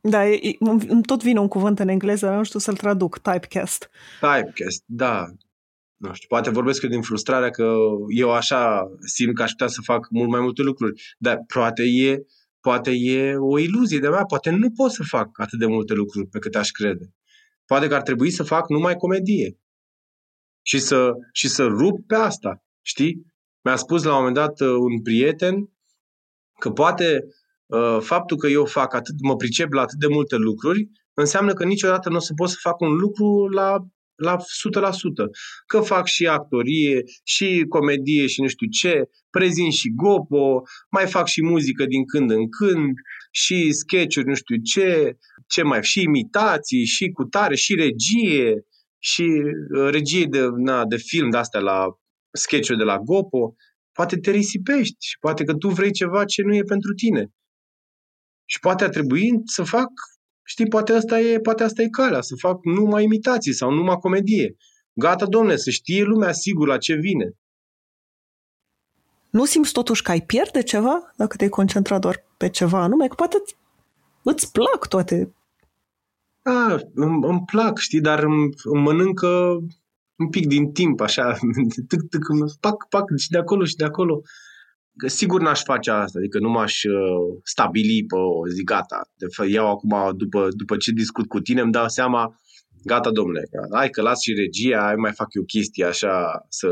Da, 0.00 0.28
e, 0.28 0.56
îmi 0.88 1.02
tot 1.02 1.22
vine 1.22 1.40
un 1.40 1.48
cuvânt 1.48 1.78
în 1.78 1.88
engleză, 1.88 2.30
nu 2.30 2.42
știu 2.42 2.58
să-l 2.58 2.76
traduc, 2.76 3.18
typecast. 3.18 3.90
Typecast, 4.20 4.82
da 4.86 5.26
nu 5.96 6.12
știu, 6.12 6.28
poate 6.28 6.50
vorbesc 6.50 6.82
eu 6.82 6.90
din 6.90 7.02
frustrarea 7.02 7.50
că 7.50 7.74
eu 8.14 8.32
așa 8.32 8.90
simt 9.04 9.34
că 9.34 9.42
aș 9.42 9.50
putea 9.50 9.66
să 9.66 9.80
fac 9.84 10.06
mult 10.10 10.28
mai 10.28 10.40
multe 10.40 10.62
lucruri, 10.62 11.14
dar 11.18 11.44
poate 11.54 11.82
e, 11.82 12.18
poate 12.60 12.90
e 12.90 13.36
o 13.36 13.58
iluzie 13.58 13.98
de 13.98 14.08
mea, 14.08 14.24
poate 14.24 14.50
nu 14.50 14.70
pot 14.70 14.90
să 14.90 15.02
fac 15.02 15.40
atât 15.40 15.58
de 15.58 15.66
multe 15.66 15.94
lucruri 15.94 16.26
pe 16.26 16.38
cât 16.38 16.54
aș 16.54 16.70
crede. 16.70 17.14
Poate 17.64 17.88
că 17.88 17.94
ar 17.94 18.02
trebui 18.02 18.30
să 18.30 18.42
fac 18.42 18.68
numai 18.68 18.96
comedie 18.96 19.58
și 20.62 20.78
să, 20.78 21.12
și 21.32 21.48
să 21.48 21.64
rup 21.64 22.06
pe 22.06 22.14
asta, 22.14 22.64
știi? 22.82 23.26
Mi-a 23.62 23.76
spus 23.76 24.02
la 24.02 24.10
un 24.10 24.16
moment 24.16 24.34
dat 24.34 24.60
uh, 24.60 24.68
un 24.68 25.02
prieten 25.02 25.70
că 26.58 26.70
poate 26.70 27.24
uh, 27.66 27.98
faptul 28.00 28.36
că 28.36 28.46
eu 28.46 28.64
fac 28.64 28.94
atât, 28.94 29.14
mă 29.20 29.36
pricep 29.36 29.72
la 29.72 29.80
atât 29.80 29.98
de 29.98 30.06
multe 30.06 30.36
lucruri, 30.36 30.88
înseamnă 31.14 31.52
că 31.52 31.64
niciodată 31.64 32.08
nu 32.08 32.16
o 32.16 32.20
să 32.20 32.32
pot 32.36 32.48
să 32.48 32.56
fac 32.60 32.80
un 32.80 32.92
lucru 32.92 33.48
la 33.48 33.86
la 34.16 34.36
100%. 34.36 34.40
Că 35.66 35.80
fac 35.80 36.06
și 36.06 36.26
actorie, 36.26 37.02
și 37.24 37.64
comedie 37.68 38.26
și 38.26 38.40
nu 38.40 38.48
știu 38.48 38.66
ce, 38.66 39.02
prezint 39.30 39.72
și 39.72 39.94
gopo, 39.94 40.62
mai 40.90 41.06
fac 41.06 41.26
și 41.26 41.42
muzică 41.42 41.84
din 41.84 42.04
când 42.06 42.30
în 42.30 42.48
când, 42.48 42.92
și 43.30 43.72
sketch-uri, 43.72 44.26
nu 44.26 44.34
știu 44.34 44.56
ce, 44.56 45.16
ce 45.46 45.62
mai, 45.62 45.82
și 45.82 46.00
imitații, 46.02 46.84
și 46.84 47.08
cutare, 47.08 47.54
și 47.54 47.74
regie, 47.74 48.64
și 48.98 49.22
uh, 49.22 49.90
regie 49.90 50.24
de, 50.24 50.40
na, 50.56 50.86
de 50.86 50.96
film 50.96 51.30
de 51.30 51.36
astea 51.36 51.60
la 51.60 51.84
sketch 52.32 52.76
de 52.76 52.84
la 52.84 52.98
Gopo, 52.98 53.54
poate 53.92 54.16
te 54.16 54.30
risipești 54.30 55.06
și 55.06 55.18
poate 55.18 55.44
că 55.44 55.54
tu 55.54 55.68
vrei 55.68 55.92
ceva 55.92 56.24
ce 56.24 56.42
nu 56.42 56.54
e 56.54 56.62
pentru 56.62 56.92
tine. 56.92 57.26
Și 58.44 58.58
poate 58.60 58.84
ar 58.84 58.90
trebui 58.90 59.30
să 59.44 59.62
fac 59.62 59.88
Știi, 60.48 60.68
poate 60.68 60.92
asta 60.92 61.20
e, 61.20 61.40
poate 61.40 61.62
asta 61.62 61.82
e 61.82 61.88
calea, 61.88 62.20
să 62.20 62.34
fac 62.38 62.64
numai 62.64 63.04
imitații 63.04 63.52
sau 63.52 63.70
numai 63.70 63.96
comedie. 63.96 64.56
Gata, 64.92 65.26
domne, 65.26 65.56
să 65.56 65.70
știe 65.70 66.02
lumea 66.02 66.32
sigur 66.32 66.66
la 66.66 66.78
ce 66.78 66.94
vine. 66.94 67.30
Nu 69.30 69.44
simți 69.44 69.72
totuși 69.72 70.02
că 70.02 70.10
ai 70.10 70.20
pierde 70.20 70.62
ceva 70.62 71.12
dacă 71.16 71.36
te-ai 71.36 71.48
concentrat 71.48 72.00
doar 72.00 72.24
pe 72.36 72.48
ceva 72.48 72.82
anume? 72.82 73.06
Că 73.08 73.14
poate 73.14 73.42
îți 74.22 74.52
plac 74.52 74.88
toate. 74.88 75.34
Da, 76.42 76.78
îmi, 76.94 77.26
îmi 77.26 77.42
plac, 77.46 77.78
știi, 77.78 78.00
dar 78.00 78.22
îmi, 78.22 78.48
îmi 78.62 78.82
mănâncă 78.82 79.26
un 80.16 80.28
pic 80.30 80.46
din 80.46 80.72
timp, 80.72 81.00
așa, 81.00 81.32
tic, 81.88 82.00
tic, 82.00 82.24
pac, 82.60 82.88
pac, 82.88 83.16
și 83.16 83.30
de 83.30 83.38
acolo 83.38 83.64
și 83.64 83.76
de 83.76 83.84
acolo 83.84 84.22
că 84.96 85.08
sigur 85.08 85.40
n-aș 85.40 85.62
face 85.62 85.90
asta, 85.90 86.18
adică 86.18 86.38
nu 86.38 86.48
m-aș 86.48 86.82
uh, 86.84 87.38
stabili 87.42 88.04
pe 88.06 88.14
o 88.14 88.48
zi, 88.48 88.62
gata, 88.62 89.10
de 89.16 89.26
iau 89.48 89.70
acum, 89.70 90.16
după, 90.16 90.48
după 90.50 90.76
ce 90.76 90.90
discut 90.90 91.28
cu 91.28 91.40
tine, 91.40 91.60
îmi 91.60 91.72
dau 91.72 91.88
seama, 91.88 92.40
gata, 92.84 93.10
domnule, 93.10 93.42
hai 93.72 93.90
că 93.90 94.02
las 94.02 94.20
și 94.20 94.32
regia, 94.32 94.80
hai 94.80 94.94
mai 94.94 95.12
fac 95.12 95.34
eu 95.34 95.42
chestii 95.42 95.84
așa, 95.84 96.46
să, 96.48 96.68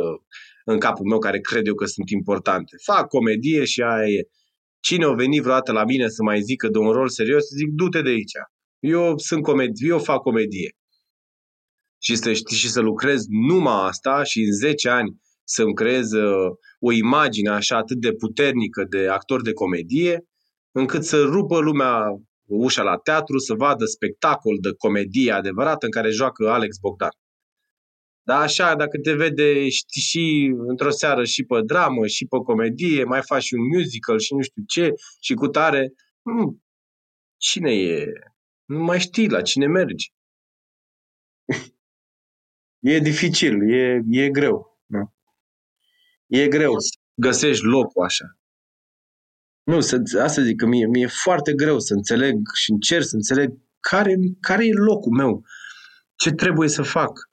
în 0.65 0.79
capul 0.79 1.07
meu, 1.07 1.19
care 1.19 1.41
cred 1.41 1.67
eu 1.67 1.75
că 1.75 1.85
sunt 1.85 2.11
importante. 2.11 2.77
Fac 2.83 3.09
comedie 3.09 3.65
și 3.65 3.83
aia 3.83 4.09
e. 4.09 4.29
Cine 4.81 5.07
o 5.07 5.15
veni 5.15 5.41
vreodată 5.41 5.73
la 5.73 5.85
mine 5.85 6.09
să 6.09 6.23
mai 6.23 6.41
zică 6.41 6.69
de 6.69 6.79
un 6.79 6.91
rol 6.91 7.09
serios, 7.09 7.45
zic, 7.57 7.69
du-te 7.69 8.03
de 8.03 8.09
aici. 8.09 8.33
Eu 8.79 9.19
sunt 9.19 9.43
comedie, 9.43 9.89
eu 9.89 9.99
fac 9.99 10.23
comedie. 10.23 10.77
Și 12.03 12.17
să 12.17 12.33
știi 12.33 12.57
și 12.57 12.71
să 12.71 12.81
lucrez 12.81 13.25
numai 13.29 13.89
asta 13.89 14.23
și 14.23 14.41
în 14.41 14.53
10 14.53 14.89
ani 14.89 15.21
să-mi 15.45 15.75
creez 15.75 16.13
uh, 16.13 16.51
o 16.79 16.93
imagine 16.93 17.51
așa 17.51 17.77
atât 17.77 17.97
de 17.97 18.13
puternică 18.13 18.85
de 18.89 19.09
actor 19.09 19.43
de 19.43 19.53
comedie, 19.53 20.25
încât 20.73 21.05
să 21.05 21.23
rupă 21.23 21.59
lumea 21.59 22.03
ușa 22.47 22.83
la 22.83 22.97
teatru, 22.97 23.39
să 23.39 23.55
vadă 23.55 23.85
spectacol 23.85 24.57
de 24.61 24.73
comedie 24.79 25.33
adevărată 25.33 25.85
în 25.85 25.93
care 25.93 26.11
joacă 26.11 26.51
Alex 26.51 26.79
Bogdan. 26.79 27.11
Dar 28.27 28.41
așa, 28.41 28.75
dacă 28.75 28.99
te 28.99 29.15
vede 29.15 29.69
știi, 29.69 30.01
și 30.01 30.55
într-o 30.57 30.91
seară 30.91 31.25
și 31.25 31.45
pe 31.45 31.61
dramă, 31.65 32.07
și 32.07 32.27
pe 32.27 32.37
comedie, 32.37 33.05
mai 33.05 33.23
faci 33.23 33.51
un 33.51 33.67
musical 33.67 34.19
și 34.19 34.35
nu 34.35 34.41
știu 34.41 34.63
ce, 34.67 34.93
și 35.21 35.35
cu 35.35 35.49
tare, 35.49 35.93
hmm, 36.23 36.63
cine 37.37 37.73
e? 37.73 38.07
Nu 38.65 38.85
mai 38.85 39.01
știi 39.01 39.29
la 39.29 39.43
cine 39.43 39.67
mergi. 39.67 40.13
e 42.93 42.99
dificil, 42.99 43.73
e, 43.73 44.03
e 44.11 44.31
greu. 44.31 44.81
Nu? 44.87 45.13
E 46.37 46.49
greu 46.49 46.79
să 46.79 46.99
găsești 47.15 47.65
locul 47.65 48.05
așa. 48.05 48.39
Nu, 49.63 49.81
să, 49.81 50.03
asta 50.23 50.43
zic 50.43 50.57
că 50.57 50.67
mie, 50.67 50.87
mie 50.87 51.03
e 51.03 51.21
foarte 51.23 51.53
greu 51.53 51.79
să 51.79 51.95
înțeleg 51.95 52.37
și 52.55 52.71
încerc 52.71 53.05
să 53.05 53.15
înțeleg 53.15 53.53
care, 53.81 54.15
care 54.41 54.67
e 54.67 54.73
locul 54.73 55.13
meu, 55.13 55.45
ce 56.15 56.31
trebuie 56.31 56.69
să 56.69 56.83
fac. 56.83 57.31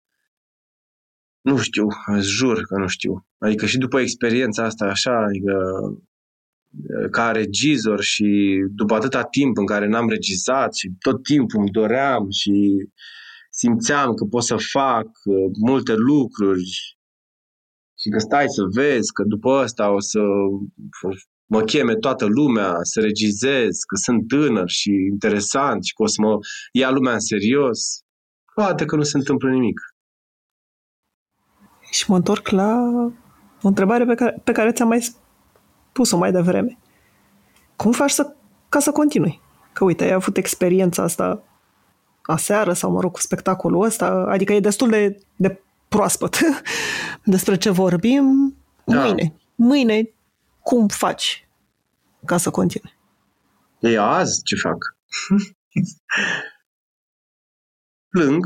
Nu 1.42 1.58
știu, 1.58 1.88
îți 2.06 2.28
jur 2.28 2.62
că 2.66 2.78
nu 2.78 2.88
știu. 2.88 3.28
Adică 3.38 3.66
și 3.66 3.78
după 3.78 4.00
experiența 4.00 4.64
asta 4.64 4.86
așa, 4.86 5.24
adică 5.24 5.56
ca 7.12 7.32
regizor 7.32 8.02
și 8.02 8.60
după 8.70 8.94
atâta 8.94 9.24
timp 9.24 9.58
în 9.58 9.66
care 9.66 9.88
n-am 9.88 10.10
regizat 10.10 10.76
și 10.76 10.92
tot 11.00 11.24
timpul 11.24 11.60
îmi 11.60 11.70
doream 11.70 12.30
și 12.30 12.52
simțeam 13.50 14.14
că 14.14 14.26
pot 14.26 14.44
să 14.44 14.56
fac 14.72 15.06
uh, 15.06 15.52
multe 15.60 15.94
lucruri 15.94 17.00
și 18.02 18.10
că 18.10 18.20
stai 18.20 18.46
să 18.48 18.64
vezi 18.74 19.12
că 19.14 19.24
după 19.24 19.52
asta 19.52 19.92
o 19.92 20.00
să 20.00 20.20
mă 21.46 21.62
cheme 21.62 21.96
toată 21.96 22.26
lumea 22.26 22.78
să 22.82 23.00
regizez, 23.00 23.78
că 23.88 23.96
sunt 23.96 24.28
tânăr 24.28 24.70
și 24.70 24.90
interesant 24.90 25.84
și 25.84 25.94
că 25.94 26.04
o 26.04 26.08
să 26.08 26.22
mă 26.22 26.38
ia 26.72 26.90
lumea 26.90 27.14
în 27.14 27.20
serios. 27.20 27.80
Poate 28.54 28.86
că 28.86 28.96
nu 28.96 29.04
se 29.04 29.18
întâmplă 29.18 29.50
nimic. 29.50 29.80
Și 31.92 32.10
mă 32.10 32.16
întorc 32.16 32.48
la 32.48 32.78
o 33.62 33.68
întrebare 33.68 34.06
pe 34.06 34.16
care, 34.16 34.42
pe 34.44 34.52
care 34.52 34.72
ți-am 34.72 34.88
mai 34.88 35.16
pus-o 35.92 36.18
mai 36.18 36.32
devreme. 36.32 36.78
Cum 37.76 37.92
faci 37.92 38.12
să, 38.12 38.36
ca 38.70 38.80
să 38.80 38.92
continui? 38.92 39.42
Că 39.74 39.84
uite, 39.84 40.04
ai 40.04 40.12
avut 40.12 40.38
experiența 40.38 41.04
asta 41.04 41.44
aseară 42.22 42.74
sau, 42.74 42.92
mă 42.92 43.00
rog, 43.00 43.12
cu 43.12 43.20
spectacolul 43.20 43.84
ăsta, 43.84 44.26
adică 44.30 44.54
e 44.54 44.60
destul 44.60 44.90
de, 44.90 45.18
de 45.36 45.62
proaspăt 45.96 46.38
despre 47.34 47.58
ce 47.58 47.70
vorbim. 47.70 48.56
Da. 48.86 49.04
Mâine. 49.04 49.36
Mâine, 49.56 50.14
cum 50.60 50.88
faci 50.88 51.48
ca 52.26 52.38
să 52.38 52.50
continui? 52.50 52.94
E 53.80 54.00
azi 54.00 54.44
ce 54.44 54.56
fac? 54.56 54.78
plâng. 58.14 58.46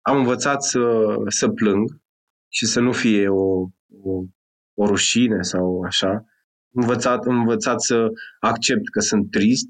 Am 0.00 0.16
învățat 0.16 0.64
să, 0.64 1.14
să 1.28 1.48
plâng 1.48 2.00
și 2.48 2.66
să 2.66 2.80
nu 2.80 2.92
fie 2.92 3.28
o, 3.28 3.68
o, 4.02 4.22
o 4.74 4.86
rușine 4.86 5.42
sau 5.42 5.82
așa. 5.82 6.24
Învățat, 6.74 7.24
învățat 7.24 7.82
să 7.82 8.08
accept 8.40 8.90
că 8.92 9.00
sunt 9.00 9.30
trist. 9.30 9.66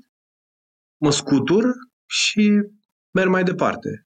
Mă 0.96 1.10
scutur 1.10 1.64
și 2.06 2.62
merg 3.10 3.30
mai 3.30 3.44
departe. 3.44 4.06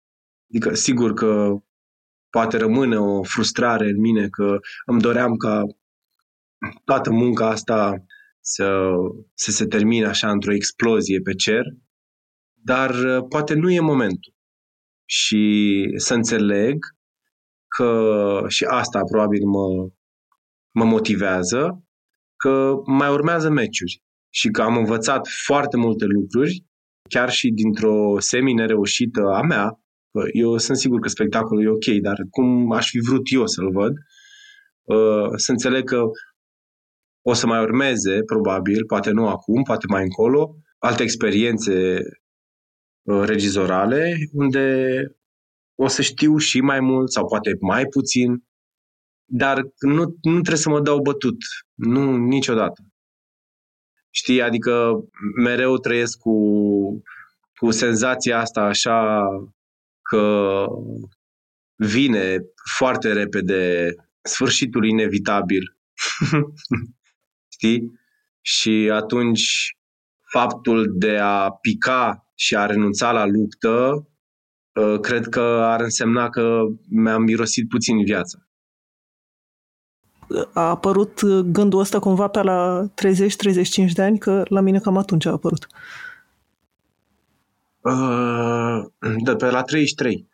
Adică, 0.50 0.74
sigur 0.74 1.14
că 1.14 1.58
poate 2.30 2.58
rămâne 2.58 2.98
o 2.98 3.24
frustrare 3.24 3.90
în 3.90 4.00
mine 4.00 4.28
că 4.28 4.58
îmi 4.86 5.02
doream 5.02 5.36
ca 5.36 5.64
toată 6.84 7.12
munca 7.12 7.50
asta 7.50 8.04
să, 8.40 8.82
să 9.34 9.52
se 9.52 9.66
termine 9.66 10.06
așa 10.06 10.32
într-o 10.32 10.54
explozie 10.54 11.20
pe 11.22 11.34
cer, 11.34 11.64
dar 12.54 12.90
uh, 12.90 13.26
poate 13.30 13.54
nu 13.54 13.72
e 13.72 13.80
momentul. 13.80 14.34
Și 15.06 15.84
să 15.96 16.14
înțeleg 16.14 16.78
că, 17.68 18.44
și 18.48 18.64
asta 18.64 19.04
probabil 19.04 19.46
mă, 19.46 19.90
mă 20.72 20.86
motivează, 20.86 21.84
că 22.36 22.74
mai 22.86 23.10
urmează 23.10 23.50
meciuri 23.50 24.04
și 24.30 24.50
că 24.50 24.62
am 24.62 24.78
învățat 24.78 25.28
foarte 25.46 25.78
multe 25.78 26.06
lucruri, 26.06 26.66
chiar 27.10 27.30
și 27.30 27.50
dintr-o 27.50 28.20
semi-nereușită 28.20 29.22
a 29.22 29.42
mea, 29.42 29.80
eu 30.34 30.58
sunt 30.58 30.78
sigur 30.78 31.00
că 31.00 31.08
spectacolul 31.08 31.64
e 31.64 31.70
ok, 31.70 32.02
dar 32.02 32.18
cum 32.30 32.72
aș 32.72 32.90
fi 32.90 33.00
vrut 33.00 33.22
eu 33.32 33.48
să-l 33.48 33.72
văd, 33.72 33.94
uh, 34.84 35.30
să 35.36 35.52
înțeleg 35.52 35.84
că 35.84 36.04
o 37.22 37.34
să 37.34 37.48
mai 37.48 37.62
urmeze, 37.62 38.24
probabil, 38.24 38.86
poate 38.86 39.12
nu 39.12 39.28
acum, 39.28 39.64
poate 39.64 39.86
mai 39.90 40.04
încolo, 40.04 40.56
alte 40.78 41.04
experiențe 41.04 41.98
uh, 43.02 43.24
regizorale 43.26 44.16
unde 44.32 44.98
o 45.76 45.88
să 45.88 46.02
știu 46.02 46.38
și 46.38 46.62
mai 46.62 46.80
mult 46.80 47.12
sau 47.12 47.28
poate 47.28 47.58
mai 47.60 47.86
puțin, 47.86 48.44
dar 49.26 49.62
nu, 49.80 50.04
nu 50.22 50.32
trebuie 50.32 50.56
să 50.56 50.70
mă 50.70 50.82
dau 50.82 51.02
bătut. 51.02 51.38
Nu, 51.74 52.16
niciodată. 52.18 52.82
Știi, 54.10 54.42
adică 54.42 54.92
mereu 55.42 55.78
trăiesc 55.78 56.18
cu, 56.18 56.34
cu 57.56 57.72
senzația 57.72 58.40
asta 58.40 58.62
așa 58.62 59.28
că 60.10 60.66
vine 61.76 62.38
foarte 62.78 63.14
repede 63.14 63.94
sfârșitul 64.22 64.86
inevitabil. 64.86 65.78
Știi? 67.56 67.92
Și 68.42 68.90
atunci 68.94 69.78
faptul 70.32 70.92
de 70.98 71.18
a 71.18 71.52
pica 71.52 72.32
și 72.36 72.56
a 72.56 72.66
renunța 72.66 73.12
la 73.12 73.26
luptă, 73.26 74.08
ă, 74.76 75.00
cred 75.00 75.28
că 75.28 75.42
ar 75.64 75.82
însemna 75.82 76.30
că 76.30 76.62
mi-am 76.90 77.22
mirosit 77.22 77.68
puțin 77.68 78.04
viața. 78.04 78.40
A 80.54 80.70
apărut 80.70 81.26
gândul 81.26 81.80
ăsta 81.80 82.00
cumva 82.00 82.28
pe 82.28 82.42
la 82.42 82.90
30-35 83.90 83.92
de 83.94 84.02
ani, 84.02 84.18
că 84.18 84.44
la 84.48 84.62
mine 84.62 84.80
cam 84.80 84.98
atunci 84.98 85.26
a 85.26 85.32
apărut. 85.32 85.68
Uh, 87.82 88.86
de 89.24 89.36
pe 89.36 89.50
la 89.50 89.62
33. 89.62 90.28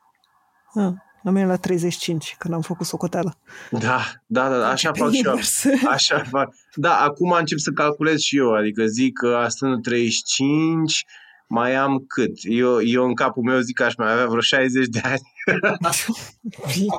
Ah, 0.73 0.93
la 1.21 1.31
mine 1.31 1.45
la 1.45 1.55
35, 1.55 2.35
când 2.37 2.53
am 2.53 2.61
făcut 2.61 2.85
socoteala. 2.85 3.37
Da, 3.71 4.01
da, 4.25 4.49
da, 4.49 4.69
așa 4.69 4.91
fac 4.93 5.11
și 5.11 5.25
eu. 5.25 5.39
Așa 5.89 6.23
fac. 6.23 6.53
Da, 6.75 6.99
acum 6.99 7.31
încep 7.31 7.57
să 7.57 7.71
calculez 7.71 8.19
și 8.19 8.37
eu, 8.37 8.53
adică 8.53 8.85
zic 8.85 9.17
că 9.17 9.47
în 9.59 9.81
35, 9.81 11.05
mai 11.47 11.75
am 11.75 12.03
cât? 12.07 12.31
Eu, 12.41 12.81
eu 12.81 13.05
în 13.05 13.13
capul 13.13 13.43
meu 13.43 13.59
zic 13.59 13.75
că 13.75 13.83
aș 13.83 13.95
mai 13.95 14.11
avea 14.11 14.25
vreo 14.27 14.41
60 14.41 14.87
de 14.87 15.01
ani. 15.03 15.21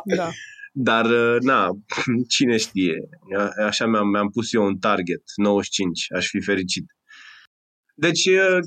da. 0.17 0.31
Dar, 0.73 1.05
uh, 1.05 1.37
na, 1.41 1.71
cine 2.29 2.57
știe? 2.57 3.09
Așa 3.67 3.87
mi-am, 3.87 4.09
mi-am 4.09 4.29
pus 4.29 4.53
eu 4.53 4.65
un 4.65 4.79
target, 4.79 5.23
95, 5.37 6.07
aș 6.17 6.27
fi 6.27 6.41
fericit. 6.41 6.85
Deci, 7.95 8.27
uh, 8.27 8.59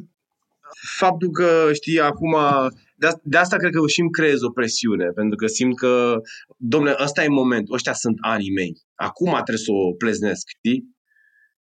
faptul 0.97 1.29
că, 1.29 1.69
știi, 1.73 1.99
acum, 1.99 2.35
de, 2.95 3.07
de 3.23 3.37
asta 3.37 3.57
cred 3.57 3.71
că 3.71 3.87
și 3.87 3.99
îmi 3.99 4.09
creez 4.09 4.41
o 4.41 4.51
presiune, 4.51 5.05
pentru 5.05 5.35
că 5.35 5.47
simt 5.47 5.77
că, 5.77 6.21
domnule, 6.57 6.95
ăsta 7.03 7.23
e 7.23 7.27
momentul, 7.27 7.73
ăștia 7.75 7.93
sunt 7.93 8.17
anii 8.21 8.51
mei. 8.51 8.81
Acum 8.95 9.31
trebuie 9.31 9.57
să 9.57 9.71
o 9.71 9.93
pleznesc, 9.93 10.47
știi? 10.57 10.97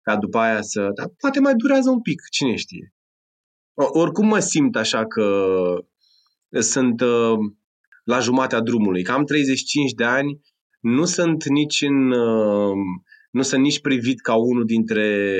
Ca 0.02 0.18
după 0.18 0.38
aia 0.38 0.62
să... 0.62 0.89
Dar 0.95 1.08
poate 1.20 1.39
mai 1.39 1.54
durează 1.54 1.89
un 1.89 2.02
pic, 2.02 2.22
cine 2.32 2.56
știe. 2.56 2.93
Oricum 3.74 4.28
mă 4.28 4.39
simt 4.39 4.76
așa 4.76 5.06
că 5.08 5.45
sunt 6.60 7.02
uh, 7.02 7.38
la 8.04 8.20
jumatea 8.20 8.60
drumului. 8.60 9.04
Că 9.04 9.12
am 9.12 9.24
35 9.24 9.91
de 9.91 10.04
ani, 10.04 10.41
nu 10.80 11.06
sunt 11.06 11.45
nici 11.45 11.82
în... 11.82 12.12
Uh, 12.12 12.76
nu 13.32 13.41
sunt 13.41 13.62
nici 13.62 13.82
privit 13.82 14.22
ca 14.22 14.36
unul 14.36 14.66
dintre 14.66 15.38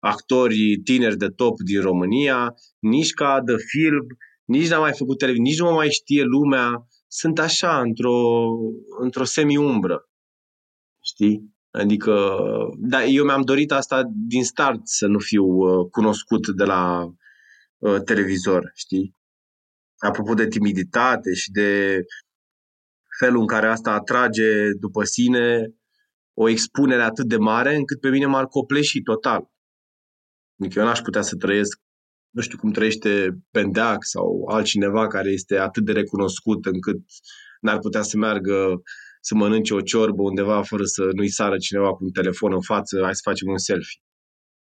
actorii 0.00 0.76
tineri 0.76 1.16
de 1.16 1.28
top 1.28 1.60
din 1.60 1.80
România, 1.80 2.54
nici 2.78 3.12
ca 3.12 3.40
de 3.40 3.54
film, 3.56 4.06
nici 4.44 4.68
n-am 4.68 4.80
mai 4.80 4.92
făcut 4.92 5.18
televiziune, 5.18 5.50
nici 5.50 5.58
nu 5.58 5.66
mă 5.66 5.72
mai 5.72 5.90
știe 5.90 6.22
lumea. 6.22 6.86
Sunt 7.06 7.38
așa, 7.38 7.80
într-o, 7.80 8.48
într-o 9.00 9.24
semi-umbră. 9.24 10.08
Știi? 11.02 11.58
Adică, 11.70 12.28
da, 12.78 13.04
eu 13.04 13.24
mi-am 13.24 13.42
dorit 13.42 13.72
asta 13.72 14.02
din 14.12 14.44
start, 14.44 14.80
să 14.84 15.06
nu 15.06 15.18
fiu 15.18 15.44
uh, 15.44 15.88
cunoscut 15.90 16.48
de 16.48 16.64
la 16.64 17.04
uh, 17.78 18.02
televizor, 18.04 18.70
știi? 18.74 19.16
Apropo 19.98 20.34
de 20.34 20.46
timiditate 20.46 21.34
și 21.34 21.50
de 21.50 22.00
felul 23.18 23.40
în 23.40 23.46
care 23.46 23.66
asta 23.66 23.92
atrage 23.92 24.70
după 24.80 25.04
sine 25.04 25.74
o 26.34 26.48
expunere 26.48 27.02
atât 27.02 27.26
de 27.26 27.36
mare 27.36 27.74
încât 27.74 28.00
pe 28.00 28.08
mine 28.08 28.26
m-ar 28.26 28.46
copleși 28.46 29.00
total. 29.00 29.50
Adică 30.60 30.78
eu 30.78 30.84
n-aș 30.84 31.00
putea 31.00 31.22
să 31.22 31.36
trăiesc, 31.36 31.78
nu 32.30 32.42
știu 32.42 32.58
cum 32.58 32.70
trăiește 32.70 33.38
Pendeac 33.50 33.98
sau 34.00 34.46
altcineva 34.48 35.06
care 35.06 35.30
este 35.30 35.58
atât 35.58 35.84
de 35.84 35.92
recunoscut 35.92 36.66
încât 36.66 37.00
n-ar 37.60 37.78
putea 37.78 38.02
să 38.02 38.16
meargă 38.16 38.82
să 39.20 39.34
mănânce 39.34 39.74
o 39.74 39.80
ciorbă 39.80 40.22
undeva 40.22 40.62
fără 40.62 40.84
să 40.84 41.08
nu-i 41.12 41.28
sară 41.28 41.56
cineva 41.56 41.92
cu 41.92 42.04
un 42.04 42.10
telefon 42.10 42.52
în 42.52 42.60
față, 42.60 43.00
hai 43.02 43.14
să 43.14 43.20
facem 43.24 43.48
un 43.48 43.58
selfie. 43.58 44.00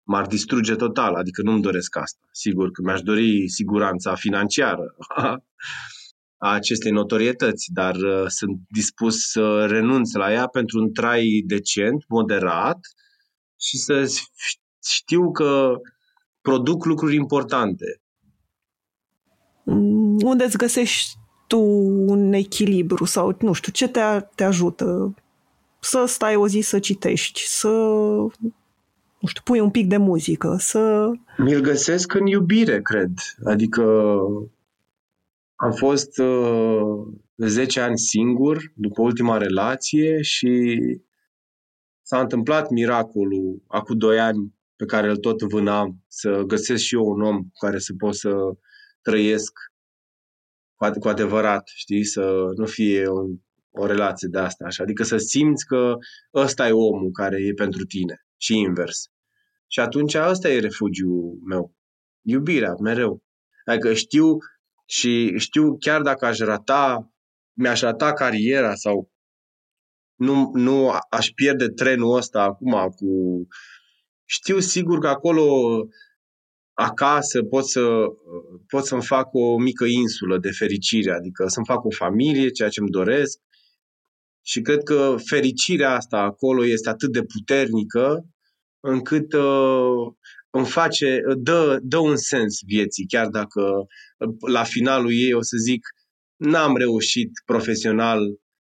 M-ar 0.04 0.28
distruge 0.28 0.76
total, 0.76 1.14
adică 1.16 1.42
nu-mi 1.42 1.62
doresc 1.62 1.96
asta. 1.96 2.28
Sigur 2.32 2.72
că 2.72 2.82
mi-aș 2.82 3.02
dori 3.02 3.50
siguranța 3.50 4.16
financiară 4.16 4.96
a 6.46 6.54
acestei 6.54 6.92
notorietăți, 6.92 7.70
dar 7.74 7.96
uh, 7.96 8.24
sunt 8.28 8.60
dispus 8.70 9.30
să 9.30 9.66
renunț 9.66 10.14
la 10.14 10.32
ea 10.32 10.48
pentru 10.48 10.80
un 10.80 10.94
trai 10.94 11.44
decent, 11.46 12.04
moderat 12.08 12.80
și 13.60 13.78
să 13.78 14.06
știu 14.90 15.32
că 15.32 15.80
produc 16.42 16.86
lucruri 16.86 17.16
importante. 17.16 18.02
Mm, 19.64 20.18
unde 20.24 20.44
îți 20.44 20.58
găsești 20.58 21.18
tu 21.48 21.60
un 22.08 22.34
echilibru 22.34 23.06
sau, 23.06 23.38
nu 23.40 23.54
știu, 23.54 23.72
ce 23.72 23.88
te, 23.88 24.02
te 24.36 24.44
ajută 24.44 25.14
să 25.80 26.06
stai 26.08 26.36
o 26.36 26.48
zi 26.48 26.60
să 26.60 26.80
citești, 26.80 27.42
să, 27.48 27.68
nu 29.20 29.28
știu, 29.28 29.42
pui 29.44 29.60
un 29.60 29.70
pic 29.70 29.88
de 29.88 29.98
muzică, 29.98 30.56
să... 30.60 31.12
Mi-l 31.38 31.62
găsesc 31.62 32.14
în 32.14 32.26
iubire, 32.26 32.82
cred. 32.82 33.12
Adică 33.44 33.84
am 35.56 35.72
fost 35.72 36.18
uh, 36.18 37.08
10 37.36 37.80
ani 37.80 37.98
singur 37.98 38.72
după 38.76 39.02
ultima 39.02 39.38
relație 39.38 40.22
și 40.22 40.78
s-a 42.02 42.20
întâmplat 42.20 42.70
miracolul 42.70 43.64
acum 43.68 43.98
2 43.98 44.20
ani 44.20 44.54
pe 44.80 44.86
care 44.86 45.10
îl 45.10 45.18
tot 45.18 45.42
vânam, 45.42 46.04
să 46.08 46.42
găsesc 46.42 46.84
și 46.84 46.96
eu 46.96 47.06
un 47.06 47.22
om 47.22 47.38
cu 47.38 47.66
care 47.66 47.80
să 47.80 47.94
pot 47.98 48.16
să 48.16 48.32
trăiesc 49.02 49.52
cu 51.00 51.08
adevărat, 51.08 51.68
știi, 51.76 52.06
să 52.06 52.52
nu 52.56 52.66
fie 52.66 53.08
o, 53.08 53.20
o 53.70 53.86
relație 53.86 54.28
de 54.32 54.40
asta, 54.40 54.66
așa. 54.66 54.84
adică 54.84 55.04
să 55.04 55.18
simți 55.18 55.66
că 55.66 55.96
ăsta 56.34 56.68
e 56.68 56.72
omul 56.72 57.12
care 57.12 57.42
e 57.42 57.54
pentru 57.54 57.84
tine 57.84 58.26
și 58.38 58.58
invers. 58.58 59.12
Și 59.68 59.80
atunci 59.80 60.14
ăsta 60.16 60.50
e 60.50 60.60
refugiul 60.60 61.40
meu. 61.46 61.76
Iubirea, 62.22 62.74
mereu. 62.82 63.24
Adică 63.66 63.94
știu 63.94 64.38
și 64.86 65.38
știu 65.38 65.78
chiar 65.78 66.02
dacă 66.02 66.26
aș 66.26 66.38
rata, 66.38 67.14
mi-aș 67.54 67.82
rata 67.82 68.14
cariera 68.14 68.76
sau 68.76 69.12
nu, 70.16 70.52
nu 70.54 70.92
aș 71.10 71.30
pierde 71.30 71.68
trenul 71.68 72.16
ăsta 72.16 72.42
acum 72.42 72.72
cu... 72.96 73.08
Știu 74.32 74.60
sigur 74.60 75.00
că 75.00 75.08
acolo 75.08 75.46
acasă 76.74 77.44
pot, 77.44 77.66
să, 77.66 78.06
pot 78.68 78.86
să-mi 78.86 79.04
fac 79.04 79.30
o 79.34 79.58
mică 79.58 79.86
insulă 79.86 80.38
de 80.38 80.52
fericire, 80.52 81.12
adică 81.12 81.48
să-mi 81.48 81.66
fac 81.66 81.84
o 81.84 81.92
familie, 81.92 82.50
ceea 82.50 82.70
ce 82.70 82.80
îmi 82.80 82.90
doresc. 82.90 83.40
Și 84.46 84.62
cred 84.62 84.84
că 84.84 85.16
fericirea 85.26 85.96
asta 85.96 86.18
acolo 86.18 86.66
este 86.66 86.90
atât 86.90 87.12
de 87.12 87.24
puternică 87.24 88.26
încât 88.80 89.34
uh, 89.34 90.14
îmi 90.50 90.66
face, 90.66 91.22
dă, 91.38 91.80
dă 91.82 91.98
un 91.98 92.16
sens 92.16 92.60
vieții, 92.66 93.06
chiar 93.08 93.28
dacă 93.28 93.62
uh, 94.18 94.36
la 94.48 94.64
finalul 94.64 95.12
ei 95.12 95.34
o 95.34 95.42
să 95.42 95.58
zic 95.58 95.88
n-am 96.36 96.78
reușit 96.78 97.32
profesional 97.46 98.22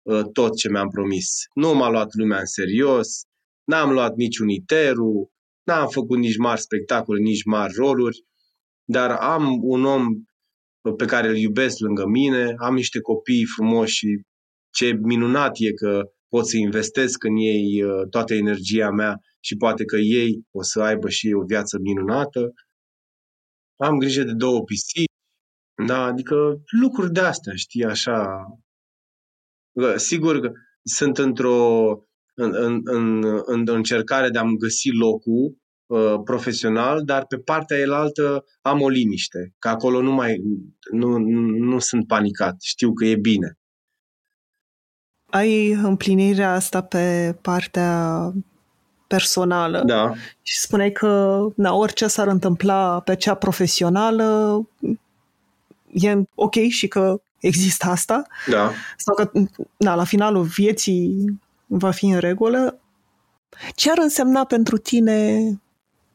uh, 0.02 0.22
tot 0.32 0.56
ce 0.56 0.68
mi-am 0.68 0.88
promis. 0.88 1.26
Nu 1.54 1.74
m-a 1.74 1.90
luat 1.90 2.14
lumea 2.14 2.38
în 2.38 2.46
serios, 2.46 3.08
n-am 3.64 3.92
luat 3.92 4.14
niciun 4.14 4.48
iteru, 4.48 5.32
N-am 5.62 5.88
făcut 5.88 6.18
nici 6.18 6.36
mari 6.36 6.60
spectacole, 6.60 7.20
nici 7.20 7.44
mari 7.44 7.72
roluri, 7.76 8.24
dar 8.84 9.10
am 9.10 9.58
un 9.62 9.84
om 9.84 10.06
pe 10.96 11.04
care 11.04 11.28
îl 11.28 11.36
iubesc 11.36 11.78
lângă 11.78 12.06
mine, 12.06 12.54
am 12.58 12.74
niște 12.74 13.00
copii 13.00 13.44
frumoși 13.44 13.94
și 13.94 14.22
ce 14.70 14.98
minunat 15.02 15.56
e 15.58 15.72
că 15.72 16.02
pot 16.28 16.46
să 16.46 16.56
investesc 16.56 17.24
în 17.24 17.36
ei 17.36 17.82
uh, 17.82 18.08
toată 18.10 18.34
energia 18.34 18.90
mea 18.90 19.20
și 19.40 19.56
poate 19.56 19.84
că 19.84 19.96
ei 19.96 20.42
o 20.50 20.62
să 20.62 20.80
aibă 20.80 21.08
și 21.08 21.26
ei 21.26 21.34
o 21.34 21.44
viață 21.44 21.78
minunată. 21.78 22.52
Am 23.76 23.98
grijă 23.98 24.22
de 24.22 24.32
două 24.32 24.62
pisici, 24.62 25.04
da, 25.86 26.04
adică 26.04 26.62
lucruri 26.80 27.12
de 27.12 27.20
astea, 27.20 27.54
știi, 27.54 27.84
așa. 27.84 28.46
Sigur 29.96 30.40
că 30.40 30.52
sunt 30.82 31.18
într-o 31.18 31.98
în, 32.40 32.54
în, 32.54 32.80
în, 32.84 33.24
în 33.44 33.64
încercare 33.66 34.28
de 34.28 34.38
a-mi 34.38 34.56
găsi 34.56 34.90
locul 34.90 35.56
uh, 35.86 36.14
profesional, 36.24 37.02
dar 37.04 37.26
pe 37.26 37.36
partea 37.36 37.78
elaltă 37.78 38.44
am 38.60 38.80
o 38.80 38.88
liniște, 38.88 39.54
că 39.58 39.68
acolo 39.68 40.02
nu 40.02 40.12
mai 40.12 40.40
nu, 40.92 41.18
nu 41.58 41.78
sunt 41.78 42.06
panicat, 42.06 42.56
știu 42.62 42.92
că 42.92 43.04
e 43.04 43.16
bine. 43.16 43.58
Ai 45.26 45.70
împlinirea 45.70 46.52
asta 46.52 46.82
pe 46.82 47.36
partea 47.40 48.32
personală 49.06 49.82
da. 49.86 50.12
și 50.42 50.58
spuneai 50.58 50.92
că 50.92 51.40
na, 51.56 51.74
orice 51.74 52.06
s-ar 52.06 52.26
întâmpla 52.26 53.00
pe 53.00 53.16
cea 53.16 53.34
profesională 53.34 54.60
e 55.92 56.14
ok 56.34 56.54
și 56.54 56.88
că 56.88 57.22
există 57.40 57.86
asta 57.86 58.22
da. 58.50 58.72
sau 58.96 59.14
că 59.14 59.30
na, 59.76 59.94
la 59.94 60.04
finalul 60.04 60.42
vieții 60.42 61.40
va 61.78 61.90
fi 61.90 62.06
în 62.06 62.18
regulă, 62.18 62.80
ce 63.74 63.90
ar 63.90 63.98
însemna 63.98 64.44
pentru 64.44 64.76
tine, 64.76 65.40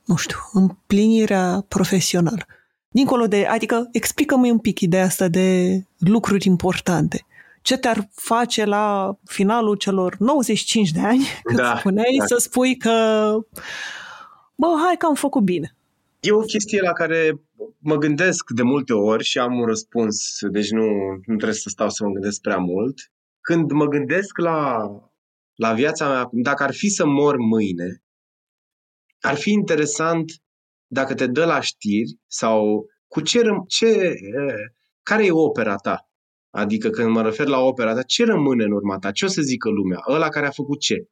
nu 0.06 0.16
știu, 0.16 0.38
împlinirea 0.54 1.66
profesională? 1.68 2.46
Dincolo 2.90 3.28
de, 3.28 3.46
adică 3.46 3.90
explică-mi 3.92 4.52
un 4.52 4.60
pic 4.60 4.80
ideea 4.80 5.04
asta 5.04 5.28
de 5.28 5.80
lucruri 5.98 6.48
importante. 6.48 7.26
Ce 7.62 7.78
te-ar 7.78 8.10
face 8.14 8.66
la 8.66 9.18
finalul 9.26 9.76
celor 9.76 10.16
95 10.20 10.92
de 10.92 11.00
ani, 11.00 11.26
când 11.44 11.60
da, 11.60 11.76
spuneai, 11.78 12.16
da. 12.18 12.26
să 12.26 12.38
spui 12.38 12.78
că 12.78 12.92
bă, 14.56 14.68
hai 14.86 14.96
că 14.98 15.06
am 15.06 15.16
făcut 15.16 15.44
bine. 15.44 15.76
E 16.20 16.32
o 16.32 16.40
chestie 16.40 16.82
la 16.82 16.92
care 16.92 17.42
mă 17.78 17.96
gândesc 17.96 18.50
de 18.50 18.62
multe 18.62 18.94
ori 18.94 19.24
și 19.24 19.40
am 19.40 19.60
un 19.60 19.66
răspuns, 19.66 20.38
deci 20.52 20.70
nu, 20.70 20.86
nu 21.26 21.36
trebuie 21.36 21.54
să 21.54 21.70
stau 21.70 21.90
să 21.90 22.04
mă 22.06 22.12
gândesc 22.12 22.42
prea 22.42 22.58
mult. 22.58 23.12
Când 23.42 23.72
mă 23.72 23.86
gândesc 23.86 24.38
la 24.38 24.90
la 25.56 25.74
viața 25.74 26.08
mea, 26.10 26.30
dacă 26.32 26.64
ar 26.64 26.74
fi 26.74 26.90
să 26.90 27.06
mor 27.06 27.38
mâine, 27.38 28.04
ar 29.20 29.36
fi 29.36 29.52
interesant 29.52 30.32
dacă 30.88 31.14
te 31.14 31.28
dă 31.28 31.46
la 31.46 31.60
știri 31.60 32.20
sau 32.28 32.86
cu 33.08 33.22
ce, 33.22 33.42
ce 33.68 34.14
care 35.04 35.26
e 35.26 35.32
opera 35.32 35.76
ta? 35.76 36.10
Adică 36.50 36.90
când 36.90 37.10
mă 37.10 37.22
refer 37.22 37.48
la 37.48 37.60
opera 37.60 37.94
ta, 37.94 38.02
ce 38.02 38.26
rămâne 38.26 38.64
în 38.64 38.72
urma 38.72 38.98
ta? 38.98 39.12
Ce 39.12 39.26
o 39.26 39.28
să 39.28 39.42
zică 39.42 39.70
lumea? 39.70 40.00
Ăla 40.08 40.30
care 40.30 40.46
a 40.48 40.52
făcut 40.52 40.80
ce? 40.80 41.10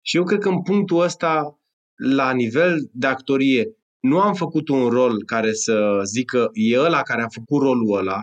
Și 0.00 0.16
eu 0.16 0.24
cred 0.24 0.38
că 0.38 0.48
în 0.48 0.62
punctul 0.62 1.00
ăsta, 1.00 1.60
la 1.94 2.32
nivel 2.32 2.90
de 2.92 3.06
actorie, 3.06 3.76
nu 4.00 4.20
am 4.20 4.34
făcut 4.34 4.68
un 4.68 4.88
rol 4.88 5.24
care 5.24 5.52
să 5.52 6.00
zică 6.04 6.50
e 6.52 6.78
ăla 6.78 7.02
care 7.02 7.22
a 7.22 7.28
făcut 7.28 7.62
rolul 7.62 7.96
ăla, 7.96 8.22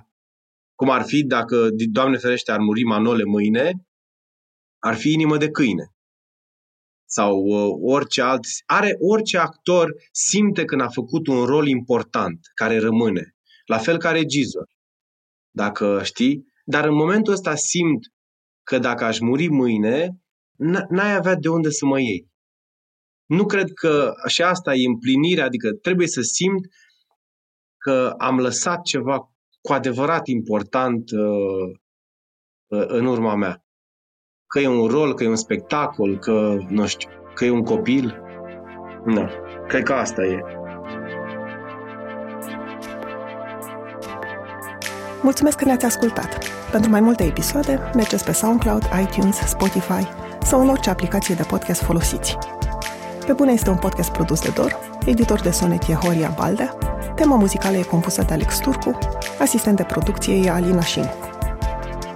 cum 0.76 0.90
ar 0.90 1.04
fi 1.04 1.24
dacă, 1.24 1.68
Doamne 1.92 2.18
ferește, 2.18 2.52
ar 2.52 2.60
muri 2.60 2.84
Manole 2.84 3.24
mâine, 3.24 3.89
ar 4.80 4.96
fi 4.96 5.12
inimă 5.12 5.38
de 5.38 5.50
câine. 5.50 5.94
Sau 7.06 7.38
uh, 7.38 7.78
orice 7.82 8.22
alt. 8.22 8.46
Are 8.66 8.96
orice 9.00 9.38
actor 9.38 9.94
simte 10.12 10.66
când 10.66 10.82
a 10.82 10.90
făcut 10.90 11.28
un 11.28 11.46
rol 11.46 11.68
important 11.68 12.40
care 12.54 12.80
rămâne. 12.80 13.36
La 13.66 13.78
fel 13.78 13.98
ca 13.98 14.12
regizor. 14.12 14.68
Dacă 15.52 16.04
știi. 16.04 16.48
Dar 16.66 16.86
în 16.86 16.96
momentul 16.96 17.34
ăsta 17.34 17.56
simt 17.56 18.00
că 18.64 18.80
dacă 18.80 19.04
aș 19.04 19.20
muri 19.20 19.48
mâine, 19.48 20.22
n-ai 20.90 21.16
avea 21.16 21.36
de 21.36 21.50
unde 21.50 21.70
să 21.70 21.86
mă 21.86 22.00
iei. 22.00 22.28
Nu 23.26 23.46
cred 23.46 23.72
că 23.74 24.14
și 24.28 24.42
asta 24.42 24.74
e 24.74 24.88
împlinirea, 24.88 25.46
adică 25.46 25.72
trebuie 25.74 26.08
să 26.08 26.22
simt 26.22 26.66
că 27.78 28.14
am 28.18 28.40
lăsat 28.40 28.82
ceva 28.82 29.20
cu 29.62 29.74
adevărat 29.74 30.28
important 30.28 31.12
uh, 31.12 31.80
uh 32.68 32.86
în 32.88 33.06
urma 33.06 33.36
mea 33.36 33.69
că 34.50 34.60
e 34.60 34.68
un 34.68 34.88
rol, 34.88 35.14
că 35.14 35.24
e 35.24 35.28
un 35.28 35.36
spectacol, 35.36 36.18
că, 36.18 36.58
nu 36.68 36.86
știu, 36.86 37.10
că 37.34 37.46
e 37.46 37.50
un 37.50 37.64
copil. 37.64 38.22
Nu, 39.06 39.30
cred 39.68 39.84
că 39.84 39.94
asta 39.94 40.22
e. 40.22 40.44
Mulțumesc 45.22 45.58
că 45.58 45.66
ne-ați 45.66 45.86
ascultat! 45.86 46.38
Pentru 46.72 46.90
mai 46.90 47.00
multe 47.00 47.24
episoade, 47.24 47.92
mergeți 47.96 48.26
pe 48.26 48.32
SoundCloud, 48.32 48.84
iTunes, 49.02 49.36
Spotify 49.36 50.08
sau 50.42 50.62
în 50.62 50.70
orice 50.70 50.90
aplicație 50.90 51.36
de 51.36 51.44
podcast 51.44 51.82
folosiți. 51.82 52.38
Pe 53.26 53.34
bune 53.34 53.52
este 53.52 53.70
un 53.70 53.78
podcast 53.78 54.12
produs 54.12 54.42
de 54.42 54.50
Dor, 54.56 54.80
editor 55.06 55.40
de 55.40 55.52
sonet 55.52 55.88
e 55.88 55.94
Horia 55.94 56.34
Baldea, 56.38 56.78
tema 57.16 57.36
muzicală 57.36 57.78
e 57.78 57.84
compusă 57.84 58.24
de 58.28 58.34
Alex 58.34 58.58
Turcu, 58.58 58.98
asistent 59.40 59.76
de 59.76 59.84
producție 59.84 60.36
e 60.36 60.50
Alina 60.50 60.82
Șincu. 60.82 61.29